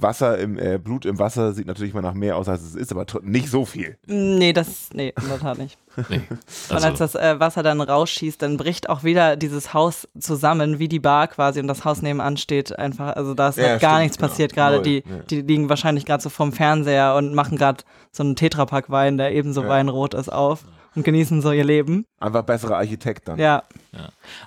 Wasser 0.00 0.38
im, 0.38 0.58
äh, 0.58 0.78
Blut 0.78 1.04
im 1.04 1.18
Wasser 1.18 1.52
sieht 1.52 1.66
natürlich 1.66 1.94
mal 1.94 2.00
nach 2.02 2.14
mehr 2.14 2.36
aus, 2.36 2.48
als 2.48 2.62
es 2.62 2.74
ist, 2.74 2.90
aber 2.92 3.06
nicht 3.22 3.48
so 3.48 3.64
viel. 3.64 3.96
Nee, 4.06 4.52
das, 4.52 4.90
nee, 4.92 5.12
in 5.20 5.28
der 5.28 5.38
Tat 5.38 5.58
nicht. 5.58 5.78
Nee. 6.08 6.22
Und 6.30 6.38
Also, 6.74 6.86
als 6.88 6.98
das 6.98 7.14
äh, 7.14 7.38
Wasser 7.38 7.62
dann 7.62 7.80
rausschießt, 7.80 8.40
dann 8.40 8.56
bricht 8.56 8.88
auch 8.88 9.04
wieder 9.04 9.36
dieses 9.36 9.74
Haus 9.74 10.08
zusammen, 10.18 10.78
wie 10.78 10.88
die 10.88 10.98
Bar 11.00 11.28
quasi 11.28 11.60
und 11.60 11.68
das 11.68 11.84
Haus 11.84 12.02
nebenan 12.02 12.36
steht 12.38 12.76
einfach. 12.78 13.14
Also 13.14 13.34
da 13.34 13.50
ist 13.50 13.58
Ja, 13.58 13.68
halt 13.68 13.80
gar 13.80 13.90
stimmt, 13.90 14.02
nichts 14.02 14.16
genau. 14.16 14.28
passiert 14.28 14.52
gerade. 14.54 14.80
Die, 14.82 15.04
ja. 15.08 15.18
die 15.30 15.42
liegen 15.42 15.68
wahrscheinlich 15.68 16.04
gerade 16.06 16.22
so 16.22 16.28
vorm 16.30 16.52
Fernseher 16.52 17.14
und 17.14 17.34
machen 17.34 17.58
gerade 17.58 17.84
so 18.10 18.22
einen 18.22 18.36
Tetrapack 18.36 18.90
Wein, 18.90 19.18
der 19.18 19.32
ebenso 19.32 19.62
Ja. 19.62 19.68
weinrot 19.68 20.14
ist, 20.14 20.32
auf 20.32 20.64
und 20.94 21.04
genießen 21.04 21.40
so 21.40 21.52
ihr 21.52 21.64
Leben. 21.64 22.04
Einfach 22.18 22.42
besserer 22.42 22.76
Architekt 22.76 23.28
dann. 23.28 23.38
Ja, 23.38 23.64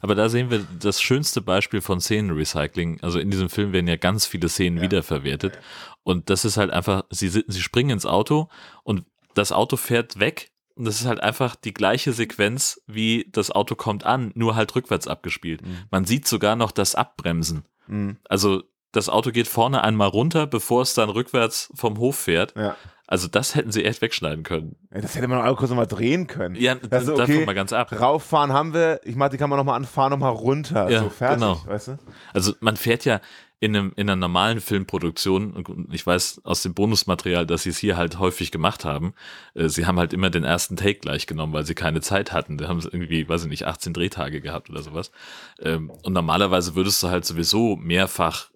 Aber 0.01 0.15
da 0.15 0.29
sehen 0.29 0.49
wir 0.49 0.65
das 0.79 1.01
schönste 1.01 1.41
Beispiel 1.41 1.81
von 1.81 1.99
Szenenrecycling. 1.99 2.99
Also 3.01 3.19
in 3.19 3.31
diesem 3.31 3.49
Film 3.49 3.73
werden 3.73 3.87
ja 3.87 3.95
ganz 3.95 4.25
viele 4.25 4.49
Szenen 4.49 4.81
wiederverwertet. 4.81 5.57
Und 6.03 6.29
das 6.29 6.45
ist 6.45 6.57
halt 6.57 6.71
einfach, 6.71 7.03
sie, 7.09 7.29
sie 7.29 7.61
springen 7.61 7.91
ins 7.91 8.05
Auto 8.05 8.49
und 8.83 9.05
das 9.33 9.51
Auto 9.51 9.77
fährt 9.77 10.19
weg. 10.19 10.51
Und 10.75 10.85
das 10.85 10.99
ist 10.99 11.07
halt 11.07 11.21
einfach 11.21 11.55
die 11.55 11.73
gleiche 11.73 12.11
Sequenz, 12.11 12.81
wie 12.85 13.29
das 13.31 13.49
Auto 13.49 13.75
kommt 13.75 14.05
an, 14.05 14.31
nur 14.35 14.55
halt 14.55 14.75
rückwärts 14.75 15.07
abgespielt. 15.07 15.61
Man 15.89 16.05
sieht 16.05 16.27
sogar 16.27 16.55
noch 16.55 16.71
das 16.71 16.95
Abbremsen. 16.95 17.63
Mhm. 17.87 18.17
Also 18.27 18.63
das 18.91 19.09
Auto 19.09 19.31
geht 19.31 19.47
vorne 19.47 19.83
einmal 19.83 20.07
runter, 20.07 20.47
bevor 20.47 20.81
es 20.81 20.93
dann 20.93 21.09
rückwärts 21.09 21.71
vom 21.75 21.97
Hof 21.97 22.17
fährt. 22.17 22.55
Ja. 22.55 22.75
Also 23.07 23.27
das 23.27 23.53
hätten 23.53 23.71
sie 23.71 23.85
echt 23.85 24.01
wegschneiden 24.01 24.43
können. 24.43 24.75
Das 24.89 25.15
hätte 25.15 25.27
man 25.27 25.45
auch 25.45 25.57
kurz 25.57 25.69
nochmal 25.69 25.87
drehen 25.87 26.25
können. 26.27 26.55
Ja, 26.55 26.75
Das 26.75 27.03
ist 27.03 27.09
davon 27.17 27.35
okay. 27.35 27.45
mal 27.45 27.53
ganz 27.53 27.71
ab. 27.71 27.91
Rauffahren 27.91 28.51
haben 28.51 28.73
wir, 28.73 28.99
ich 29.03 29.15
mach 29.15 29.29
die 29.29 29.37
Kamera 29.37 29.57
nochmal 29.57 29.75
an, 29.75 29.85
fahr 29.85 30.09
nochmal 30.09 30.31
runter. 30.31 30.89
Ja, 30.89 31.01
so 31.01 31.09
fertig, 31.09 31.41
genau. 31.41 31.61
weißt 31.65 31.89
du? 31.89 31.97
Also 32.33 32.53
man 32.61 32.77
fährt 32.77 33.05
ja 33.05 33.21
in, 33.59 33.75
einem, 33.75 33.93
in 33.95 34.09
einer 34.09 34.15
normalen 34.15 34.59
Filmproduktion, 34.59 35.53
und 35.53 35.93
ich 35.93 36.05
weiß 36.05 36.41
aus 36.43 36.61
dem 36.63 36.73
Bonusmaterial, 36.73 37.45
dass 37.45 37.63
sie 37.63 37.69
es 37.69 37.77
hier 37.77 37.95
halt 37.95 38.19
häufig 38.19 38.51
gemacht 38.51 38.85
haben, 38.85 39.13
äh, 39.53 39.69
sie 39.69 39.85
haben 39.85 39.99
halt 39.99 40.13
immer 40.13 40.29
den 40.29 40.43
ersten 40.43 40.75
Take 40.75 40.99
gleich 40.99 41.25
genommen, 41.27 41.53
weil 41.53 41.65
sie 41.65 41.75
keine 41.75 42.01
Zeit 42.01 42.31
hatten. 42.31 42.57
Da 42.57 42.67
haben 42.67 42.81
sie 42.81 42.89
irgendwie, 42.89 43.29
weiß 43.29 43.43
ich 43.43 43.49
nicht, 43.49 43.65
18 43.65 43.93
Drehtage 43.93 44.41
gehabt 44.41 44.69
oder 44.69 44.81
sowas. 44.81 45.11
Ähm, 45.59 45.89
und 45.89 46.13
normalerweise 46.13 46.75
würdest 46.75 47.01
du 47.03 47.09
halt 47.09 47.25
sowieso 47.25 47.75
mehrfach 47.75 48.49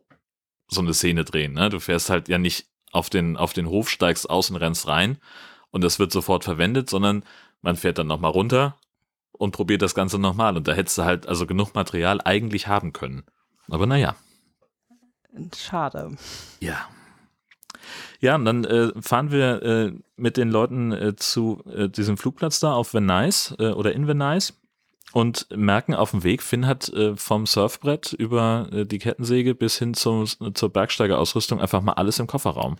so 0.68 0.82
eine 0.82 0.94
Szene 0.94 1.24
drehen. 1.24 1.54
Ne? 1.54 1.70
Du 1.70 1.80
fährst 1.80 2.10
halt 2.10 2.30
ja 2.30 2.38
nicht 2.38 2.69
auf 2.91 3.10
den, 3.10 3.38
auf 3.38 3.54
den 3.54 3.67
Hof, 3.67 3.89
steigst 3.89 4.30
aus 4.30 4.49
und 4.49 4.58
rennst 4.58 4.88
rein 4.88 5.17
und 5.71 5.84
das 5.84 5.99
wird 5.99 6.12
sofort 6.12 6.43
verwendet, 6.43 6.89
sondern 6.89 7.23
man 7.62 7.75
fährt 7.75 7.97
dann 7.97 8.08
nochmal 8.08 8.32
runter 8.32 8.78
und 9.32 9.52
probiert 9.52 9.82
das 9.82 9.95
Ganze 9.95 10.19
nochmal. 10.19 10.58
Und 10.58 10.67
da 10.67 10.73
hättest 10.73 10.97
du 10.97 11.04
halt 11.04 11.28
also 11.28 11.45
genug 11.45 11.73
Material 11.75 12.19
eigentlich 12.23 12.67
haben 12.67 12.93
können. 12.93 13.23
Aber 13.69 13.86
naja. 13.86 14.15
schade. 15.56 16.17
Ja. 16.60 16.88
Ja, 18.19 18.36
und 18.36 18.45
dann 18.45 18.65
äh, 18.65 18.91
fahren 19.02 19.32
wir 19.32 19.63
äh, 19.63 19.93
mit 20.17 20.38
den 20.38 20.49
Leuten 20.49 20.91
äh, 20.91 21.15
zu 21.15 21.63
äh, 21.73 21.88
diesem 21.88 22.17
Flugplatz 22.17 22.60
da 22.60 22.73
auf 22.73 22.93
Venice 22.93 23.56
äh, 23.60 23.69
oder 23.69 23.93
in 23.93 24.08
Venice 24.08 24.60
und 25.12 25.48
merken 25.56 25.95
auf 25.95 26.12
dem 26.12 26.24
Weg, 26.24 26.43
Finn 26.43 26.67
hat 26.67 26.89
äh, 26.89 27.15
vom 27.15 27.45
Surfbrett 27.45 28.13
über 28.13 28.69
äh, 28.72 28.86
die 28.86 29.00
Kettensäge 29.00 29.56
bis 29.56 29.78
hin 29.78 29.93
zum, 29.93 30.28
zur 30.54 30.69
Bergsteigerausrüstung 30.69 31.60
einfach 31.60 31.82
mal 31.82 31.93
alles 31.93 32.19
im 32.19 32.28
Kofferraum. 32.28 32.78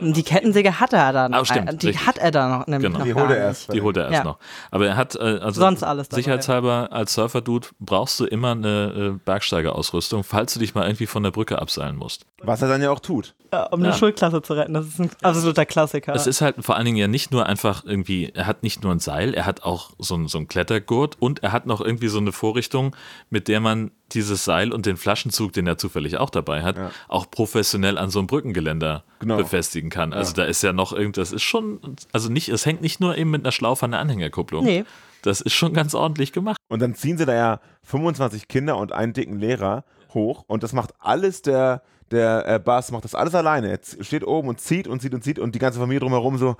Die 0.00 0.22
Kettensäge 0.22 0.80
hat 0.80 0.92
er 0.92 1.12
dann. 1.12 1.34
Ah, 1.34 1.44
stimmt, 1.44 1.82
die 1.82 1.88
richtig. 1.88 2.06
hat 2.06 2.18
er 2.18 2.30
da 2.30 2.48
noch. 2.58 2.66
Nämlich 2.66 2.86
Genau. 2.92 2.98
noch 3.00 3.04
Die 3.04 3.14
holt 3.14 3.24
er 3.30 3.36
nicht. 3.36 3.38
erst. 3.38 3.72
Die 3.72 3.82
holt 3.82 3.96
er 3.96 4.04
erst 4.04 4.14
Ja. 4.14 4.24
noch. 4.24 4.38
Aber 4.70 4.86
er 4.86 4.96
hat, 4.96 5.14
äh, 5.16 5.18
also 5.20 5.60
Sonst 5.60 5.82
alles 5.84 6.08
dabei. 6.08 6.20
sicherheitshalber 6.22 6.88
als 6.92 7.14
Surfer-Dude 7.14 7.68
brauchst 7.78 8.18
du 8.18 8.24
immer 8.24 8.52
eine 8.52 9.12
äh, 9.16 9.24
Bergsteigerausrüstung, 9.24 10.24
falls 10.24 10.54
du 10.54 10.60
dich 10.60 10.74
mal 10.74 10.86
irgendwie 10.86 11.06
von 11.06 11.22
der 11.22 11.30
Brücke 11.30 11.60
abseilen 11.60 11.96
musst. 11.96 12.26
Was 12.42 12.62
er 12.62 12.68
dann 12.68 12.82
ja 12.82 12.90
auch 12.90 13.00
tut. 13.00 13.34
Ja, 13.52 13.64
um 13.66 13.80
eine 13.80 13.90
Ja. 13.90 13.94
Schulklasse 13.94 14.42
zu 14.42 14.54
retten. 14.54 14.74
Das 14.74 14.86
ist 14.86 14.98
ein 14.98 15.10
absoluter 15.22 15.66
Klassiker. 15.66 16.14
Es 16.14 16.26
ist 16.26 16.40
halt 16.40 16.56
vor 16.60 16.76
allen 16.76 16.86
Dingen 16.86 16.96
ja 16.96 17.06
nicht 17.06 17.30
nur 17.30 17.46
einfach 17.46 17.84
irgendwie, 17.84 18.30
er 18.34 18.46
hat 18.46 18.62
nicht 18.62 18.82
nur 18.82 18.92
ein 18.92 18.98
Seil, 18.98 19.34
er 19.34 19.44
hat 19.46 19.62
auch 19.62 19.90
so 19.98 20.14
ein, 20.16 20.26
so 20.26 20.38
ein 20.38 20.48
Klettergurt 20.48 21.16
und 21.20 21.42
er 21.42 21.52
hat 21.52 21.66
noch 21.66 21.80
irgendwie 21.80 22.08
so 22.08 22.18
eine 22.18 22.32
Vorrichtung, 22.32 22.96
mit 23.30 23.46
der 23.48 23.60
man 23.60 23.90
dieses 24.14 24.44
Seil 24.44 24.72
und 24.72 24.86
den 24.86 24.96
Flaschenzug, 24.96 25.52
den 25.52 25.66
er 25.66 25.78
zufällig 25.78 26.18
auch 26.18 26.30
dabei 26.30 26.62
hat, 26.62 26.76
Ja. 26.76 26.90
auch 27.08 27.30
professionell 27.30 27.98
an 27.98 28.10
so 28.10 28.18
einem 28.18 28.26
Brückengeländer 28.28 29.04
Genau. 29.20 29.36
befestigen 29.36 29.90
kann. 29.90 30.12
Also 30.12 30.32
da 30.34 30.44
ist 30.44 30.62
ja 30.62 30.72
noch 30.72 30.92
irgendwas, 30.92 31.32
ist 31.32 31.42
schon, 31.42 31.80
also 32.12 32.28
nicht, 32.30 32.48
es 32.48 32.66
hängt 32.66 32.80
nicht 32.82 33.00
nur 33.00 33.16
eben 33.16 33.30
mit 33.30 33.42
einer 33.44 33.52
Schlaufe 33.52 33.84
an 33.84 33.92
der 33.92 34.00
Anhängerkupplung. 34.00 34.64
Nee. 34.64 34.84
Das 35.22 35.40
ist 35.40 35.52
schon 35.54 35.72
ganz 35.72 35.94
ordentlich 35.94 36.32
gemacht. 36.32 36.56
Und 36.68 36.82
dann 36.82 36.94
ziehen 36.94 37.16
sie 37.18 37.26
da 37.26 37.34
ja 37.34 37.60
25 37.84 38.48
Kinder 38.48 38.76
und 38.76 38.92
einen 38.92 39.12
dicken 39.12 39.38
Lehrer 39.38 39.84
hoch 40.14 40.44
und 40.46 40.62
das 40.62 40.72
macht 40.72 40.94
alles 40.98 41.42
der, 41.42 41.82
der 42.10 42.46
äh, 42.48 42.58
Bass, 42.58 42.90
macht 42.90 43.04
das 43.04 43.14
alles 43.14 43.34
alleine. 43.34 43.70
Er 43.70 44.04
steht 44.04 44.24
oben 44.26 44.48
und 44.48 44.60
zieht 44.60 44.88
und 44.88 45.00
zieht 45.00 45.14
und 45.14 45.22
zieht 45.22 45.38
und 45.38 45.54
die 45.54 45.58
ganze 45.58 45.78
Familie 45.78 46.00
drumherum 46.00 46.36
so, 46.38 46.56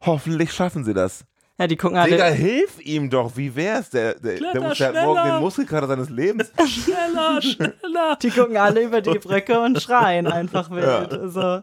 hoffentlich 0.00 0.52
schaffen 0.52 0.84
sie 0.84 0.94
das. 0.94 1.24
Ja, 1.58 1.66
die 1.66 1.76
gucken 1.76 2.02
Digga, 2.04 2.24
alle. 2.24 2.34
hilf 2.34 2.80
ihm 2.80 3.10
doch, 3.10 3.36
wie 3.36 3.54
wär's? 3.54 3.90
Der, 3.90 4.14
der, 4.14 4.38
der 4.40 4.60
muss 4.60 4.78
ja 4.78 4.92
morgen 4.92 5.18
schneller. 5.20 5.36
den 5.36 5.42
Muskelkater 5.42 5.86
seines 5.86 6.08
Lebens. 6.10 6.50
Schneller, 6.66 7.40
schneller. 7.42 8.18
Die 8.22 8.30
gucken 8.30 8.56
alle 8.56 8.82
über 8.82 9.00
die 9.00 9.18
Brücke 9.18 9.60
und 9.60 9.80
schreien 9.80 10.26
einfach 10.26 10.70
wild. 10.70 11.12
Also, 11.12 11.60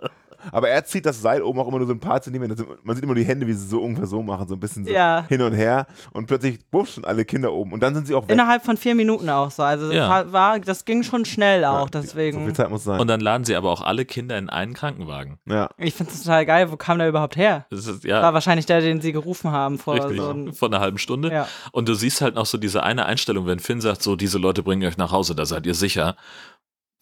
Aber 0.51 0.69
er 0.69 0.83
zieht 0.85 1.05
das 1.05 1.21
Seil 1.21 1.41
oben 1.41 1.59
auch 1.59 1.67
immer 1.67 1.77
nur 1.79 1.87
so 1.87 1.93
ein 1.93 1.99
paar 1.99 2.21
Zentimeter. 2.21 2.55
Man 2.83 2.95
sieht 2.95 3.03
immer 3.03 3.15
die 3.15 3.23
Hände, 3.23 3.45
wie 3.47 3.53
sie 3.53 3.67
so 3.67 3.81
ungefähr 3.81 4.07
so 4.07 4.21
machen, 4.23 4.47
so 4.47 4.55
ein 4.55 4.59
bisschen 4.59 4.85
so 4.85 4.91
Ja. 4.91 5.25
hin 5.27 5.41
und 5.41 5.53
her. 5.53 5.87
Und 6.13 6.25
plötzlich, 6.27 6.59
buff, 6.69 6.89
schon 6.89 7.05
alle 7.05 7.25
Kinder 7.25 7.51
oben. 7.53 7.73
Und 7.73 7.81
dann 7.83 7.93
sind 7.95 8.07
sie 8.07 8.15
auch 8.15 8.23
weg. 8.23 8.31
innerhalb 8.31 8.63
von 8.63 8.77
vier 8.77 8.95
Minuten 8.95 9.29
auch 9.29 9.51
so. 9.51 9.63
Also 9.63 9.87
das 9.87 9.95
Ja. 9.95 10.09
war- 10.09 10.31
war, 10.33 10.59
das 10.59 10.85
ging 10.85 11.03
schon 11.03 11.25
schnell 11.25 11.65
auch, 11.65 11.89
So 11.91 11.99
deswegen. 12.01 12.43
viel 12.45 12.53
Zeit 12.53 12.69
muss 12.69 12.83
sein. 12.83 12.99
Und 12.99 13.07
dann 13.07 13.19
laden 13.19 13.43
sie 13.45 13.55
aber 13.55 13.69
auch 13.71 13.81
alle 13.81 14.05
Kinder 14.05 14.37
in 14.37 14.49
einen 14.49 14.73
Krankenwagen. 14.73 15.37
ja. 15.45 15.69
Ich 15.77 15.93
finde 15.93 16.11
es 16.13 16.23
total 16.23 16.45
geil. 16.45 16.71
Wo 16.71 16.77
kam 16.77 16.97
der 16.99 17.09
überhaupt 17.09 17.35
her? 17.35 17.65
Das 17.69 17.87
ist, 17.87 18.03
War 18.03 18.09
ja, 18.09 18.33
wahrscheinlich 18.33 18.65
der, 18.65 18.81
den 18.81 19.01
sie 19.01 19.11
gerufen 19.11 19.51
haben 19.51 19.77
vor 19.77 19.95
richtig. 19.95 20.17
so 20.19 20.29
ein, 20.31 20.53
Von 20.53 20.73
einer 20.73 20.81
halben 20.81 20.97
Stunde. 20.97 21.31
Ja. 21.31 21.47
Und 21.71 21.87
du 21.89 21.93
siehst 21.93 22.21
halt 22.21 22.35
noch 22.35 22.45
so 22.45 22.57
diese 22.57 22.83
eine 22.83 23.05
Einstellung, 23.05 23.45
wenn 23.47 23.59
Finn 23.59 23.81
sagt, 23.81 24.01
so, 24.03 24.15
diese 24.15 24.37
Leute 24.37 24.63
bringen 24.63 24.87
euch 24.87 24.97
nach 24.97 25.11
Hause, 25.11 25.35
da 25.35 25.45
seid 25.45 25.65
ihr 25.65 25.73
sicher. 25.75 26.15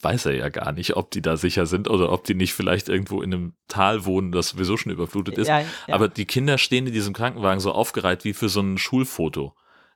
Weiß 0.01 0.27
er 0.27 0.33
ja 0.35 0.49
gar 0.49 0.73
nicht, 0.73 0.95
ob 0.95 1.09
die 1.09 1.23
da 1.23 1.37
sicher 1.37 1.65
sind 1.65 1.89
oder 1.89 2.11
ob 2.11 2.23
die 2.23 2.35
nicht 2.35 2.53
vielleicht 2.53 2.87
irgendwo 2.87 3.21
in 3.23 3.33
einem 3.33 3.53
Tal 3.67 4.05
wohnen, 4.05 4.31
das 4.31 4.49
sowieso 4.49 4.77
schon 4.77 4.91
überflutet 4.91 5.37
ist. 5.39 5.47
Ja, 5.47 5.61
ja. 5.61 5.65
Aber 5.89 6.07
die 6.07 6.25
Kinder 6.25 6.59
stehen 6.59 6.85
in 6.85 6.93
diesem 6.93 7.13
Krankenwagen 7.13 7.59
so 7.59 7.71
aufgereiht 7.71 8.23
wie 8.23 8.33
für 8.33 8.47
so 8.49 8.59
ein 8.61 8.77
Schulfoto. 8.77 9.53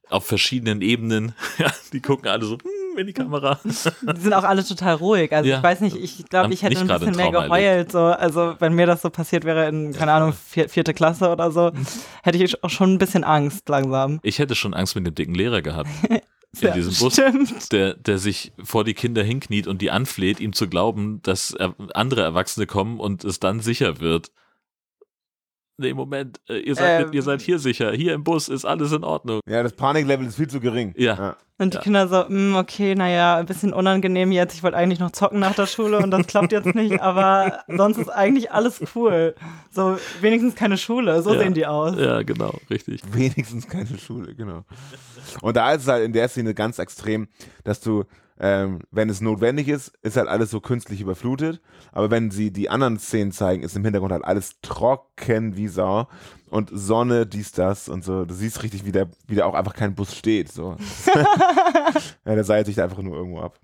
Auf 0.10 0.26
verschiedenen 0.26 0.82
Ebenen. 0.82 1.34
Ja, 1.60 1.72
die 1.94 2.02
gucken 2.02 2.28
alle 2.30 2.44
so, 2.46 2.56
hm, 2.58 2.98
in 2.98 3.08
die 3.08 3.14
Kamera. 3.14 3.60
Die 3.64 4.20
sind 4.20 4.34
auch 4.34 4.44
alle 4.44 4.66
total 4.66 4.96
ruhig. 4.96 5.32
Also 5.32 5.48
Ja. 5.50 5.58
ich 5.58 5.64
weiß 5.64 5.82
nicht, 5.82 5.96
ich 5.96 6.26
glaube, 6.28 6.52
ich 6.54 6.64
hätte 6.64 6.80
ein 6.80 6.88
bisschen 6.88 7.16
mehr 7.16 7.32
geheult. 7.32 7.92
So. 7.92 8.00
Also 8.00 8.56
wenn 8.60 8.74
mir 8.74 8.88
das 8.88 9.04
so 9.04 9.10
passiert 9.12 9.46
wäre 9.46 9.70
in, 9.70 9.94
keine 9.94 10.12
Ahnung, 10.14 10.34
vier, 10.34 10.68
vierte 10.68 10.94
Klasse 10.96 11.30
oder 11.30 11.52
so, 11.52 11.72
hätte 12.24 12.44
ich 12.44 12.64
auch 12.64 12.70
schon 12.72 12.94
ein 12.94 12.98
bisschen 12.98 13.24
Angst 13.24 13.70
langsam. 13.70 14.20
Ich 14.24 14.40
hätte 14.40 14.56
schon 14.56 14.74
Angst 14.74 14.96
mit 14.96 15.06
dem 15.06 15.14
dicken 15.16 15.36
Lehrer 15.36 15.62
gehabt. 15.62 15.90
In 16.60 16.68
Ja, 16.68 16.74
diesem 16.74 16.94
Bus, 16.96 17.14
stimmt. 17.14 17.72
der, 17.72 17.94
der 17.94 18.18
sich 18.18 18.52
vor 18.62 18.84
die 18.84 18.94
Kinder 18.94 19.24
hinkniet 19.24 19.68
und 19.68 19.82
die 19.82 19.90
anfleht, 19.90 20.40
ihm 20.42 20.52
zu 20.54 20.68
glauben, 20.68 21.22
dass 21.24 21.52
er, 21.54 21.76
andere 21.94 22.22
Erwachsene 22.22 22.66
kommen 22.68 23.00
und 23.00 23.24
es 23.24 23.40
dann 23.40 23.62
sicher 23.62 24.00
wird. 24.02 24.32
Nee, 25.82 25.94
Moment, 25.94 26.40
äh, 26.48 26.60
ihr, 26.60 26.76
seid, 26.76 27.08
Ähm. 27.08 27.14
ihr 27.14 27.22
seid 27.24 27.42
hier 27.42 27.60
sicher. 27.60 27.92
Hier 27.92 28.14
im 28.14 28.24
Bus 28.24 28.48
ist 28.50 28.66
alles 28.66 28.92
in 28.92 29.04
Ordnung. 29.04 29.42
Ja, 29.50 29.64
das 29.64 29.74
Paniklevel 29.74 30.26
ist 30.28 30.36
viel 30.36 30.48
zu 30.48 30.60
gering. 30.60 30.94
Ja. 30.96 31.36
Und 31.58 31.74
die 31.74 31.78
Ja. 31.78 31.84
Kinder 31.84 32.08
so, 32.08 32.26
"Mm, 32.28 32.56
okay, 32.56 32.96
naja, 32.96 33.36
ein 33.38 33.46
bisschen 33.46 33.72
unangenehm 33.74 34.32
jetzt. 34.32 34.54
Ich 34.56 34.64
wollte 34.64 34.78
eigentlich 34.78 35.00
noch 35.00 35.12
zocken 35.12 35.40
nach 35.40 35.54
der 35.56 35.68
Schule 35.68 35.98
und 36.00 36.10
das 36.12 36.26
klappt 36.28 36.52
jetzt 36.52 36.74
nicht, 36.76 37.00
aber 37.02 37.60
sonst 37.68 37.98
ist 37.98 38.10
eigentlich 38.10 38.52
alles 38.52 38.82
cool. 38.96 39.36
So, 39.72 39.98
wenigstens 40.22 40.56
keine 40.56 40.78
Schule, 40.78 41.22
so 41.22 41.34
Ja. 41.34 41.40
sehen 41.40 41.54
die 41.54 41.66
aus. 41.68 41.96
Ja, 41.98 42.24
genau, 42.24 42.54
richtig. 42.70 43.02
Wenigstens 43.12 43.68
keine 43.68 43.98
Schule, 44.00 44.34
genau. 44.36 44.64
Und 45.42 45.56
da 45.58 45.74
ist 45.74 45.84
es 45.84 45.88
halt 45.88 46.04
in 46.06 46.14
der 46.14 46.30
Szene 46.30 46.54
ganz 46.54 46.80
extrem, 46.80 47.28
dass 47.64 47.80
du, 47.80 48.06
ähm, 48.44 48.80
wenn 48.90 49.08
es 49.08 49.22
notwendig 49.22 49.68
ist, 49.68 49.94
ist 50.02 50.18
halt 50.18 50.28
alles 50.28 50.50
so 50.50 50.60
künstlich 50.60 51.00
überflutet. 51.00 51.62
Aber 51.92 52.10
wenn 52.10 52.32
sie 52.32 52.52
die 52.52 52.70
anderen 52.70 52.98
Szenen 52.98 53.32
zeigen, 53.32 53.62
ist 53.62 53.76
im 53.76 53.84
Hintergrund 53.84 54.12
halt 54.12 54.26
alles 54.26 54.60
trocken 54.64 55.56
wie 55.56 55.68
Sau. 55.68 56.08
Und 56.50 56.72
Sonne, 56.74 57.28
dies, 57.28 57.52
das 57.52 57.88
und 57.88 58.04
so. 58.04 58.26
Du 58.26 58.34
siehst 58.34 58.64
richtig, 58.64 58.84
wie 58.84 58.92
da 58.92 59.06
wie 59.28 59.36
da 59.36 59.46
auch 59.46 59.54
einfach 59.54 59.76
kein 59.76 59.94
Bus 59.94 60.16
steht. 60.16 60.52
So. 60.52 60.76
ja, 62.26 62.34
der 62.36 62.44
seilt 62.44 62.66
sich 62.66 62.76
da 62.76 62.86
einfach 62.86 63.04
nur 63.04 63.16
irgendwo 63.16 63.42
ab. 63.42 63.60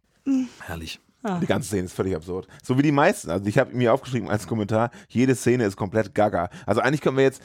Herrlich. 0.60 1.00
Ah. 1.24 1.40
Die 1.40 1.48
ganze 1.48 1.70
Szene 1.70 1.86
ist 1.86 1.94
völlig 1.94 2.16
absurd. 2.16 2.48
So 2.62 2.78
wie 2.78 2.84
die 2.84 2.92
meisten. 2.92 3.32
Also 3.32 3.48
ich 3.48 3.58
habe 3.58 3.76
mir 3.76 3.92
aufgeschrieben 3.92 4.30
als 4.30 4.46
Kommentar, 4.46 4.92
jede 5.10 5.34
Szene 5.34 5.66
ist 5.66 5.76
komplett 5.76 6.14
gaga. 6.14 6.50
Also 6.68 6.82
eigentlich 6.82 7.02
können 7.02 7.18
wir 7.18 7.24
jetzt, 7.24 7.42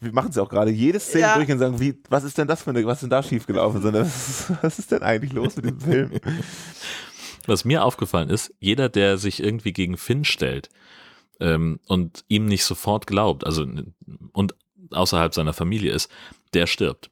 wir 0.00 0.12
machen 0.12 0.30
es 0.30 0.36
ja 0.36 0.42
auch 0.42 0.48
gerade, 0.48 0.70
jede 0.70 1.00
Szene 1.00 1.22
Ja. 1.22 1.34
durch 1.36 1.50
und 1.50 1.58
sagen, 1.58 1.80
wie, 1.80 2.00
was 2.08 2.24
ist 2.24 2.36
denn 2.38 2.46
das 2.48 2.62
für 2.62 2.70
eine, 2.70 2.84
was 2.84 2.98
ist 2.98 3.02
denn 3.02 3.10
da 3.10 3.22
schiefgelaufen? 3.22 3.80
Sondern 3.82 4.04
was 4.04 4.28
ist, 4.28 4.52
was 4.62 4.78
ist 4.78 4.92
denn 4.92 5.02
eigentlich 5.02 5.32
los 5.32 5.56
mit 5.56 5.66
dem 5.66 5.80
Film? 5.80 6.10
Was 7.48 7.64
mir 7.64 7.84
aufgefallen 7.84 8.28
ist, 8.28 8.52
jeder, 8.58 8.88
der 8.88 9.18
sich 9.18 9.40
irgendwie 9.40 9.72
gegen 9.72 9.96
Finn 9.96 10.24
stellt 10.24 10.68
ähm, 11.38 11.78
und 11.86 12.24
ihm 12.26 12.46
nicht 12.46 12.64
sofort 12.64 13.06
glaubt, 13.06 13.46
also 13.46 13.64
und 14.32 14.56
außerhalb 14.90 15.32
seiner 15.32 15.52
Familie 15.52 15.92
ist, 15.92 16.10
der 16.54 16.66
stirbt. 16.66 17.08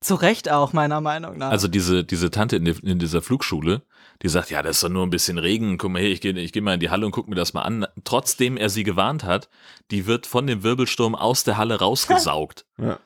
Zu 0.00 0.16
Recht 0.16 0.50
auch, 0.50 0.72
meiner 0.72 1.00
Meinung 1.00 1.38
nach. 1.38 1.50
Also 1.50 1.68
diese, 1.68 2.02
diese 2.02 2.32
Tante 2.32 2.56
in, 2.56 2.64
die, 2.64 2.72
in 2.82 2.98
dieser 2.98 3.22
Flugschule, 3.22 3.82
die 4.22 4.28
sagt, 4.28 4.50
ja, 4.50 4.62
das 4.62 4.76
ist 4.76 4.82
doch 4.84 4.88
nur 4.88 5.02
ein 5.04 5.10
bisschen 5.10 5.38
Regen, 5.38 5.76
guck 5.78 5.90
mal 5.90 6.00
hier, 6.00 6.10
ich 6.10 6.20
gehe 6.20 6.32
ich 6.32 6.52
geh 6.52 6.60
mal 6.60 6.74
in 6.74 6.80
die 6.80 6.90
Halle 6.90 7.04
und 7.06 7.12
guck 7.12 7.28
mir 7.28 7.34
das 7.34 7.52
mal 7.54 7.62
an. 7.62 7.86
Trotzdem 8.04 8.56
er 8.56 8.68
sie 8.70 8.84
gewarnt 8.84 9.24
hat, 9.24 9.48
die 9.90 10.06
wird 10.06 10.26
von 10.26 10.46
dem 10.46 10.62
Wirbelsturm 10.62 11.14
aus 11.14 11.44
der 11.44 11.56
Halle 11.56 11.78
rausgesaugt. 11.78 12.64
Ja. 12.78 12.98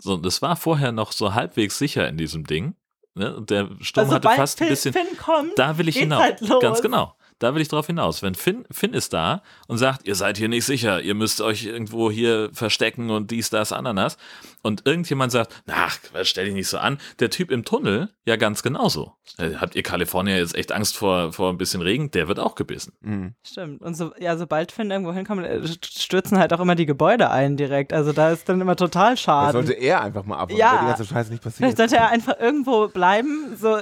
So, 0.00 0.16
das 0.16 0.42
war 0.42 0.56
vorher 0.56 0.90
noch 0.90 1.12
so 1.12 1.32
halbwegs 1.34 1.78
sicher 1.78 2.08
in 2.08 2.16
diesem 2.16 2.44
Ding. 2.44 2.74
Ne? 3.14 3.36
Und 3.36 3.50
der 3.50 3.68
Sturm 3.80 4.04
Also 4.06 4.16
hatte 4.16 4.28
fast 4.30 4.60
ein 4.60 4.66
Finn- 4.66 4.92
bisschen. 4.92 5.16
Kommt, 5.16 5.56
da 5.56 5.78
will 5.78 5.86
ich 5.88 5.96
hinaus. 5.96 6.20
halt. 6.22 6.40
Ganz 6.60 6.82
genau. 6.82 7.14
Da 7.42 7.54
will 7.54 7.62
ich 7.62 7.68
drauf 7.68 7.86
hinaus. 7.88 8.22
Wenn 8.22 8.34
Finn, 8.36 8.64
Finn 8.70 8.94
ist 8.94 9.12
da 9.12 9.42
und 9.66 9.78
sagt, 9.78 10.06
ihr 10.06 10.14
seid 10.14 10.38
hier 10.38 10.48
nicht 10.48 10.64
sicher, 10.64 11.00
ihr 11.00 11.14
müsst 11.14 11.40
euch 11.40 11.64
irgendwo 11.64 12.10
hier 12.10 12.50
verstecken 12.52 13.10
und 13.10 13.30
dies, 13.32 13.50
das, 13.50 13.72
Ananas. 13.72 14.16
Und 14.62 14.86
irgendjemand 14.86 15.32
sagt, 15.32 15.52
ach, 15.68 15.98
stell 16.22 16.44
dich 16.44 16.54
nicht 16.54 16.68
so 16.68 16.78
an. 16.78 16.98
Der 17.18 17.30
Typ 17.30 17.50
im 17.50 17.64
Tunnel, 17.64 18.10
ja 18.26 18.36
ganz 18.36 18.62
genauso. 18.62 19.14
Äh, 19.38 19.54
Habt 19.56 19.74
ihr 19.74 19.82
Kalifornier 19.82 20.36
jetzt 20.38 20.54
echt 20.54 20.70
Angst 20.70 20.96
vor, 20.96 21.32
vor 21.32 21.50
ein 21.50 21.58
bisschen 21.58 21.82
Regen? 21.82 22.12
Der 22.12 22.28
wird 22.28 22.38
auch 22.38 22.54
gebissen. 22.54 22.92
Mhm. 23.00 23.34
Stimmt. 23.44 23.82
Und 23.82 23.96
so, 23.96 24.12
ja, 24.20 24.36
sobald 24.36 24.70
Finn 24.70 24.92
irgendwo 24.92 25.12
hinkommt, 25.12 25.44
äh, 25.44 25.66
stürzen 25.84 26.38
halt 26.38 26.52
auch 26.52 26.60
immer 26.60 26.76
die 26.76 26.86
Gebäude 26.86 27.30
ein 27.30 27.56
direkt. 27.56 27.92
Also 27.92 28.12
da 28.12 28.30
ist 28.30 28.48
dann 28.48 28.60
immer 28.60 28.76
total 28.76 29.16
schade. 29.16 29.52
sollte 29.52 29.72
er 29.72 30.00
einfach 30.02 30.24
mal 30.24 30.36
abwarten, 30.36 30.56
Ja. 30.60 30.72
weil 30.74 30.80
die 30.80 30.86
ganze 30.86 31.06
Scheiße 31.06 31.30
nicht 31.32 31.42
passiert. 31.42 31.56
Vielleicht 31.56 31.76
sollte 31.78 31.96
er 31.96 32.10
einfach 32.10 32.38
irgendwo 32.38 32.86
bleiben 32.86 33.56
so, 33.60 33.78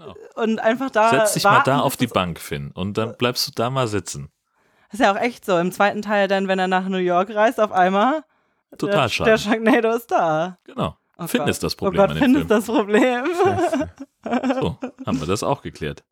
äh, 0.00 0.40
und 0.40 0.60
einfach 0.60 0.90
da. 0.90 1.10
Setz 1.10 1.34
dich 1.34 1.44
warten, 1.44 1.70
mal 1.70 1.76
da 1.78 1.82
auf 1.82 1.96
die 1.96 2.06
Bank, 2.06 2.40
Finn. 2.40 2.70
Und 2.72 2.98
dann 2.98 3.16
bleibst 3.16 3.46
du 3.48 3.52
da 3.54 3.70
mal 3.70 3.88
sitzen. 3.88 4.30
Ist 4.90 5.00
ja 5.00 5.12
auch 5.12 5.20
echt 5.20 5.44
so. 5.44 5.58
Im 5.58 5.72
zweiten 5.72 6.02
Teil 6.02 6.28
dann, 6.28 6.48
wenn 6.48 6.58
er 6.58 6.68
nach 6.68 6.88
New 6.88 6.98
York 6.98 7.34
reist, 7.34 7.60
auf 7.60 7.72
einmal. 7.72 8.24
Total 8.76 9.02
der, 9.02 9.08
schade. 9.08 9.30
Der 9.30 9.38
Sharknado 9.38 9.90
ist 9.90 10.10
da. 10.10 10.58
Genau. 10.64 10.96
Oh 11.18 11.26
Finn 11.26 11.40
Gott. 11.40 11.48
ist 11.48 11.62
das 11.62 11.74
Problem 11.74 12.00
Oh 12.00 12.06
Gott, 12.06 12.16
Finn 12.16 12.34
ist 12.36 12.50
das 12.50 12.66
Problem. 12.66 13.24
So, 14.60 14.76
haben 15.06 15.20
wir 15.20 15.26
das 15.26 15.42
auch 15.42 15.62
geklärt. 15.62 16.04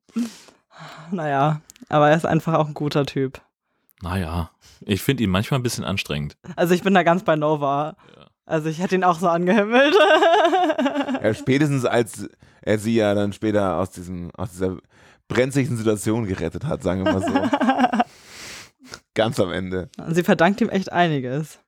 naja, 1.11 1.61
aber 1.91 2.09
er 2.09 2.17
ist 2.17 2.25
einfach 2.25 2.55
auch 2.55 2.67
ein 2.67 2.73
guter 2.73 3.05
Typ. 3.05 3.43
Naja, 4.01 4.51
ich 4.81 5.03
finde 5.03 5.23
ihn 5.25 5.31
manchmal 5.31 5.61
ein 5.61 5.63
bisschen 5.63 5.85
anstrengend. 5.85 6.39
Also 6.55 6.73
ich 6.73 6.83
bin 6.83 6.95
da 6.95 7.03
ganz 7.03 7.25
bei 7.25 7.37
Nova. 7.37 7.97
Also 8.47 8.69
ich 8.69 8.79
hätte 8.79 8.95
ihn 8.95 9.05
auch 9.05 9.19
so 9.19 9.29
angehimmelt. 9.29 9.95
Ja, 11.23 11.35
spätestens 11.35 11.85
als 11.85 12.29
er 12.63 12.79
sie 12.79 12.95
ja 12.95 13.15
dann 13.15 13.33
später 13.33 13.79
aus, 13.79 13.91
diesem, 13.91 14.31
aus 14.37 14.53
dieser 14.53 14.77
brenzlichen 15.29 15.77
Situation 15.77 16.27
gerettet 16.27 16.65
hat, 16.65 16.83
sagen 16.83 17.05
wir 17.05 17.13
mal 17.13 17.23
so. 17.23 18.05
Ganz 19.15 19.41
am 19.41 19.51
Ende. 19.51 19.89
Und 19.99 20.15
sie 20.15 20.23
verdankt 20.23 20.61
ihm 20.61 20.69
echt 20.69 20.93
einiges. 20.93 21.59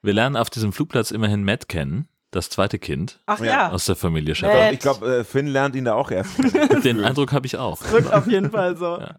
Wir 0.00 0.14
lernen 0.14 0.36
auf 0.36 0.48
diesem 0.48 0.72
Flugplatz 0.72 1.10
immerhin 1.10 1.44
Matt 1.44 1.68
kennen, 1.68 2.08
das 2.30 2.48
zweite 2.48 2.78
Kind 2.78 3.20
Ach 3.26 3.40
ja. 3.40 3.70
aus 3.70 3.86
der 3.86 3.96
Familie 3.96 4.32
Ich 4.32 4.38
Shepard. 4.38 4.72
Ich 4.72 4.78
glaube, 4.78 5.18
äh, 5.18 5.24
Finn 5.24 5.48
lernt 5.48 5.74
ihn 5.74 5.84
da 5.84 5.94
auch 5.94 6.10
erst. 6.10 6.38
Den 6.84 7.02
Eindruck 7.02 7.32
habe 7.32 7.46
ich 7.46 7.56
auch. 7.56 7.82
Wirkt 7.90 8.12
auf 8.12 8.26
jeden 8.26 8.52
Fall 8.52 8.76
so. 8.76 8.98
Ja. 8.98 9.16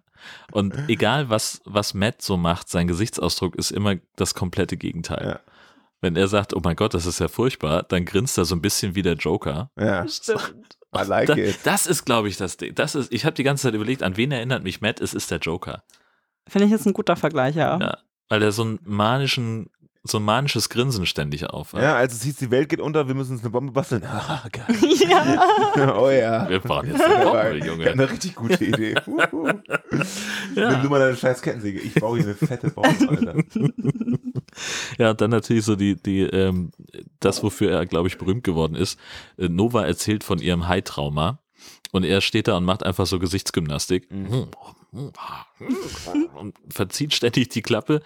Und 0.52 0.74
egal, 0.88 1.30
was, 1.30 1.62
was 1.66 1.94
Matt 1.94 2.22
so 2.22 2.38
macht, 2.38 2.70
sein 2.70 2.88
Gesichtsausdruck 2.88 3.56
ist 3.56 3.72
immer 3.72 3.96
das 4.16 4.34
komplette 4.34 4.78
Gegenteil. 4.78 5.28
Ja. 5.28 5.47
Wenn 6.02 6.16
er 6.16 6.28
sagt, 6.28 6.54
oh 6.56 6.62
mein 6.64 6.76
Gott, 6.76 6.94
das 6.94 7.06
ist 7.06 7.20
ja 7.20 7.28
furchtbar, 7.28 7.84
dann 7.84 8.06
grinst 8.06 8.38
er 8.38 8.46
so 8.46 8.56
ein 8.56 8.62
bisschen 8.62 8.94
wie 8.96 9.02
der 9.02 9.16
Joker. 9.16 9.72
Ja, 9.80 10.08
Stimmt. 10.08 10.78
I 10.96 11.04
like 11.06 11.28
Da, 11.28 11.36
it. 11.36 11.60
das 11.64 11.86
ist, 11.88 12.06
glaube 12.06 12.30
ich, 12.30 12.38
das 12.38 12.58
Ding. 12.58 12.74
Das 12.76 12.96
ist, 12.96 13.12
ich 13.12 13.26
habe 13.26 13.34
die 13.36 13.44
ganze 13.44 13.64
Zeit 13.64 13.74
überlegt, 13.74 14.04
an 14.04 14.16
wen 14.16 14.32
erinnert 14.32 14.64
mich 14.64 14.80
Matt? 14.82 15.02
Es 15.02 15.14
ist 15.14 15.30
der 15.32 15.40
Joker. 15.40 15.84
Finde 16.48 16.66
ich 16.66 16.72
jetzt 16.72 16.86
ein 16.86 16.94
guter 16.94 17.16
Vergleich, 17.16 17.56
ja. 17.56 17.78
Ja, 17.80 17.98
weil 18.30 18.42
er 18.42 18.52
so 18.52 18.62
einen 18.64 18.80
manischen, 18.84 19.70
so 20.12 20.20
ein 20.20 20.24
manisches 20.24 20.70
Grinsen 20.70 21.06
ständig 21.06 21.46
auf. 21.46 21.74
Ja, 21.74 21.96
als 21.96 22.14
es 22.14 22.24
hieß, 22.24 22.38
die 22.38 22.52
Welt 22.52 22.70
geht 22.70 22.80
unter, 22.82 23.08
wir 23.08 23.16
müssen 23.16 23.34
uns 23.34 23.42
eine 23.42 23.50
Bombe 23.50 23.72
basteln. 23.72 24.04
Ah, 24.28 24.44
geil. 24.52 24.66
Ja. 25.08 25.96
oh 26.00 26.10
ja. 26.10 26.50
Wir 26.50 26.60
brauchen 26.60 26.90
jetzt 26.90 27.02
eine 27.02 27.24
Bombe, 27.24 27.38
Ja, 27.60 27.66
Junge. 27.66 27.92
Eine 27.92 28.10
richtig 28.10 28.36
gute 28.36 28.66
Idee. 28.66 28.96
Uhu. 29.06 29.48
Ja. 30.56 30.72
Nimm 30.72 30.84
du 30.84 30.90
mal 30.90 31.00
deine 31.00 31.16
scheiß 31.16 31.42
Kettensäge. 31.42 31.80
Ich 31.80 31.94
brauche 31.96 32.18
hier 32.18 32.26
eine 32.26 32.36
fette 32.36 32.70
Bombe, 32.72 33.10
Alter. 33.10 33.36
Ja, 34.98 35.12
und 35.12 35.22
dann 35.22 35.32
natürlich 35.32 35.66
so 35.66 35.76
die, 35.76 35.96
die, 35.96 36.22
ähm, 36.22 36.72
das, 37.20 37.44
wofür 37.44 37.72
er, 37.72 37.86
glaube 37.86 38.08
ich, 38.08 38.18
berühmt 38.18 38.44
geworden 38.44 38.76
ist. 38.76 39.00
Äh, 39.38 39.50
Nova 39.50 39.86
erzählt 39.86 40.24
von 40.24 40.40
ihrem 40.40 40.68
Hai-Trauma 40.68 41.40
und 41.92 42.04
er 42.04 42.22
steht 42.22 42.48
da 42.48 42.58
und 42.58 42.66
macht 42.66 42.84
einfach 42.84 43.06
so 43.06 43.20
Gesichtsgymnastik 43.20 44.10
und 46.36 46.56
verzieht 46.70 47.14
ständig 47.14 47.50
die 47.50 47.62
Klappe, 47.62 48.02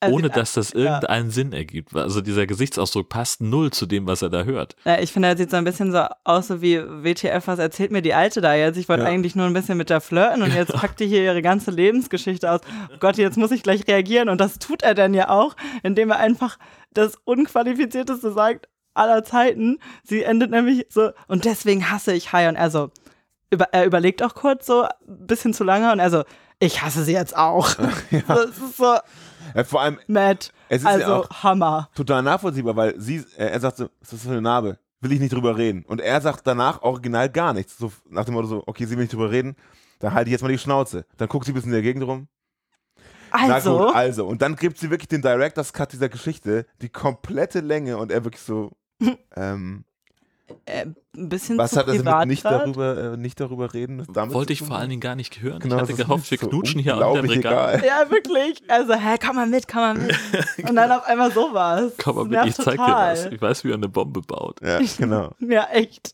Also, 0.00 0.14
ohne 0.14 0.28
dass 0.30 0.52
das 0.52 0.72
irgendeinen 0.72 1.30
Sinn 1.30 1.52
ergibt. 1.52 1.94
Also 1.96 2.20
dieser 2.20 2.46
Gesichtsausdruck 2.46 3.08
passt 3.08 3.40
null 3.40 3.70
zu 3.70 3.86
dem, 3.86 4.06
was 4.06 4.22
er 4.22 4.30
da 4.30 4.44
hört. 4.44 4.76
Ja, 4.84 4.98
ich 5.00 5.12
finde, 5.12 5.28
er 5.28 5.36
sieht 5.36 5.50
so 5.50 5.56
ein 5.56 5.64
bisschen 5.64 5.92
so 5.92 6.04
aus, 6.24 6.48
so 6.48 6.60
wie 6.62 6.78
WTF, 6.80 7.46
was 7.46 7.58
erzählt 7.58 7.90
mir 7.90 8.02
die 8.02 8.14
Alte 8.14 8.40
da 8.40 8.54
jetzt? 8.54 8.76
Ich 8.76 8.88
wollte 8.88 9.04
Ja. 9.04 9.08
eigentlich 9.08 9.34
nur 9.34 9.46
ein 9.46 9.54
bisschen 9.54 9.78
mit 9.78 9.90
der 9.90 10.00
flirten 10.00 10.42
und 10.42 10.54
jetzt 10.54 10.72
packt 10.74 11.00
die 11.00 11.06
hier 11.06 11.22
ihre 11.22 11.42
ganze 11.42 11.70
Lebensgeschichte 11.70 12.50
aus. 12.50 12.60
Oh 12.92 12.96
Gott, 13.00 13.16
jetzt 13.16 13.36
muss 13.38 13.50
ich 13.50 13.62
gleich 13.62 13.86
reagieren 13.88 14.28
und 14.28 14.40
das 14.40 14.58
tut 14.58 14.82
er 14.82 14.94
dann 14.94 15.14
ja 15.14 15.30
auch, 15.30 15.56
indem 15.82 16.10
er 16.10 16.18
einfach 16.18 16.58
das 16.92 17.16
Unqualifizierteste 17.24 18.32
sagt 18.32 18.68
aller 18.94 19.24
Zeiten. 19.24 19.78
Sie 20.02 20.22
endet 20.22 20.50
nämlich 20.50 20.86
so, 20.88 21.10
und 21.28 21.44
deswegen 21.44 21.90
hasse 21.90 22.14
ich 22.14 22.32
Hai 22.32 22.48
und 22.48 22.56
er 22.56 22.70
so, 22.70 22.90
über, 23.50 23.66
er 23.72 23.84
überlegt 23.86 24.22
auch 24.22 24.34
kurz 24.34 24.66
so, 24.66 24.82
ein 24.82 25.26
bisschen 25.26 25.54
zu 25.54 25.64
lange 25.64 25.92
und 25.92 25.98
er 25.98 26.10
so, 26.10 26.24
ich 26.58 26.82
hasse 26.82 27.04
sie 27.04 27.12
jetzt 27.12 27.36
auch. 27.36 27.68
so, 27.68 27.82
es 27.84 28.58
ist 28.58 28.76
so, 28.76 28.96
Ja, 29.54 29.64
vor 29.64 29.82
allem, 29.82 29.98
Matt, 30.06 30.52
Es 30.68 30.78
ist 30.78 30.84
ja 30.84 30.90
also 30.90 31.14
auch- 31.16 31.30
Hammer. 31.42 31.88
total 31.94 32.22
nachvollziehbar, 32.22 32.76
weil 32.76 33.00
sie, 33.00 33.24
er 33.36 33.58
sagt 33.60 33.76
so, 33.78 33.84
was 34.00 34.12
ist 34.12 34.12
das 34.14 34.22
für 34.22 34.30
eine 34.30 34.42
Narbe? 34.42 34.78
Will 35.00 35.12
ich 35.12 35.20
nicht 35.20 35.32
drüber 35.34 35.56
reden. 35.58 35.84
Und 35.84 36.00
er 36.00 36.20
sagt 36.22 36.46
danach 36.46 36.80
original 36.82 37.28
gar 37.28 37.52
nichts. 37.52 37.76
So 37.76 37.92
nach 38.08 38.24
dem 38.24 38.34
Motto 38.34 38.48
so, 38.48 38.62
okay, 38.66 38.86
sie 38.86 38.96
will 38.96 39.02
nicht 39.04 39.12
drüber 39.12 39.30
reden, 39.30 39.54
dann 39.98 40.14
halte 40.14 40.28
ich 40.28 40.32
jetzt 40.32 40.42
mal 40.42 40.48
die 40.48 40.58
Schnauze. 40.58 41.04
Dann 41.18 41.28
guckt 41.28 41.44
sie 41.46 41.52
ein 41.52 41.54
bisschen 41.54 41.68
in 41.70 41.74
der 41.74 41.82
Gegend 41.82 42.04
rum. 42.06 42.28
Na 43.30 43.54
Also, 43.54 43.78
gut, 43.78 43.94
also. 43.94 44.26
Und 44.26 44.40
dann 44.40 44.56
gibt 44.56 44.78
sie 44.78 44.90
wirklich 44.90 45.08
den 45.08 45.20
Director's 45.20 45.72
Cut 45.74 45.92
dieser 45.92 46.08
Geschichte, 46.08 46.64
die 46.80 46.88
komplette 46.88 47.60
Länge 47.60 47.98
und 47.98 48.10
er 48.10 48.24
wirklich 48.24 48.42
so, 48.42 48.72
ähm, 49.36 49.84
äh, 50.66 50.86
ein 51.16 51.28
bisschen 51.28 51.58
was 51.58 51.70
zu 51.70 51.78
hat 51.78 51.88
er 51.88 51.94
privat 51.94 52.12
damit 52.14 52.28
nicht 52.28 52.42
grad. 52.42 52.62
darüber, 52.62 53.12
äh, 53.12 53.16
nicht 53.16 53.40
darüber 53.40 53.74
reden? 53.74 54.06
Wollte 54.08 54.52
ich 54.52 54.62
vor 54.62 54.76
allen 54.76 54.90
Dingen 54.90 55.00
gar 55.00 55.14
nicht 55.16 55.40
hören. 55.40 55.60
Genau, 55.60 55.76
ich 55.76 55.80
das 55.82 55.90
hatte 55.90 56.02
gehofft, 56.02 56.30
wir 56.30 56.38
so 56.38 56.48
knutschen 56.48 56.80
hier 56.80 56.96
unter 56.96 57.22
dem 57.22 57.30
Regal. 57.30 57.74
egal. 57.76 57.84
Ja, 57.86 58.10
wirklich. 58.10 58.62
Also, 58.68 58.94
hä, 58.94 59.16
komm 59.24 59.36
mal 59.36 59.46
mit, 59.46 59.66
komm 59.68 59.80
mal 59.80 59.94
mit. 59.94 60.14
Und 60.68 60.76
dann 60.76 60.92
auf 60.92 61.04
einmal 61.06 61.32
sowas. 61.32 61.92
Komm 62.02 62.16
mal 62.16 62.28
Das 62.28 62.44
mit, 62.44 62.50
ich 62.52 62.58
nervt 62.58 62.62
zeig 62.62 62.76
dir 62.76 62.86
total. 62.86 63.12
was. 63.12 63.26
Ich 63.26 63.40
weiß, 63.40 63.64
wie 63.64 63.70
er 63.70 63.74
eine 63.74 63.88
Bombe 63.88 64.20
baut. 64.22 64.60
Ja, 64.62 64.80
genau. 64.98 65.32
Ja, 65.40 65.64
echt. 65.72 66.12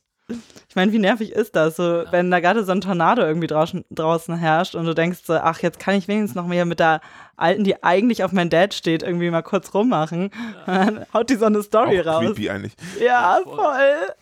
Ich 0.68 0.76
meine, 0.76 0.92
wie 0.92 0.98
nervig 0.98 1.32
ist 1.32 1.54
das, 1.54 1.76
so, 1.76 2.04
wenn 2.10 2.30
da 2.30 2.40
gerade 2.40 2.64
so 2.64 2.72
ein 2.72 2.80
Tornado 2.80 3.22
irgendwie 3.22 3.46
draußen, 3.46 3.84
draußen 3.90 4.36
herrscht 4.36 4.74
und 4.74 4.86
du 4.86 4.94
denkst 4.94 5.20
so, 5.24 5.34
ach, 5.34 5.60
jetzt 5.60 5.78
kann 5.78 5.94
ich 5.94 6.08
wenigstens 6.08 6.34
noch 6.34 6.46
mehr 6.46 6.64
mit 6.64 6.80
der 6.80 7.00
Alten, 7.36 7.64
die 7.64 7.82
eigentlich 7.82 8.24
auf 8.24 8.32
mein 8.32 8.50
Dad 8.50 8.72
steht, 8.74 9.02
irgendwie 9.02 9.30
mal 9.30 9.42
kurz 9.42 9.74
rummachen. 9.74 10.24
Und 10.24 10.32
dann 10.66 11.06
haut 11.12 11.28
die 11.30 11.36
so 11.36 11.46
eine 11.46 11.62
Story 11.62 12.00
Auch 12.00 12.06
raus. 12.06 12.24
creepy 12.24 12.50
eigentlich. 12.50 12.74
Ja, 13.04 13.38
voll. 13.44 14.14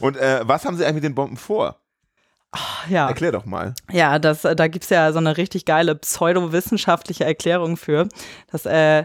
Und 0.00 0.16
äh, 0.16 0.40
was 0.42 0.64
haben 0.64 0.76
sie 0.76 0.84
eigentlich 0.84 0.96
mit 0.96 1.04
den 1.04 1.14
Bomben 1.14 1.36
vor? 1.36 1.76
Ja. 2.88 3.08
Erklär 3.08 3.32
doch 3.32 3.44
mal. 3.44 3.74
Ja, 3.90 4.18
das, 4.18 4.44
äh, 4.44 4.56
da 4.56 4.68
gibt 4.68 4.84
es 4.84 4.90
ja 4.90 5.12
so 5.12 5.18
eine 5.18 5.36
richtig 5.36 5.64
geile 5.64 5.94
pseudowissenschaftliche 5.94 7.24
Erklärung 7.24 7.76
für. 7.76 8.08
Dass, 8.50 8.66
äh, 8.66 9.04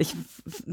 ich, 0.00 0.16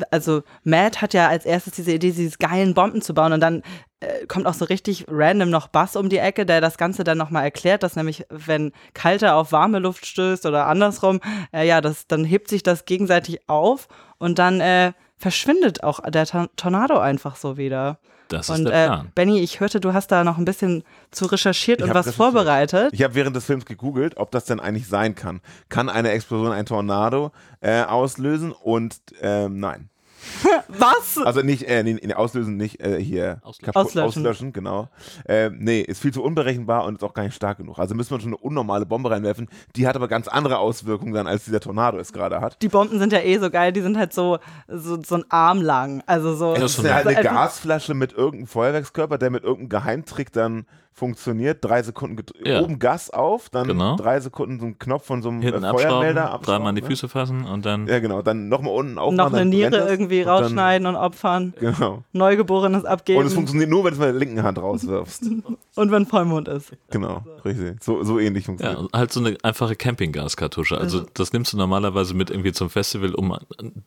also 0.10 0.42
Matt 0.64 1.02
hat 1.02 1.14
ja 1.14 1.28
als 1.28 1.46
erstes 1.46 1.74
diese 1.74 1.92
Idee, 1.92 2.12
diese 2.12 2.38
geilen 2.38 2.74
Bomben 2.74 3.02
zu 3.02 3.14
bauen 3.14 3.34
und 3.34 3.42
dann 3.42 3.62
äh, 4.00 4.26
kommt 4.28 4.48
auch 4.48 4.54
so 4.54 4.66
richtig 4.66 5.06
random 5.10 5.50
noch 5.50 5.68
Bass 5.68 5.96
um 5.96 6.08
die 6.10 6.18
Ecke, 6.18 6.46
der 6.46 6.62
das 6.62 6.78
Ganze 6.78 7.04
dann 7.04 7.18
nochmal 7.18 7.44
erklärt, 7.44 7.84
dass 7.84 7.96
nämlich, 7.96 8.26
wenn 8.30 8.72
kalte 8.94 9.34
auf 9.34 9.52
warme 9.52 9.80
Luft 9.80 10.06
stößt 10.06 10.46
oder 10.46 10.68
andersrum, 10.68 11.20
äh, 11.54 11.68
ja, 11.68 11.82
das, 11.82 12.08
dann 12.08 12.24
hebt 12.24 12.48
sich 12.50 12.64
das 12.64 12.86
gegenseitig 12.86 13.48
auf 13.50 13.88
und 14.18 14.40
dann 14.40 14.62
äh, 14.62 14.94
verschwindet 15.18 15.84
auch 15.84 16.00
der 16.10 16.26
Tor- 16.26 16.50
Tornado 16.56 16.98
einfach 16.98 17.36
so 17.36 17.58
wieder. 17.58 18.00
Das 18.30 18.50
ist 18.50 18.58
und 18.58 18.66
der 18.66 18.74
äh, 18.84 18.88
Plan. 18.88 19.12
Benny, 19.16 19.40
ich 19.40 19.60
hörte, 19.60 19.80
du 19.80 19.94
hast 19.94 20.12
da 20.12 20.24
noch 20.24 20.38
ein 20.38 20.46
bisschen 20.46 20.84
zu 21.12 21.26
recherchiert 21.26 21.80
Ich 21.80 21.86
und 21.86 21.90
was 21.94 22.08
recherchiert. 22.08 22.16
vorbereitet. 22.16 22.90
Ich 22.94 23.04
habe 23.04 23.16
während 23.16 23.36
des 23.36 23.46
Films 23.46 23.66
gegoogelt, 23.66 24.18
ob 24.18 24.32
das 24.32 24.46
denn 24.46 24.60
eigentlich 24.60 24.88
sein 24.88 25.16
kann. 25.16 25.42
Kann 25.70 25.90
eine 25.90 26.10
Explosion 26.12 26.52
ein 26.52 26.66
Tornado 26.66 27.32
äh, 27.62 27.84
auslösen? 27.84 28.52
Und 28.52 28.98
ähm, 29.22 29.60
nein. 29.60 29.90
Was? 30.68 31.18
Also 31.24 31.42
nicht, 31.42 31.64
äh, 31.64 31.84
nee, 31.84 31.98
nee, 32.02 32.14
auslösen, 32.14 32.58
nicht 32.58 32.80
äh, 32.82 33.02
hier 33.04 33.40
Auslöschen. 33.44 33.66
kaputt- 33.66 33.76
Auslöschen. 33.86 34.06
auslöschen, 34.22 34.54
genau. 34.54 34.90
Äh, 35.26 35.50
nee, 35.52 35.82
ist 35.82 36.02
viel 36.02 36.14
zu 36.14 36.24
unberechenbar 36.24 36.86
und 36.86 36.96
ist 36.96 37.04
auch 37.04 37.14
gar 37.14 37.24
nicht 37.24 37.36
stark 37.36 37.58
genug. 37.58 37.80
Also 37.80 37.96
müssen 37.96 38.12
wir 38.12 38.20
schon 38.20 38.30
eine 38.30 38.38
unnormale 38.38 38.86
Bombe 38.86 39.10
reinwerfen. 39.10 39.50
Die 39.76 39.88
hat 39.88 39.96
aber 39.96 40.08
ganz 40.08 40.28
andere 40.28 40.60
Auswirkungen 40.60 41.14
dann, 41.14 41.28
als 41.28 41.46
dieser 41.46 41.60
Tornado 41.60 41.98
es 41.98 42.14
gerade 42.14 42.42
hat. 42.42 42.62
Die 42.62 42.70
Bomben 42.70 43.00
sind 43.00 43.14
ja 43.14 43.20
eh 43.20 43.38
so 43.40 43.50
geil, 43.50 43.72
die 43.74 43.82
sind 43.82 43.98
halt 43.98 44.14
so, 44.14 44.40
so, 44.68 45.02
so 45.02 45.16
ein 45.16 45.26
Arm 45.30 45.62
lang. 45.62 46.04
Also 46.06 46.36
so. 46.36 46.54
Das 46.54 46.78
ist 46.78 46.84
ja 46.86 46.94
halt 46.96 47.08
eine 47.08 47.22
Gasflasche 47.24 47.94
mit 47.94 48.14
irgendeinem 48.14 48.48
Feuerwerkskörper, 48.48 49.18
der 49.18 49.30
mit 49.30 49.44
irgendeinem 49.44 49.70
Geheimtrick 49.70 50.32
dann 50.32 50.66
funktioniert. 50.98 51.64
Drei 51.64 51.84
Sekunden 51.84 52.22
Ja. 52.44 52.62
oben 52.62 52.80
Gas 52.80 53.10
auf, 53.12 53.50
dann 53.50 53.68
Genau. 53.68 53.96
drei 53.98 54.20
Sekunden 54.20 54.60
so 54.60 54.66
ein 54.66 54.80
Knopf 54.80 55.06
von 55.06 55.22
so 55.22 55.30
einem 55.30 55.42
Hinten 55.42 55.64
äh, 55.64 55.68
abschrauben, 55.68 55.90
Feuermelder 55.90 56.40
dreimal 56.44 56.70
an 56.70 56.76
die 56.76 56.82
ne? 56.82 56.88
Füße 56.88 57.08
fassen 57.08 57.46
und 57.46 57.66
dann. 57.66 57.88
Ja, 57.88 58.00
genau. 58.00 58.22
Dann 58.24 58.50
nochmal 58.50 58.74
unten 58.74 58.98
aufmachen. 58.98 59.32
noch 59.32 59.40
eine 59.40 59.48
Niere 59.50 59.70
das 59.70 59.90
irgendwie 59.90 60.22
und 60.22 60.28
dann- 60.28 60.44
rausschneiden 60.44 60.88
und 60.88 60.96
opfern. 60.96 61.54
Genau. 61.60 62.04
Neugeborenes 62.14 62.84
abgeben. 62.86 63.20
Und 63.20 63.28
es 63.28 63.34
funktioniert 63.36 63.70
nur, 63.70 63.84
wenn 63.84 63.92
du 63.92 63.96
es 63.96 64.00
mit 64.00 64.08
der 64.08 64.14
linken 64.20 64.44
Hand 64.44 64.58
rauswirfst. 64.58 65.24
Und 65.78 65.92
wenn 65.92 66.08
Vollmond 66.08 66.48
ist. 66.48 66.72
genau, 66.90 67.24
richtig. 67.46 67.84
So, 67.84 68.02
so 68.04 68.18
ähnlich 68.18 68.46
Ja, 68.46 68.48
funktioniert 68.48 68.94
halt 68.96 69.12
so 69.14 69.20
eine 69.20 69.38
einfache 69.44 69.76
Campinggaskartusche. 69.76 70.76
Also 70.76 71.06
das 71.14 71.34
nimmst 71.34 71.54
du 71.54 71.58
normalerweise 71.58 72.16
mit 72.16 72.32
irgendwie 72.32 72.52
zum 72.52 72.72
Festival, 72.72 73.14
um 73.14 73.38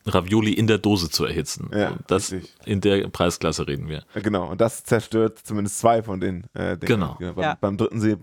Ravioli 0.06 0.52
in 0.52 0.68
der 0.68 0.78
Dose 0.78 1.11
zu 1.11 1.24
erhitzen. 1.24 1.68
Ja, 1.74 1.94
das 2.06 2.30
richtig. 2.30 2.54
in 2.64 2.80
der 2.80 3.08
Preisklasse 3.08 3.66
reden 3.66 3.88
wir. 3.88 4.04
Ja, 4.14 4.20
Genau, 4.20 4.48
und 4.50 4.61
das 4.61 4.84
zerstört 4.84 5.40
zumindest 5.42 5.80
zwei 5.80 6.04
von 6.04 6.20
den 6.20 6.44
äh, 6.54 6.76
Dingen. 6.76 6.80
Genau. 6.80 6.99
Ja, 7.20 7.32
beim, 7.32 7.42
Ja. 7.42 7.59
beim, 7.61 7.76
dritten 7.76 8.01
sie, 8.01 8.16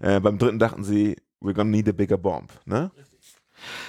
äh, 0.00 0.20
beim 0.20 0.38
dritten 0.38 0.58
dachten 0.58 0.84
sie, 0.84 1.16
we're 1.40 1.54
gonna 1.54 1.70
need 1.70 1.88
a 1.88 1.92
bigger 1.92 2.18
bomb. 2.18 2.50
Ne? 2.64 2.90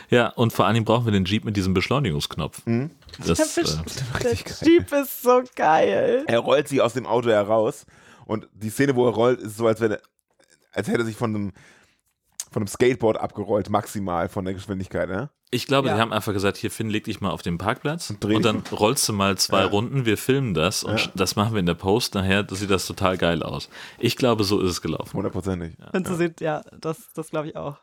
Ja, 0.09 0.29
und 0.29 0.51
vor 0.53 0.65
allen 0.65 0.73
Dingen 0.73 0.85
brauchen 0.85 1.05
wir 1.05 1.11
den 1.11 1.25
Jeep 1.25 1.45
mit 1.45 1.55
diesem 1.55 1.73
Beschleunigungsknopf. 1.73 2.65
Mhm. 2.65 2.89
Das, 3.25 3.57
äh, 3.57 3.63
Der 4.23 4.33
Jeep 4.33 4.91
ist 4.91 5.21
so 5.21 5.43
geil. 5.55 6.23
Er 6.27 6.39
rollt 6.39 6.67
sich 6.67 6.81
aus 6.81 6.93
dem 6.93 7.05
Auto 7.05 7.29
heraus 7.29 7.85
und 8.25 8.47
die 8.53 8.69
Szene, 8.69 8.95
wo 8.95 9.05
er 9.07 9.13
rollt, 9.13 9.39
ist 9.39 9.57
so, 9.57 9.67
als, 9.67 9.79
wenn 9.81 9.91
er, 9.91 10.01
als 10.71 10.87
hätte 10.87 10.99
er 10.99 11.05
sich 11.05 11.15
von 11.15 11.35
einem, 11.35 11.51
von 12.51 12.63
einem 12.63 12.67
Skateboard 12.67 13.17
abgerollt, 13.19 13.69
maximal 13.69 14.27
von 14.29 14.45
der 14.45 14.55
Geschwindigkeit. 14.55 15.07
Ne? 15.07 15.29
Ich 15.51 15.65
glaube, 15.67 15.87
Ja. 15.87 15.95
die 15.95 16.01
haben 16.01 16.13
einfach 16.13 16.33
gesagt, 16.33 16.57
hier 16.57 16.69
Finn, 16.71 16.89
leg 16.89 17.03
dich 17.05 17.21
mal 17.21 17.31
auf 17.31 17.41
den 17.41 17.57
Parkplatz 17.57 18.09
und, 18.09 18.23
dreh 18.23 18.39
dann 18.39 18.63
rollst 18.71 19.07
du 19.09 19.13
mal 19.13 19.37
zwei 19.37 19.61
Ja. 19.61 19.67
Runden, 19.67 20.05
wir 20.05 20.17
filmen 20.17 20.53
das 20.53 20.83
und 20.83 20.99
Ja. 20.99 21.11
das 21.15 21.35
machen 21.35 21.53
wir 21.53 21.59
in 21.59 21.65
der 21.65 21.73
Post 21.73 22.13
nachher, 22.15 22.43
das 22.43 22.59
sieht 22.59 22.69
das 22.69 22.85
total 22.85 23.17
geil 23.17 23.41
aus. 23.43 23.69
Ich 23.97 24.15
glaube, 24.15 24.43
so 24.43 24.59
ist 24.61 24.69
es 24.71 24.81
gelaufen. 24.81 25.13
Hundertprozentig. 25.17 25.75
Und 25.93 26.07
so 26.07 26.15
sieht, 26.15 26.39
ja, 26.41 26.61
das, 26.79 27.09
das 27.13 27.29
glaube 27.31 27.47
ich 27.47 27.55
auch. 27.55 27.77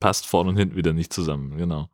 Passt 0.00 0.26
vorne 0.26 0.50
und 0.50 0.56
hinten 0.56 0.76
wieder 0.76 0.92
nicht 0.92 1.12
zusammen, 1.12 1.56
genau. 1.56 1.88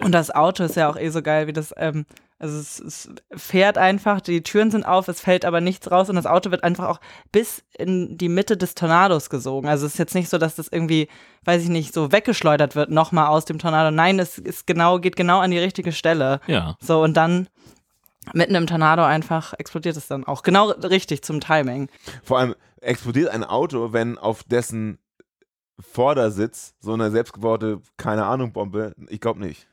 Und 0.00 0.12
das 0.12 0.30
Auto 0.30 0.64
ist 0.64 0.76
ja 0.76 0.88
auch 0.90 0.96
eh 0.96 1.08
so 1.10 1.22
geil, 1.22 1.46
wie 1.46 1.52
das, 1.52 1.72
ähm, 1.76 2.04
also 2.38 2.58
es, 2.58 2.80
es 2.80 3.08
fährt 3.36 3.78
einfach, 3.78 4.20
die 4.20 4.42
Türen 4.42 4.70
sind 4.70 4.84
auf, 4.84 5.08
es 5.08 5.20
fällt 5.20 5.44
aber 5.44 5.60
nichts 5.60 5.90
raus 5.90 6.08
und 6.08 6.16
das 6.16 6.26
Auto 6.26 6.50
wird 6.50 6.64
einfach 6.64 6.88
auch 6.88 7.00
bis 7.32 7.62
in 7.78 8.18
die 8.18 8.28
Mitte 8.28 8.56
des 8.56 8.74
Tornados 8.74 9.30
gesogen. 9.30 9.68
Also 9.68 9.86
es 9.86 9.92
ist 9.92 9.98
jetzt 9.98 10.14
nicht 10.14 10.28
so, 10.28 10.38
dass 10.38 10.56
das 10.56 10.68
irgendwie, 10.68 11.08
weiß 11.44 11.62
ich 11.62 11.68
nicht, 11.68 11.94
so 11.94 12.10
weggeschleudert 12.12 12.74
wird, 12.74 12.90
nochmal 12.90 13.28
aus 13.28 13.44
dem 13.44 13.58
Tornado. 13.58 13.90
Nein, 13.90 14.18
es 14.18 14.38
ist 14.38 14.66
genau, 14.66 14.98
geht 14.98 15.16
genau 15.16 15.38
an 15.38 15.52
die 15.52 15.58
richtige 15.58 15.92
Stelle. 15.92 16.40
Ja. 16.46 16.76
So, 16.80 17.02
und 17.02 17.16
dann 17.16 17.48
mitten 18.32 18.56
im 18.56 18.66
Tornado 18.66 19.04
einfach 19.04 19.54
explodiert 19.58 19.96
es 19.96 20.08
dann 20.08 20.24
auch. 20.24 20.42
Genau 20.42 20.70
richtig 20.70 21.22
zum 21.22 21.40
Timing. 21.40 21.88
Vor 22.24 22.40
allem 22.40 22.54
explodiert 22.80 23.30
ein 23.30 23.44
Auto, 23.44 23.92
wenn 23.92 24.18
auf 24.18 24.42
dessen 24.42 24.98
Vordersitz 25.78 26.74
so 26.80 26.92
eine 26.92 27.10
selbstgebaute, 27.10 27.80
keine 27.96 28.26
Ahnung, 28.26 28.52
Bombe, 28.52 28.94
ich 29.08 29.20
glaube 29.20 29.40
nicht. 29.40 29.68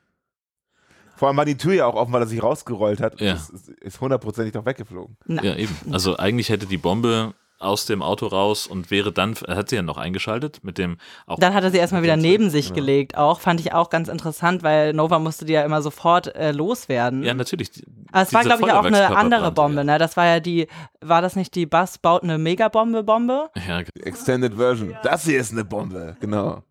Vor 1.21 1.27
allem 1.27 1.37
war 1.37 1.45
die 1.45 1.55
Tür 1.55 1.73
ja 1.73 1.85
auch 1.85 1.93
offen, 1.93 2.11
weil 2.13 2.23
er 2.23 2.27
sich 2.27 2.41
rausgerollt 2.41 2.99
hat. 2.99 3.21
Ja. 3.21 3.33
Das 3.33 3.51
ist- 3.51 3.69
ist 3.69 4.01
hundertprozentig 4.01 4.53
doch 4.53 4.65
weggeflogen. 4.65 5.17
Na, 5.27 5.43
Ja, 5.43 5.55
eben. 5.55 5.75
Also 5.91 6.17
eigentlich 6.17 6.49
hätte 6.49 6.65
die 6.65 6.79
Bombe 6.79 7.35
aus 7.59 7.85
dem 7.85 8.01
Auto 8.01 8.25
raus 8.25 8.65
und 8.65 8.89
wäre 8.89 9.11
dann, 9.11 9.35
er 9.45 9.55
hat 9.55 9.69
sie 9.69 9.75
ja 9.75 9.83
noch 9.83 9.97
eingeschaltet 9.99 10.61
mit 10.63 10.79
dem 10.79 10.97
auch. 11.27 11.37
Dann 11.37 11.53
hat 11.53 11.63
er 11.63 11.69
sie 11.69 11.77
erstmal 11.77 12.01
wieder 12.01 12.17
neben 12.17 12.49
sich 12.49 12.69
Ja. 12.69 12.73
gelegt. 12.73 13.15
Auch 13.17 13.39
fand 13.39 13.59
ich 13.59 13.71
auch 13.71 13.91
ganz 13.91 14.07
interessant, 14.07 14.63
weil 14.63 14.93
Nova 14.93 15.19
musste 15.19 15.45
die 15.45 15.53
ja 15.53 15.61
immer 15.63 15.83
sofort 15.83 16.35
äh, 16.35 16.53
loswerden. 16.53 17.21
ja, 17.21 17.35
natürlich. 17.35 17.69
Aber 18.11 18.23
es 18.23 18.33
war, 18.33 18.41
glaube 18.41 18.63
ich, 18.65 18.71
auch 18.73 18.83
eine 18.83 19.15
andere 19.15 19.51
Bombe, 19.51 19.83
ne? 19.85 19.99
Das 19.99 20.17
war 20.17 20.25
ja 20.25 20.39
die, 20.39 20.65
war 21.01 21.21
das 21.21 21.35
nicht 21.35 21.53
die 21.53 21.67
Bass 21.67 21.99
baut 21.99 22.23
eine 22.23 22.39
Megabombe-Bombe? 22.39 23.51
Ja, 23.67 23.81
Extended 24.05 24.55
Version. 24.55 24.95
Das 25.03 25.25
hier 25.25 25.39
ist 25.39 25.51
eine 25.51 25.63
Bombe, 25.65 26.17
genau. 26.19 26.63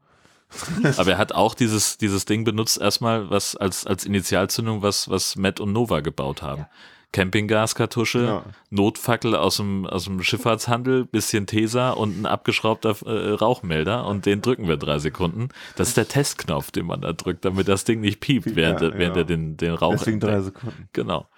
aber 0.96 1.12
er 1.12 1.18
hat 1.18 1.32
auch 1.32 1.54
dieses, 1.54 1.98
dieses 1.98 2.24
Ding 2.24 2.44
benutzt 2.44 2.80
erstmal, 2.80 3.30
was 3.30 3.56
als, 3.56 3.86
als 3.86 4.04
Initialzündung, 4.04 4.82
was, 4.82 5.08
was 5.08 5.36
Matt 5.36 5.60
und 5.60 5.72
Nova 5.72 6.00
gebaut 6.00 6.42
haben. 6.42 6.66
Campinggaskartusche, 7.12 8.24
Ja. 8.24 8.44
Notfackel 8.70 9.34
aus 9.34 9.56
dem, 9.56 9.84
aus 9.86 10.04
dem 10.04 10.22
Schifffahrtshandel, 10.22 11.04
bisschen 11.06 11.46
Tesa 11.46 11.90
und 11.90 12.20
ein 12.20 12.26
abgeschraubter 12.26 12.94
äh, 13.04 13.32
Rauchmelder 13.32 14.06
und 14.06 14.26
den 14.26 14.42
drücken 14.42 14.68
wir 14.68 14.76
drei 14.76 14.98
Sekunden. 14.98 15.48
Das 15.76 15.88
ist 15.88 15.96
der 15.96 16.06
Testknopf, 16.08 16.70
den 16.70 16.86
man 16.86 17.00
da 17.00 17.12
drückt, 17.12 17.44
damit 17.44 17.66
das 17.68 17.84
Ding 17.84 18.00
nicht 18.00 18.20
piept, 18.20 18.54
während, 18.56 18.80
Ja, 18.80 18.88
er- 18.90 18.98
während 18.98 19.16
er 19.16 19.24
den, 19.24 19.56
den 19.56 19.74
Rauch 19.74 19.92
Deswegen 19.92 20.20
drei 20.20 20.34
entdeckt. 20.34 20.56
Sekunden. 20.60 20.88
Genau. 20.92 21.28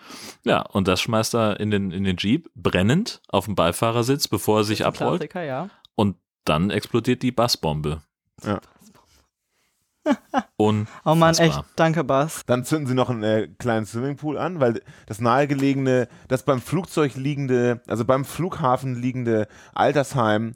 Ja, 0.44 0.60
und 0.62 0.88
das 0.88 1.00
schmeißt 1.00 1.34
er 1.34 1.58
in 1.60 1.70
den, 1.70 1.90
in 1.90 2.04
den 2.04 2.16
Jeep, 2.18 2.50
brennend 2.54 3.22
auf 3.28 3.46
dem 3.46 3.54
Beifahrersitz, 3.54 4.28
bevor 4.28 4.58
er 4.60 4.64
sich 4.64 4.84
abrollt. 4.84 5.20
Klassiker, 5.20 5.42
ja. 5.42 5.68
Und 5.94 6.16
dann 6.44 6.70
explodiert 6.70 7.22
die 7.22 7.32
Bassbombe. 7.32 8.02
Ja. 8.44 8.60
Und 10.56 10.88
Oh 11.04 11.14
Mann, 11.14 11.36
echt, 11.36 11.62
danke, 11.76 12.04
Bass. 12.04 12.42
Dann 12.46 12.64
zünden 12.64 12.86
sie 12.86 12.94
noch 12.94 13.10
einen 13.10 13.22
äh, 13.22 13.48
kleinen 13.58 13.86
Swimmingpool 13.86 14.38
an, 14.38 14.60
weil 14.60 14.80
das 15.06 15.20
nahegelegene, 15.20 16.08
das 16.28 16.44
beim 16.44 16.60
Flugzeug 16.60 17.14
liegende, 17.14 17.80
also 17.86 18.04
beim 18.04 18.24
Flughafen 18.24 18.94
liegende 18.94 19.46
Altersheim, 19.74 20.54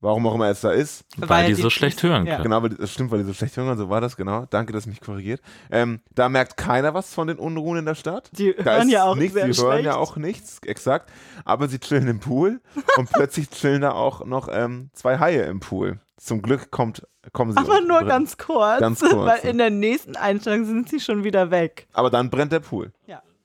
warum 0.00 0.26
auch 0.26 0.34
immer 0.34 0.48
es 0.48 0.60
da 0.60 0.70
ist. 0.70 1.04
Weil, 1.16 1.46
die, 1.48 1.54
so 1.54 1.70
schlecht 1.70 2.02
hören 2.02 2.26
ja. 2.26 2.34
können. 2.36 2.44
Genau, 2.44 2.62
weil, 2.62 2.70
die- 2.70 2.76
das 2.76 2.92
stimmt, 2.92 3.10
weil 3.10 3.20
die 3.20 3.24
so 3.24 3.32
schlecht 3.34 3.56
hören, 3.56 3.76
so 3.78 3.88
war 3.88 4.00
das, 4.00 4.16
genau. 4.16 4.46
Danke, 4.50 4.72
dass 4.72 4.86
mich 4.86 5.00
korrigiert. 5.00 5.40
Ähm, 5.70 6.00
da 6.14 6.28
merkt 6.28 6.56
keiner 6.56 6.94
was 6.94 7.12
von 7.12 7.26
den 7.28 7.38
Unruhen 7.38 7.78
in 7.78 7.86
der 7.86 7.94
Stadt. 7.94 8.30
Die 8.32 8.54
Da 8.54 8.76
hören 8.76 8.88
ja 8.88 9.04
auch 9.04 9.16
nichts, 9.16 9.34
sehr 9.34 9.46
die 9.48 9.56
hören 9.56 9.72
schlecht. 9.72 9.86
ja 9.86 9.96
auch 9.96 10.16
nichts, 10.16 10.58
exakt. 10.64 11.10
Aber 11.44 11.68
sie 11.68 11.78
chillen 11.78 12.08
im 12.08 12.20
Pool 12.20 12.60
und 12.96 13.10
plötzlich 13.12 13.48
chillen 13.50 13.82
da 13.82 13.92
auch 13.92 14.24
noch 14.24 14.48
ähm, 14.50 14.90
zwei 14.92 15.18
Haie 15.18 15.42
im 15.44 15.60
Pool. 15.60 15.98
Zum 16.18 16.40
Glück 16.42 16.70
kommt, 16.70 17.06
kommen 17.32 17.52
sie. 17.52 17.58
Aber 17.58 17.80
nur 17.82 18.02
ganz 18.04 18.38
kurz, 18.38 18.80
Ganz 18.80 19.00
kurz, 19.08 19.14
weil 19.14 19.40
ja. 19.44 19.50
in 19.50 19.58
der 19.58 19.70
nächsten 19.70 20.16
Einstellung 20.16 20.64
sind 20.64 20.88
sie 20.88 21.00
schon 21.00 21.24
wieder 21.24 21.50
weg. 21.50 21.86
Aber 21.92 22.10
dann 22.10 22.30
brennt 22.30 22.52
der 22.52 22.60
Pool. 22.60 22.92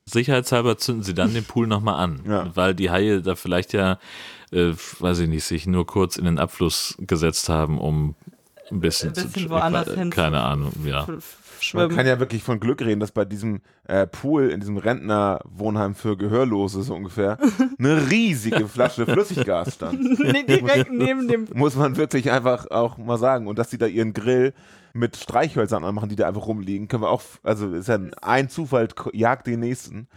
Sicherheitshalber 0.05 0.77
zünden 0.77 1.03
sie 1.03 1.13
dann 1.13 1.33
den 1.33 1.45
Pool 1.45 1.67
nochmal 1.67 1.95
an, 2.03 2.21
Ja. 2.27 2.53
weil 2.55 2.73
die 2.73 2.89
Haie 2.89 3.21
da 3.21 3.35
vielleicht 3.35 3.71
ja, 3.71 3.99
äh, 4.51 4.73
weiß 4.99 5.19
ich 5.19 5.29
nicht, 5.29 5.43
sich 5.45 5.67
nur 5.67 5.85
kurz 5.85 6.17
in 6.17 6.25
den 6.25 6.39
Abfluss 6.39 6.95
gesetzt 6.99 7.49
haben, 7.49 7.79
um 7.79 8.15
ein 8.71 8.79
bisschen, 8.79 9.09
Ein 9.09 9.13
bisschen 9.13 9.43
zu 9.43 9.49
woanders 9.49 9.93
hin 9.93 10.09
Keine 10.09 10.41
Ahnung, 10.41 10.73
ja. 10.83 11.05
Man 11.61 11.83
Schwimmen. 11.83 11.95
kann 11.95 12.07
ja 12.07 12.19
wirklich 12.19 12.43
von 12.43 12.59
Glück 12.59 12.81
reden, 12.81 12.99
dass 12.99 13.11
bei 13.11 13.23
diesem 13.23 13.61
äh, 13.87 14.07
Pool, 14.07 14.49
in 14.49 14.59
diesem 14.59 14.77
Rentnerwohnheim 14.77 15.93
für 15.93 16.17
Gehörlose 16.17 16.81
so 16.81 16.95
ungefähr, 16.95 17.37
eine 17.79 18.09
riesige 18.09 18.67
Flasche 18.67 19.05
Flüssiggas 19.05 19.75
stand. 19.75 19.99
Nee, 20.31 20.43
direkt 20.43 20.91
neben 20.91 21.27
dem. 21.27 21.47
Muss 21.53 21.75
man 21.75 21.97
wirklich 21.97 22.31
einfach 22.31 22.69
auch 22.71 22.97
mal 22.97 23.17
sagen. 23.17 23.47
Und 23.47 23.59
dass 23.59 23.69
die 23.69 23.77
da 23.77 23.85
ihren 23.85 24.13
Grill 24.13 24.53
mit 24.93 25.17
Streichhölzern 25.17 25.83
anmachen, 25.83 26.09
die 26.09 26.15
da 26.15 26.27
einfach 26.27 26.47
rumliegen, 26.47 26.87
können 26.87 27.03
wir 27.03 27.09
auch, 27.09 27.21
also 27.43 27.71
ist 27.73 27.87
ja 27.87 27.99
ein 28.21 28.49
Zufall, 28.49 28.89
jagt 29.13 29.47
den 29.47 29.59
nächsten. 29.59 30.07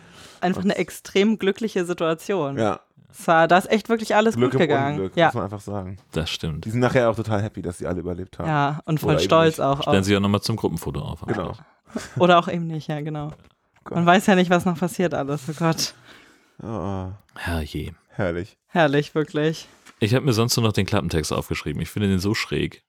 Einfach 0.40 0.64
eine 0.64 0.76
extrem 0.76 1.38
glückliche 1.38 1.84
Situation. 1.84 2.58
Ja. 2.58 2.80
Es 3.16 3.28
war, 3.28 3.46
da 3.46 3.58
ist 3.58 3.70
echt 3.70 3.88
wirklich 3.88 4.14
alles 4.14 4.34
Glück 4.34 4.52
gut 4.52 4.60
gegangen. 4.60 4.96
Unglück, 4.96 5.16
ja. 5.16 5.26
muss 5.26 5.34
man 5.34 5.44
einfach 5.44 5.60
sagen. 5.60 5.98
Das 6.12 6.30
stimmt. 6.30 6.64
Die 6.64 6.70
sind 6.70 6.80
nachher 6.80 7.08
auch 7.08 7.16
total 7.16 7.42
happy, 7.42 7.62
dass 7.62 7.78
sie 7.78 7.86
alle 7.86 8.00
überlebt 8.00 8.38
haben. 8.38 8.48
ja, 8.48 8.80
und 8.86 8.98
voll 8.98 9.14
Oder 9.14 9.22
stolz 9.22 9.60
auch. 9.60 9.82
Stellen 9.82 10.00
Auf. 10.00 10.04
Sie 10.04 10.12
ja 10.12 10.20
nochmal 10.20 10.40
zum 10.40 10.56
Gruppenfoto 10.56 11.00
auf. 11.00 11.20
Genau. 11.26 11.52
Oder 12.18 12.38
auch 12.38 12.48
eben 12.48 12.66
nicht, 12.66 12.88
ja, 12.88 13.00
genau. 13.00 13.30
Man 13.88 14.04
weiß 14.04 14.26
ja 14.26 14.34
nicht, 14.34 14.50
was 14.50 14.64
noch 14.64 14.78
passiert 14.78 15.14
alles. 15.14 15.42
Oh 15.48 15.52
Gott. 15.56 15.94
Oh, 16.62 17.12
Herrje. 17.36 17.94
herrlich. 18.08 18.56
Herrlich, 18.68 19.14
wirklich. 19.14 19.68
Ich 20.00 20.14
habe 20.14 20.24
mir 20.24 20.32
sonst 20.32 20.56
nur 20.56 20.66
noch 20.66 20.72
den 20.72 20.86
Klappentext 20.86 21.32
aufgeschrieben. 21.32 21.80
Ich 21.82 21.90
finde 21.90 22.08
den 22.08 22.18
so 22.18 22.34
schräg. 22.34 22.82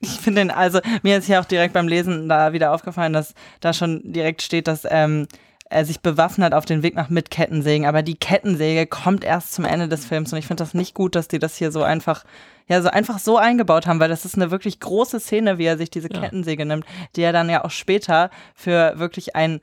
Ich 0.00 0.10
finde 0.10 0.42
den, 0.42 0.50
also 0.50 0.80
mir 1.02 1.18
ist 1.18 1.28
ja 1.28 1.40
auch 1.40 1.44
direkt 1.44 1.74
beim 1.74 1.88
Lesen 1.88 2.28
da 2.28 2.52
wieder 2.52 2.72
aufgefallen, 2.72 3.12
dass 3.12 3.34
da 3.60 3.72
schon 3.72 4.00
direkt 4.12 4.42
steht, 4.42 4.66
dass 4.66 4.86
ähm, 4.88 5.26
er 5.72 5.84
sich 5.84 6.00
bewaffnet 6.00 6.54
auf 6.54 6.64
den 6.64 6.82
Weg 6.82 6.94
macht 6.94 7.10
mit 7.10 7.30
Kettensägen. 7.30 7.86
Aber 7.86 8.02
die 8.02 8.14
Kettensäge 8.16 8.86
kommt 8.86 9.24
erst 9.24 9.52
zum 9.54 9.64
Ende 9.64 9.88
des 9.88 10.04
Films 10.04 10.32
und 10.32 10.38
ich 10.38 10.46
finde 10.46 10.62
das 10.62 10.74
nicht 10.74 10.94
gut, 10.94 11.14
dass 11.14 11.28
die 11.28 11.38
das 11.38 11.56
hier 11.56 11.72
so 11.72 11.82
einfach, 11.82 12.24
ja, 12.68 12.80
so 12.82 12.88
einfach 12.88 13.18
so 13.18 13.38
eingebaut 13.38 13.86
haben, 13.86 14.00
weil 14.00 14.08
das 14.08 14.24
ist 14.24 14.36
eine 14.36 14.50
wirklich 14.50 14.80
große 14.80 15.20
Szene, 15.20 15.58
wie 15.58 15.64
er 15.64 15.78
sich 15.78 15.90
diese 15.90 16.12
Ja. 16.12 16.20
Kettensäge 16.20 16.64
nimmt, 16.66 16.84
die 17.16 17.22
er 17.22 17.32
dann 17.32 17.48
ja 17.50 17.64
auch 17.64 17.70
später 17.70 18.30
für 18.54 18.98
wirklich 18.98 19.34
ein 19.34 19.60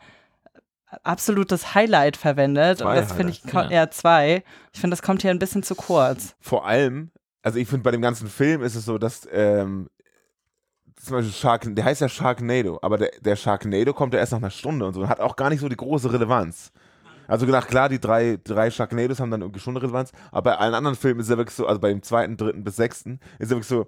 absolutes 1.03 1.75
Highlight 1.75 2.17
verwendet. 2.17 2.79
Zwei 2.79 2.89
und 2.89 2.95
das 2.95 3.13
finde 3.13 3.31
ich, 3.31 3.43
ja. 3.51 3.69
ja, 3.69 3.89
zwei. 3.91 4.43
Ich 4.73 4.79
finde, 4.79 4.95
das 4.95 5.01
kommt 5.01 5.21
hier 5.21 5.31
ein 5.31 5.39
bisschen 5.39 5.63
zu 5.63 5.75
kurz. 5.75 6.35
Vor 6.39 6.65
allem, 6.65 7.11
also 7.43 7.59
ich 7.59 7.67
finde 7.67 7.83
bei 7.83 7.91
dem 7.91 8.01
ganzen 8.01 8.27
Film 8.27 8.63
ist 8.63 8.75
es 8.75 8.85
so, 8.85 8.97
dass 8.97 9.27
ähm, 9.31 9.89
zum 10.99 11.17
Beispiel 11.17 11.33
Shark, 11.33 11.63
der 11.67 11.85
heißt 11.85 12.01
ja 12.01 12.09
Sharknado, 12.09 12.79
aber 12.81 12.97
der, 12.97 13.11
der 13.21 13.35
Sharknado 13.35 13.93
kommt 13.93 14.13
ja 14.13 14.19
erst 14.19 14.33
nach 14.33 14.39
einer 14.39 14.49
Stunde 14.49 14.85
und 14.85 14.93
so 14.93 15.01
und 15.01 15.09
hat 15.09 15.19
auch 15.19 15.35
gar 15.35 15.49
nicht 15.49 15.61
so 15.61 15.69
die 15.69 15.77
große 15.77 16.11
Relevanz. 16.11 16.71
Also 17.27 17.45
gedacht, 17.45 17.67
klar, 17.67 17.89
die 17.89 17.99
drei, 17.99 18.39
drei 18.43 18.71
Sharknados 18.71 19.19
haben 19.19 19.29
dann 19.29 19.41
irgendwie 19.41 19.59
schon 19.59 19.75
eine 19.75 19.83
Relevanz, 19.83 20.11
aber 20.31 20.51
bei 20.51 20.57
allen 20.57 20.73
anderen 20.73 20.95
Filmen 20.95 21.19
ist 21.19 21.29
er 21.29 21.37
wirklich 21.37 21.55
so, 21.55 21.67
also 21.67 21.79
bei 21.79 21.89
dem 21.89 22.01
zweiten, 22.01 22.37
dritten 22.37 22.63
bis 22.63 22.75
sechsten, 22.75 23.19
ist 23.37 23.51
er 23.51 23.57
wirklich 23.57 23.67
so, 23.67 23.87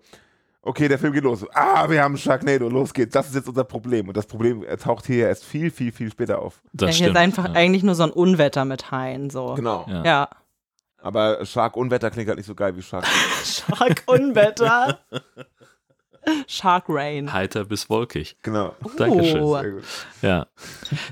okay, 0.61 0.87
der 0.87 0.99
Film 0.99 1.13
geht 1.13 1.23
los. 1.23 1.45
Ah, 1.53 1.89
wir 1.89 2.03
haben 2.03 2.17
Sharknado, 2.17 2.69
los 2.69 2.93
geht's. 2.93 3.13
Das 3.13 3.27
ist 3.27 3.35
jetzt 3.35 3.47
unser 3.47 3.63
Problem. 3.63 4.07
Und 4.07 4.15
das 4.15 4.27
Problem 4.27 4.63
taucht 4.79 5.07
hier 5.07 5.27
erst 5.27 5.43
viel, 5.43 5.71
viel, 5.71 5.91
viel 5.91 6.11
später 6.11 6.39
auf. 6.39 6.61
Das 6.71 6.81
ja, 6.81 6.87
hier 6.87 6.93
stimmt. 6.93 7.09
ist 7.09 7.17
einfach 7.17 7.45
ja. 7.45 7.53
eigentlich 7.53 7.83
nur 7.83 7.95
so 7.95 8.03
ein 8.03 8.11
Unwetter 8.11 8.65
mit 8.65 8.91
Haien. 8.91 9.29
So. 9.29 9.55
Genau. 9.55 9.85
Ja. 9.87 10.03
ja. 10.03 10.29
Aber 11.01 11.43
Shark 11.45 11.75
Unwetter 11.75 12.11
klingt 12.11 12.27
halt 12.27 12.37
nicht 12.37 12.45
so 12.45 12.53
geil 12.53 12.75
wie 12.75 12.83
Shark. 12.83 13.05
Shark 13.43 14.03
Unwetter. 14.05 14.99
Shark 16.47 16.85
Rain. 16.87 17.33
Heiter 17.33 17.65
bis 17.65 17.89
wolkig. 17.89 18.37
genau. 18.41 18.75
Dankeschön. 18.97 19.41
Oh. 19.41 19.59
Sehr 19.59 19.71
gut. 19.71 19.83
Ja. 20.21 20.47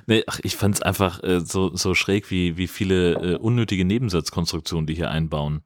Nee, 0.05 0.24
ach, 0.28 0.39
ich 0.43 0.55
fand 0.55 0.76
es 0.76 0.82
einfach 0.82 1.24
äh, 1.24 1.39
so, 1.41 1.76
so 1.76 1.95
schräg, 1.95 2.30
wie, 2.32 2.57
wie 2.57 2.68
viele 2.68 3.14
äh, 3.14 3.36
unnötige 3.38 3.86
Nebensatzkonstruktionen 3.86 4.86
die 4.86 4.95
hier 4.95 5.10
einbauen. 5.10 5.64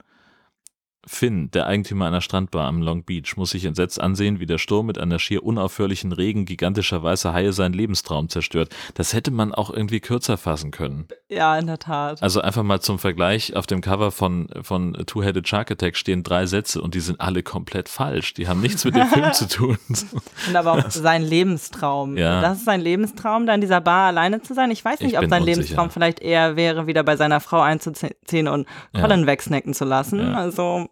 Finn, 1.06 1.51
der 1.51 1.68
Eigentümer 1.68 2.06
einer 2.08 2.22
Strandbar 2.22 2.68
am 2.68 2.82
Long 2.82 3.04
Beach, 3.04 3.36
muss 3.36 3.51
sich 3.51 3.66
entsetzt 3.66 3.99
ansehen, 3.99 4.39
wie 4.39 4.45
der 4.45 4.58
Sturm 4.58 4.86
mit 4.86 4.97
einer 4.97 5.20
schier 5.20 5.43
unaufhörlichen 5.43 6.12
Regen 6.12 6.45
gigantischer 6.45 7.04
weißer 7.04 7.34
Haie 7.34 7.51
seinen 7.54 7.74
Lebenstraum 7.74 8.30
zerstört. 8.30 8.70
Das 8.93 9.14
hätte 9.14 9.32
man 9.32 9.54
auch 9.54 9.70
irgendwie 9.70 9.99
kürzer 9.99 10.38
fassen 10.38 10.72
können. 10.72 11.08
Ja, 11.30 11.58
in 11.58 11.68
der 11.68 11.80
Tat. 11.80 12.24
Also 12.24 12.41
einfach 12.41 12.64
mal 12.64 12.80
zum 12.82 12.99
Vergleich, 12.99 13.56
auf 13.56 13.68
dem 13.68 13.82
Cover 13.82 14.12
von, 14.12 14.47
von 14.62 14.93
Two-Headed 15.06 15.47
Shark 15.47 15.72
Attack 15.72 15.97
stehen 15.97 16.24
drei 16.24 16.45
Sätze 16.45 16.82
und 16.82 16.95
die 16.95 16.99
sind 17.01 17.20
alle 17.20 17.43
komplett 17.43 17.89
falsch. 17.89 18.34
Die 18.36 18.47
haben 18.47 18.62
nichts 18.62 18.86
mit 18.86 18.95
dem 18.95 19.08
Film 19.08 19.34
zu 19.34 19.47
tun. 19.47 19.78
Und 20.47 20.56
aber 20.56 20.74
auch 20.74 20.89
sein 20.91 21.24
Lebenstraum. 21.24 22.18
Ja. 22.18 22.41
Das 22.41 22.60
ist 22.60 22.66
sein 22.66 22.82
Lebenstraum, 22.82 23.45
da 23.45 23.54
in 23.56 23.62
dieser 23.62 23.82
Bar 23.82 24.08
alleine 24.08 24.41
zu 24.41 24.54
sein. 24.54 24.72
Ich 24.72 24.84
weiß 24.84 24.99
nicht, 25.01 25.14
Ich 25.14 25.18
ob 25.20 25.30
sein 25.30 25.41
unsicher. 25.41 25.58
Lebenstraum 25.62 25.89
vielleicht 25.89 26.20
eher 26.22 26.56
wäre, 26.56 26.88
wieder 26.88 27.04
bei 27.04 27.16
seiner 27.16 27.39
Frau 27.39 27.62
einzuziehen 27.62 28.47
und 28.47 28.68
Ja. 28.93 29.01
Colin 29.01 29.28
wegsnacken 29.28 29.74
zu 29.74 29.86
lassen. 29.86 30.20
Ja. 30.20 30.34
Also 30.34 30.88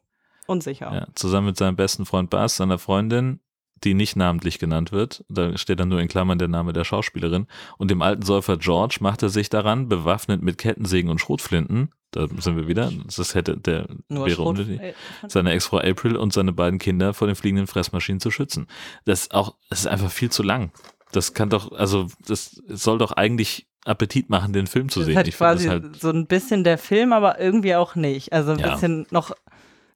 unsicher. 0.47 0.91
Ja, 0.93 1.07
zusammen 1.15 1.47
mit 1.47 1.57
seinem 1.57 1.75
besten 1.75 2.05
Freund 2.05 2.29
Bas, 2.29 2.57
seiner 2.57 2.77
Freundin, 2.79 3.39
die 3.83 3.93
nicht 3.95 4.15
namentlich 4.15 4.59
genannt 4.59 4.91
wird. 4.91 5.23
Da 5.29 5.57
steht 5.57 5.79
dann 5.79 5.89
nur 5.89 5.99
in 6.01 6.07
Klammern 6.07 6.37
der 6.37 6.47
Name 6.47 6.71
der 6.73 6.83
Schauspielerin. 6.83 7.47
Und 7.77 7.89
dem 7.89 8.01
alten 8.01 8.21
Säufer 8.21 8.57
George 8.57 8.97
macht 8.99 9.23
er 9.23 9.29
sich 9.29 9.49
daran, 9.49 9.87
bewaffnet 9.89 10.41
mit 10.43 10.57
Kettensägen 10.59 11.09
und 11.09 11.19
Schrotflinten. 11.19 11.89
Da 12.11 12.27
sind 12.39 12.57
wir 12.57 12.67
wieder. 12.67 12.91
Das 13.15 13.33
hätte 13.33 13.57
der 13.57 13.87
Nur 14.09 14.27
wäre 14.27 14.41
unnötig. 14.43 14.79
äh, 14.81 14.93
Seine 15.27 15.51
Ex-Frau 15.53 15.79
April 15.79 16.15
und 16.17 16.31
seine 16.33 16.51
beiden 16.51 16.77
Kinder 16.77 17.13
vor 17.13 17.25
den 17.27 17.35
fliegenden 17.35 17.67
Fressmaschinen 17.67 18.19
zu 18.19 18.29
schützen. 18.29 18.67
Das 19.05 19.21
ist 19.21 19.33
auch, 19.33 19.55
das 19.69 19.79
ist 19.79 19.87
einfach 19.87 20.11
viel 20.11 20.29
zu 20.29 20.43
lang. 20.43 20.71
Das 21.13 21.33
kann 21.33 21.49
doch, 21.49 21.71
also 21.71 22.07
das 22.27 22.61
soll 22.67 22.97
doch 22.97 23.13
eigentlich 23.13 23.67
Appetit 23.85 24.29
machen, 24.29 24.53
den 24.53 24.67
Film 24.67 24.89
zu 24.89 24.99
Das 24.99 25.07
sehen. 25.07 25.15
halt 25.15 25.27
ich 25.27 25.35
finde 25.35 25.53
quasi 25.53 25.65
das 25.65 25.71
halt, 25.73 25.95
so 26.01 26.09
ein 26.09 26.27
bisschen 26.27 26.63
der 26.63 26.77
Film, 26.77 27.13
aber 27.13 27.39
irgendwie 27.39 27.75
auch 27.75 27.95
nicht. 27.95 28.31
Also 28.33 28.51
ein 28.51 28.59
Ja. 28.59 28.73
bisschen 28.73 29.07
noch. 29.09 29.31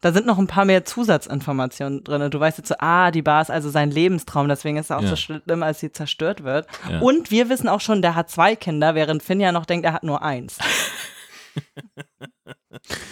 Da 0.01 0.11
sind 0.11 0.25
noch 0.27 0.37
ein 0.37 0.47
paar 0.47 0.65
mehr 0.65 0.85
Zusatzinformationen 0.85 2.03
drin. 2.03 2.21
Und 2.21 2.33
du 2.33 2.39
weißt 2.39 2.57
jetzt 2.59 2.67
so, 2.67 2.75
ah, 2.79 3.11
die 3.11 3.21
Bar 3.21 3.41
ist 3.41 3.49
also 3.51 3.69
sein 3.69 3.89
Lebenstraum, 3.91 4.47
deswegen 4.47 4.77
ist 4.77 4.85
es 4.85 4.91
auch 4.91 5.01
Ja. 5.01 5.09
so 5.09 5.15
schlimm, 5.15 5.63
als 5.63 5.79
sie 5.79 5.91
zerstört 5.91 6.43
wird. 6.43 6.67
Ja. 6.89 6.99
Und 6.99 7.31
wir 7.31 7.49
wissen 7.49 7.67
auch 7.69 7.81
schon, 7.81 8.01
der 8.01 8.15
hat 8.15 8.29
zwei 8.29 8.55
Kinder, 8.55 8.93
während 8.95 9.23
Finn 9.23 9.39
ja 9.39 9.51
noch 9.51 9.65
denkt, 9.65 9.85
er 9.85 9.93
hat 9.93 10.03
nur 10.03 10.21
eins. 10.21 10.57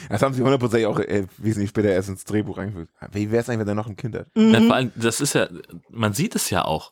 Das 0.09 0.21
haben 0.21 0.33
sie 0.33 0.41
hundertprozentig 0.43 0.85
auch 0.85 0.99
äh, 0.99 1.25
wesentlich 1.37 1.69
später 1.69 1.89
erst 1.89 2.09
ins 2.09 2.25
Drehbuch 2.25 2.57
eingefügt. 2.57 2.91
Wie 3.11 3.31
wäre 3.31 3.41
es 3.41 3.49
eigentlich, 3.49 3.61
wenn 3.61 3.67
er 3.69 3.75
noch 3.75 3.87
ein 3.87 3.95
Kind 3.95 4.15
hat? 4.15 4.27
Ja, 4.35 4.59
Mhm. 4.59 4.67
vor 4.67 4.75
allem, 4.75 4.91
das 4.95 5.21
ist 5.21 5.33
ja, 5.33 5.47
man 5.89 6.13
sieht 6.13 6.35
es 6.35 6.49
ja 6.49 6.65
auch. 6.65 6.91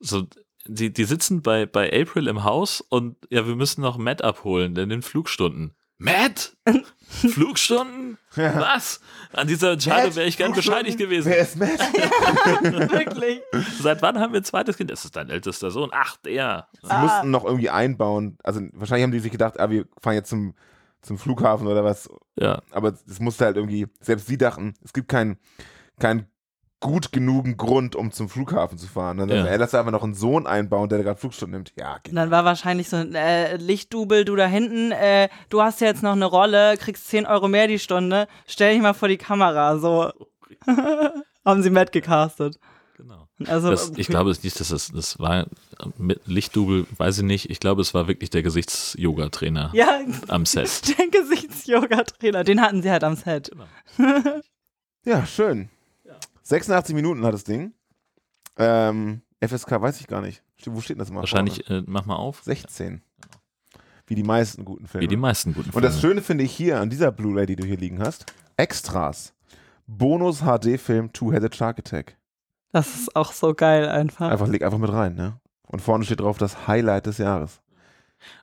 So, 0.00 0.24
die, 0.66 0.92
die 0.92 1.04
sitzen 1.04 1.42
bei, 1.42 1.66
bei 1.66 1.88
April 1.92 2.26
im 2.26 2.42
Haus 2.42 2.80
und 2.80 3.16
ja, 3.30 3.46
wir 3.46 3.54
müssen 3.54 3.82
noch 3.82 3.98
Matt 3.98 4.22
abholen, 4.22 4.74
der 4.74 4.86
nimmt 4.86 5.04
Flugstunden. 5.04 5.75
Matt? 5.98 6.56
Flugstunden? 7.08 8.18
Was? 8.34 9.00
An 9.32 9.46
dieser 9.46 9.72
Entscheidung 9.72 10.14
wäre 10.14 10.26
ich 10.26 10.36
gern 10.36 10.52
bescheidigt 10.52 10.98
gewesen. 10.98 11.30
Wer 11.30 11.38
ist 11.38 11.56
Matt? 11.56 11.78
Wirklich? 12.92 13.40
Seit 13.80 14.02
wann 14.02 14.18
haben 14.18 14.32
wir 14.32 14.40
ein 14.40 14.44
zweites 14.44 14.76
Kind? 14.76 14.90
Das 14.90 15.04
ist 15.04 15.16
dein 15.16 15.30
ältester 15.30 15.70
Sohn. 15.70 15.90
Ach, 15.92 16.16
der. 16.18 16.68
Sie 16.82 16.96
mussten 16.96 17.30
noch 17.30 17.44
irgendwie 17.44 17.70
einbauen. 17.70 18.38
Also 18.42 18.60
wahrscheinlich 18.72 19.04
haben 19.04 19.12
die 19.12 19.20
sich 19.20 19.32
gedacht, 19.32 19.58
ah, 19.58 19.70
wir 19.70 19.86
fahren 20.00 20.14
jetzt 20.14 20.28
zum, 20.28 20.54
zum 21.00 21.16
Flughafen 21.16 21.66
oder 21.66 21.84
was. 21.84 22.10
Ja. 22.38 22.60
Aber 22.70 22.94
es 23.08 23.20
musste 23.20 23.46
halt 23.46 23.56
irgendwie, 23.56 23.86
selbst 24.00 24.26
sie 24.26 24.36
dachten, 24.36 24.74
es 24.84 24.92
gibt 24.92 25.08
keinen 25.08 25.38
keinen 25.98 26.26
gut 26.80 27.10
genugen 27.10 27.56
Grund, 27.56 27.96
um 27.96 28.12
zum 28.12 28.28
Flughafen 28.28 28.76
zu 28.78 28.86
fahren. 28.86 29.16
Dann 29.18 29.28
Ja. 29.28 29.46
er 29.46 29.58
lässt 29.58 29.74
einfach 29.74 29.92
noch 29.92 30.02
einen 30.02 30.14
Sohn 30.14 30.46
einbauen, 30.46 30.88
der 30.88 30.98
da 30.98 31.04
gerade 31.04 31.20
Flugstunden 31.20 31.52
nimmt. 31.58 31.72
Ja, 31.78 31.98
geht. 31.98 32.12
Und 32.12 32.16
dann 32.16 32.30
war 32.30 32.44
wahrscheinlich 32.44 32.88
so 32.88 32.96
ein 32.96 33.14
äh, 33.14 33.56
Lichtdubel, 33.56 34.24
du 34.24 34.36
da 34.36 34.46
hinten, 34.46 34.92
äh, 34.92 35.28
du 35.48 35.62
hast 35.62 35.80
ja 35.80 35.86
jetzt 35.86 36.02
noch 36.02 36.12
eine 36.12 36.26
Rolle, 36.26 36.76
kriegst 36.76 37.08
10 37.08 37.26
Euro 37.26 37.48
mehr 37.48 37.66
die 37.66 37.78
Stunde, 37.78 38.28
stell 38.46 38.74
dich 38.74 38.82
mal 38.82 38.92
vor 38.94 39.08
die 39.08 39.16
Kamera. 39.16 39.78
So 39.78 40.12
haben 41.44 41.62
sie 41.62 41.70
Matt 41.70 41.92
gecastet. 41.92 42.58
Genau. 42.96 43.26
Also, 43.46 43.70
Das, 43.70 43.92
ich 43.96 44.06
glaube 44.08 44.30
es 44.30 44.42
nicht, 44.42 44.58
dass 44.58 44.68
das, 44.68 44.88
das 44.88 45.18
war 45.18 45.46
mit 45.98 46.26
Lichtdubel, 46.26 46.86
weiß 46.96 47.18
ich 47.18 47.24
nicht. 47.24 47.50
Ich 47.50 47.60
glaube, 47.60 47.82
es 47.82 47.92
war 47.92 48.08
wirklich 48.08 48.30
der 48.30 48.42
Gesichts-Yoga-Trainer 48.42 49.70
ja, 49.74 50.00
am 50.28 50.46
Set. 50.46 50.98
der 50.98 51.08
Gesichts-Yoga-Trainer, 51.08 52.44
den 52.44 52.60
hatten 52.62 52.82
sie 52.82 52.90
halt 52.90 53.04
am 53.04 53.16
Set. 53.16 53.50
Ja, 55.04 55.24
schön. 55.24 55.68
86 56.46 56.94
Minuten 56.94 57.24
hat 57.24 57.34
das 57.34 57.42
Ding. 57.42 57.72
Ähm, 58.56 59.22
FSK 59.44 59.80
weiß 59.80 60.00
ich 60.00 60.06
gar 60.06 60.20
nicht. 60.20 60.42
Wo 60.64 60.80
steht 60.80 60.96
denn 60.96 61.00
das 61.00 61.10
mal? 61.10 61.20
Wahrscheinlich, 61.20 61.68
äh, 61.68 61.82
mach 61.86 62.06
mal 62.06 62.14
auf. 62.14 62.42
16. 62.44 63.02
Wie 64.06 64.14
die 64.14 64.22
meisten 64.22 64.64
guten 64.64 64.86
Filme. 64.86 65.02
Wie 65.02 65.08
die 65.08 65.16
meisten 65.16 65.54
guten 65.54 65.70
Und 65.70 65.82
das 65.82 65.98
Filme. 65.98 66.14
Schöne 66.14 66.22
finde 66.22 66.44
ich 66.44 66.52
hier 66.52 66.80
an 66.80 66.88
dieser 66.88 67.10
Blu-ray, 67.10 67.46
die 67.46 67.56
du 67.56 67.64
hier 67.64 67.76
liegen 67.76 68.00
hast, 68.00 68.26
Extras. 68.56 69.34
Bonus 69.88 70.42
HD-Film 70.42 71.12
Two-Headed 71.12 71.54
Shark 71.54 71.80
Attack. 71.80 72.16
Das 72.70 72.94
ist 72.94 73.16
auch 73.16 73.32
so 73.32 73.52
geil 73.52 73.88
einfach. 73.88 74.30
Einfach 74.30 74.46
leg 74.46 74.62
einfach 74.62 74.78
mit 74.78 74.92
rein, 74.92 75.16
ne? 75.16 75.40
Und 75.66 75.80
vorne 75.80 76.04
steht 76.04 76.20
drauf 76.20 76.38
das 76.38 76.68
Highlight 76.68 77.06
des 77.06 77.18
Jahres. 77.18 77.60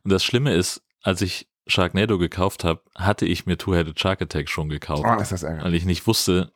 Und 0.04 0.12
das 0.12 0.26
Schlimme 0.26 0.54
ist, 0.54 0.82
als 1.01 1.22
ich 1.22 1.47
Sharknado 1.68 2.18
gekauft 2.18 2.66
habe, 2.66 2.82
hatte 2.95 3.26
ich 3.26 3.45
mir 3.45 3.58
Two-Headed 3.58 3.97
Shark 3.97 4.22
Attack 4.22 4.49
schon 4.49 4.68
gekauft. 4.68 5.06
Oh, 5.06 5.22
ist 5.22 5.32
das 5.32 5.43
ärgerlich. 5.43 5.64
Weil 5.64 5.76
ich 5.76 5.86
nicht 5.86 6.06
wusste, 6.06 6.51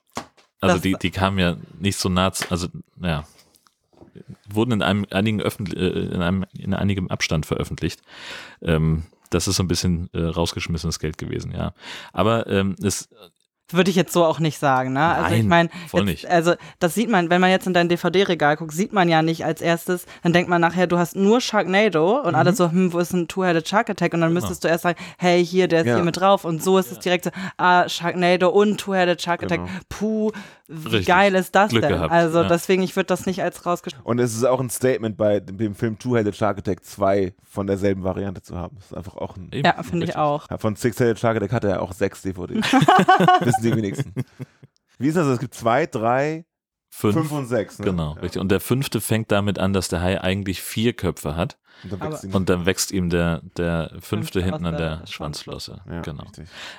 also 0.62 0.76
Das- 0.76 0.82
die, 0.82 0.96
die 1.02 1.12
kamen 1.12 1.40
ja 1.40 1.58
nicht 1.80 1.98
so 1.98 2.10
nah, 2.10 2.32
zu- 2.32 2.50
also 2.52 2.68
ja, 3.02 3.26
wurden 4.50 4.72
in 4.72 4.82
einem 4.82 5.06
einigen 5.12 5.42
öffentlich, 5.42 5.78
äh, 5.80 5.88
in 6.14 6.22
einem 6.22 6.46
in 6.58 6.74
einigem 6.74 7.10
Abstand 7.10 7.46
veröffentlicht. 7.46 8.02
Ähm, 8.62 9.04
das 9.30 9.48
ist 9.48 9.58
so 9.58 9.64
ein 9.64 9.68
bisschen 9.68 10.10
äh, 10.14 10.22
rausgeschmissenes 10.24 11.00
Geld 11.00 11.18
gewesen, 11.18 11.52
ja. 11.52 11.74
Aber 12.14 12.48
ähm, 12.48 12.76
es 12.82 13.10
Würde 13.70 13.90
ich 13.90 13.98
jetzt 13.98 14.14
so 14.14 14.24
auch 14.24 14.40
nicht 14.40 14.60
sagen, 14.60 14.94
ne? 14.94 15.04
also 15.04 15.36
ich 15.36 15.42
Nein, 15.44 15.48
meine, 15.48 15.70
voll 15.90 16.02
jetzt- 16.02 16.24
nicht. 16.24 16.28
also 16.32 16.54
das 16.80 16.94
sieht 16.96 17.10
man, 17.10 17.30
wenn 17.30 17.42
man 17.42 17.50
jetzt 17.50 17.68
in 17.68 17.74
dein 17.74 17.90
DVD-Regal 17.90 18.56
guckt, 18.56 18.72
sieht 18.72 18.94
man 18.94 19.10
ja 19.10 19.22
nicht 19.22 19.44
als 19.44 19.60
erstes, 19.60 20.06
dann 20.24 20.32
denkt 20.32 20.50
man 20.50 20.62
nachher, 20.62 20.88
du 20.88 20.98
hast 20.98 21.18
nur 21.18 21.42
Sharknado 21.42 22.22
und 22.22 22.34
alle 22.36 22.54
so, 22.54 22.72
hm, 22.72 22.94
wo 22.94 23.00
ist 23.00 23.12
ein 23.14 23.28
Two-Headed 23.28 23.68
Shark 23.68 23.90
Attack? 23.90 24.14
Und 24.14 24.22
dann 24.22 24.32
müsstest 24.32 24.64
du 24.64 24.70
erst 24.70 24.84
sagen, 24.84 24.98
hey, 25.18 25.46
hier, 25.46 25.68
der 25.68 25.82
ist 25.82 25.88
Ja. 25.88 25.96
hier 25.96 26.04
mit 26.06 26.16
drauf 26.18 26.46
und 26.46 26.64
so 26.64 26.78
ist 26.78 26.94
es 26.94 27.00
direkt 27.00 27.26
so, 27.26 27.32
ah, 27.58 27.90
Sharknado 27.90 28.48
und 28.48 28.78
Two-Headed 28.80 29.22
Shark 29.22 29.44
Attack, 29.44 29.60
Genau. 29.60 29.70
puh, 29.90 30.32
wie 30.68 30.88
Richtig. 30.90 31.08
geil 31.08 31.34
ist 31.36 31.56
das 31.56 31.70
Glück 31.70 31.82
denn? 31.82 31.94
gehabt, 31.94 32.12
also 32.12 32.42
ja. 32.42 32.48
deswegen, 32.48 32.84
ich 32.84 32.96
würde 32.96 33.08
das 33.08 33.26
nicht 33.26 33.42
als 33.42 33.66
rausgestellt. 33.66 34.06
Und 34.06 34.20
es 34.20 34.36
ist 34.36 34.44
auch 34.44 34.60
ein 34.60 34.70
Statement 34.70 35.16
bei 35.16 35.40
dem, 35.40 35.76
Film 35.76 35.98
Two-Headed 35.98 36.36
Shark 36.36 36.58
Attack 36.58 36.84
2 36.84 37.34
von 37.44 37.68
derselben 37.68 38.04
Variante 38.04 38.42
zu 38.42 38.58
haben. 38.58 38.76
Das 38.76 38.88
ist 38.88 38.98
einfach 38.98 39.16
auch 39.16 39.38
ein. 39.38 39.50
Eben, 39.52 39.66
Ja, 39.66 39.82
finde 39.82 40.06
ich 40.06 40.16
auch. 40.18 40.48
Von 40.60 40.76
Six-Headed 40.76 41.20
Shark 41.20 41.38
Attack 41.38 41.54
hat 41.54 41.64
er 41.64 41.70
ja 41.70 41.80
auch 41.80 41.94
sechs 41.94 42.22
DVDs. 42.22 42.72
Wissen 43.42 43.64
die 43.64 43.76
wenigsten. 43.76 44.14
Wie 45.00 45.08
ist 45.08 45.16
das? 45.16 45.28
Es 45.28 45.40
gibt 45.40 45.54
zwei, 45.54 45.86
drei, 45.86 46.46
Fünf. 47.00 47.14
fünf 47.14 47.32
und 47.32 47.46
sechs. 47.46 47.78
Ne? 47.78 47.86
Genau, 47.86 48.16
Ja. 48.16 48.22
richtig. 48.22 48.42
Und 48.42 48.50
der 48.50 48.60
fünfte 48.60 49.02
fängt 49.02 49.32
damit 49.32 49.60
an, 49.60 49.72
dass 49.72 49.88
der 49.88 50.02
Hai 50.02 50.20
eigentlich 50.20 50.62
vier 50.64 50.94
Köpfe 50.94 51.36
hat. 51.36 51.58
Und 51.84 51.92
dann 51.94 52.00
wächst 52.12 52.24
ihm- 52.24 52.34
Und 52.34 52.50
dann 52.50 52.66
wächst 52.66 52.92
ihm 52.92 53.10
der, 53.12 53.42
der 53.56 53.92
fünfte 54.00 54.42
hinten 54.42 54.66
an 54.66 54.78
der 54.78 54.98
der 54.98 55.06
Schwanzflosse. 55.08 55.82
ja, 55.88 56.02
genau. 56.02 56.24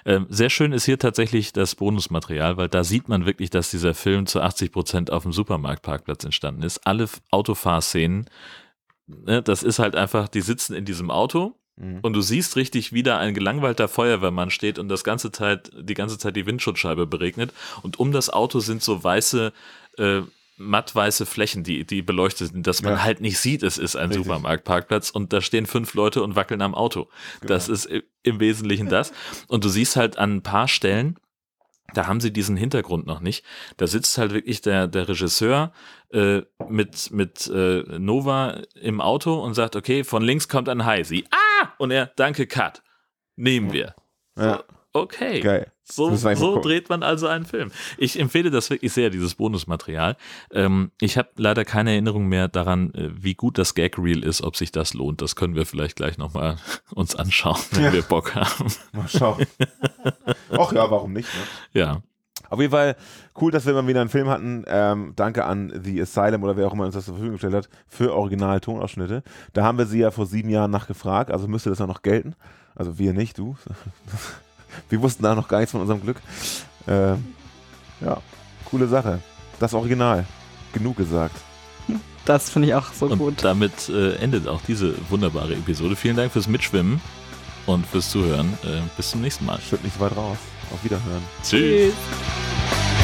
Ähm, 0.05 0.27
sehr 0.29 0.51
schön 0.51 0.73
ist 0.73 0.87
hier 0.87 0.99
tatsächlich 0.99 1.53
das 1.53 1.77
Bonusmaterial, 1.77 2.57
weil 2.57 2.69
da 2.69 2.83
sieht 2.83 3.09
man 3.09 3.25
wirklich, 3.25 3.51
dass 3.51 3.71
dieser 3.71 3.95
Film 3.95 4.27
zu 4.27 4.41
80 4.41 4.73
Prozent 4.73 5.12
auf 5.12 5.23
dem 5.23 5.33
Supermarktparkplatz 5.33 6.25
entstanden 6.25 6.62
ist. 6.64 6.85
Alle 6.85 7.09
Autofahrszenen, 7.31 8.27
ne, 9.07 9.41
das 9.41 9.62
ist 9.62 9.79
halt 9.79 9.95
einfach, 9.95 10.27
die 10.29 10.41
sitzen 10.41 10.75
in 10.75 10.85
diesem 10.85 11.12
Auto 11.12 11.55
Mhm. 11.79 12.01
und 12.03 12.12
du 12.12 12.20
siehst 12.20 12.57
richtig, 12.57 12.93
wie 12.93 13.03
da 13.03 13.18
ein 13.18 13.35
gelangweilter 13.35 13.89
Feuerwehrmann 13.89 14.51
steht 14.51 14.79
und 14.79 14.89
das 14.89 15.05
ganze 15.05 15.31
Zeit, 15.33 15.70
die 15.79 15.95
ganze 15.95 16.18
Zeit 16.18 16.35
die 16.37 16.47
Windschutzscheibe 16.47 17.07
beregnet. 17.07 17.53
Und 17.83 17.99
um 17.99 18.11
das 18.12 18.31
Auto 18.31 18.61
sind 18.61 18.83
so 18.83 19.03
weiße, 19.05 19.53
äh, 19.99 20.20
mattweiße 20.61 21.24
Flächen, 21.24 21.62
die, 21.62 21.85
die 21.87 22.03
beleuchtet 22.03 22.49
sind, 22.53 22.66
dass 22.66 22.83
man 22.83 22.95
Ja. 22.95 23.03
halt 23.05 23.20
nicht 23.20 23.39
sieht, 23.39 23.62
es 23.62 23.79
ist 23.79 23.95
ein 23.95 24.09
Richtig. 24.09 24.24
Supermarktparkplatz 24.26 25.11
und 25.11 25.33
da 25.33 25.41
stehen 25.41 25.66
fünf 25.66 25.95
Leute 25.95 26.20
und 26.22 26.35
wackeln 26.35 26.62
am 26.62 26.74
Auto. 26.74 27.09
Das 27.47 27.66
Genau. 27.66 27.74
ist 27.74 27.91
i- 27.91 28.03
im 28.24 28.41
Wesentlichen 28.41 28.89
das. 28.89 29.12
Und 29.47 29.64
du 29.64 29.68
siehst 29.68 29.95
halt 29.95 30.18
an 30.18 30.37
ein 30.39 30.43
paar 30.43 30.66
Stellen, 30.66 31.16
da 31.95 32.07
haben 32.07 32.20
sie 32.20 32.32
diesen 32.32 32.57
Hintergrund 32.57 33.07
noch 33.07 33.20
nicht. 33.20 33.45
Da 33.76 33.86
sitzt 33.86 34.18
halt 34.18 34.32
wirklich 34.32 34.61
der, 34.61 34.89
der 34.89 35.09
Regisseur 35.09 35.72
äh, 36.12 36.43
mit, 36.68 37.11
mit 37.11 37.47
äh, 37.49 37.82
Nova 37.99 38.61
im 38.74 39.01
Auto 39.01 39.43
und 39.43 39.55
sagt, 39.55 39.76
okay, 39.76 40.05
von 40.05 40.22
links 40.22 40.49
kommt 40.49 40.68
ein 40.68 40.84
Hai. 40.84 41.03
Sie, 41.03 41.26
ah! 41.30 41.68
Und 41.78 41.91
er, 41.91 42.07
danke, 42.16 42.47
Cut. 42.47 42.82
Nehmen 43.36 43.72
wir. 43.72 43.95
Ja, 44.36 44.64
Okay. 44.93 45.41
geil. 45.41 45.70
So, 45.84 46.14
so 46.16 46.61
dreht 46.61 46.89
man 46.89 47.03
also 47.03 47.26
einen 47.28 47.45
Film. 47.47 47.70
Ich 47.97 48.18
empfehle 48.18 48.51
das 48.51 48.68
wirklich 48.68 48.93
sehr, 48.93 49.11
dieses 49.11 49.34
Bonusmaterial. 49.36 50.16
Ähm, 50.53 50.91
ich 51.01 51.16
habe 51.16 51.28
leider 51.36 51.64
keine 51.64 51.93
Erinnerung 51.93 52.26
mehr 52.28 52.49
daran, 52.49 52.93
äh, 52.95 53.11
wie 53.14 53.34
gut 53.34 53.57
das 53.59 53.74
Gag-Reel 53.74 54.22
ist, 54.24 54.43
ob 54.43 54.57
sich 54.57 54.70
das 54.72 54.93
lohnt. 54.95 55.22
Das 55.22 55.34
können 55.36 55.55
wir 55.55 55.66
vielleicht 55.66 55.97
gleich 55.97 56.18
nochmal 56.18 56.57
uns 56.95 57.14
anschauen, 57.16 57.59
wenn 57.72 57.84
Ja. 57.84 57.93
wir 57.93 58.03
Bock 58.03 58.34
haben. 58.34 58.66
Mal 58.93 59.09
schauen. 59.09 59.47
Ach 60.51 60.72
ja, 60.72 60.91
warum 60.91 61.12
nicht? 61.12 61.28
Ne? 61.74 61.80
Ja. 61.80 62.03
Auf 62.51 62.61
jeden 62.61 62.70
Fall 62.70 62.97
cool, 63.41 63.51
dass 63.51 63.66
wir 63.66 63.74
mal 63.74 63.86
wieder 63.86 64.01
einen 64.01 64.09
Film 64.11 64.28
hatten. 64.28 64.64
Ähm, 64.66 65.12
danke 65.16 65.45
an 65.45 65.70
The 65.84 66.01
Asylum 66.01 66.43
oder 66.43 66.57
wer 66.57 66.66
auch 66.66 66.72
immer 66.72 66.86
uns 66.86 66.95
das 66.95 67.05
zur 67.05 67.14
Verfügung 67.14 67.34
gestellt 67.34 67.55
hat 67.55 67.68
für 67.89 68.14
Original-Tonausschnitte. 68.14 69.22
Da 69.53 69.64
haben 69.64 69.76
wir 69.76 69.84
sie 69.86 69.99
ja 69.99 70.11
vor 70.11 70.24
sieben 70.26 70.49
Jahren 70.49 70.70
nachgefragt, 70.70 71.30
also 71.30 71.47
müsste 71.47 71.68
das 71.70 71.78
ja 71.78 71.86
noch 71.86 72.01
gelten. 72.03 72.34
Also 72.74 72.99
wir 72.99 73.12
nicht, 73.12 73.36
du. 73.39 73.57
Wir 74.89 75.01
wussten 75.03 75.23
da 75.23 75.35
noch 75.35 75.49
gar 75.49 75.59
nichts 75.59 75.73
von 75.73 75.81
unserem 75.81 76.01
Glück. 76.03 76.19
Ähm, 76.87 77.35
ja, 78.01 78.19
coole 78.64 78.87
Sache. 78.89 79.21
Das 79.59 79.75
Original. 79.75 80.25
Genug 80.73 80.97
gesagt. 80.97 81.37
Das 82.25 82.51
finde 82.51 82.69
ich 82.69 82.75
auch 82.75 82.93
so 82.93 83.07
Und 83.07 83.19
gut. 83.19 83.35
damit 83.43 83.89
äh, 83.89 84.16
endet 84.16 84.47
auch 84.49 84.61
diese 84.69 84.95
wunderbare 85.09 85.55
Episode. 85.55 85.97
Vielen 85.97 86.16
Dank 86.16 86.31
fürs 86.31 86.47
Mitschwimmen 86.47 87.01
und 87.64 87.87
fürs 87.87 88.11
Zuhören. 88.11 88.53
Äh, 88.64 88.83
bis 88.99 89.11
zum 89.11 89.23
nächsten 89.23 89.47
Mal. 89.47 89.59
Schritt 89.61 89.83
nicht 89.83 89.95
so 89.97 90.01
weit 90.01 90.14
raus. 90.14 90.37
Auf 90.73 90.85
Wiederhören. 90.85 91.23
Tschüss. 91.43 91.95
Tschüss. 91.95 92.97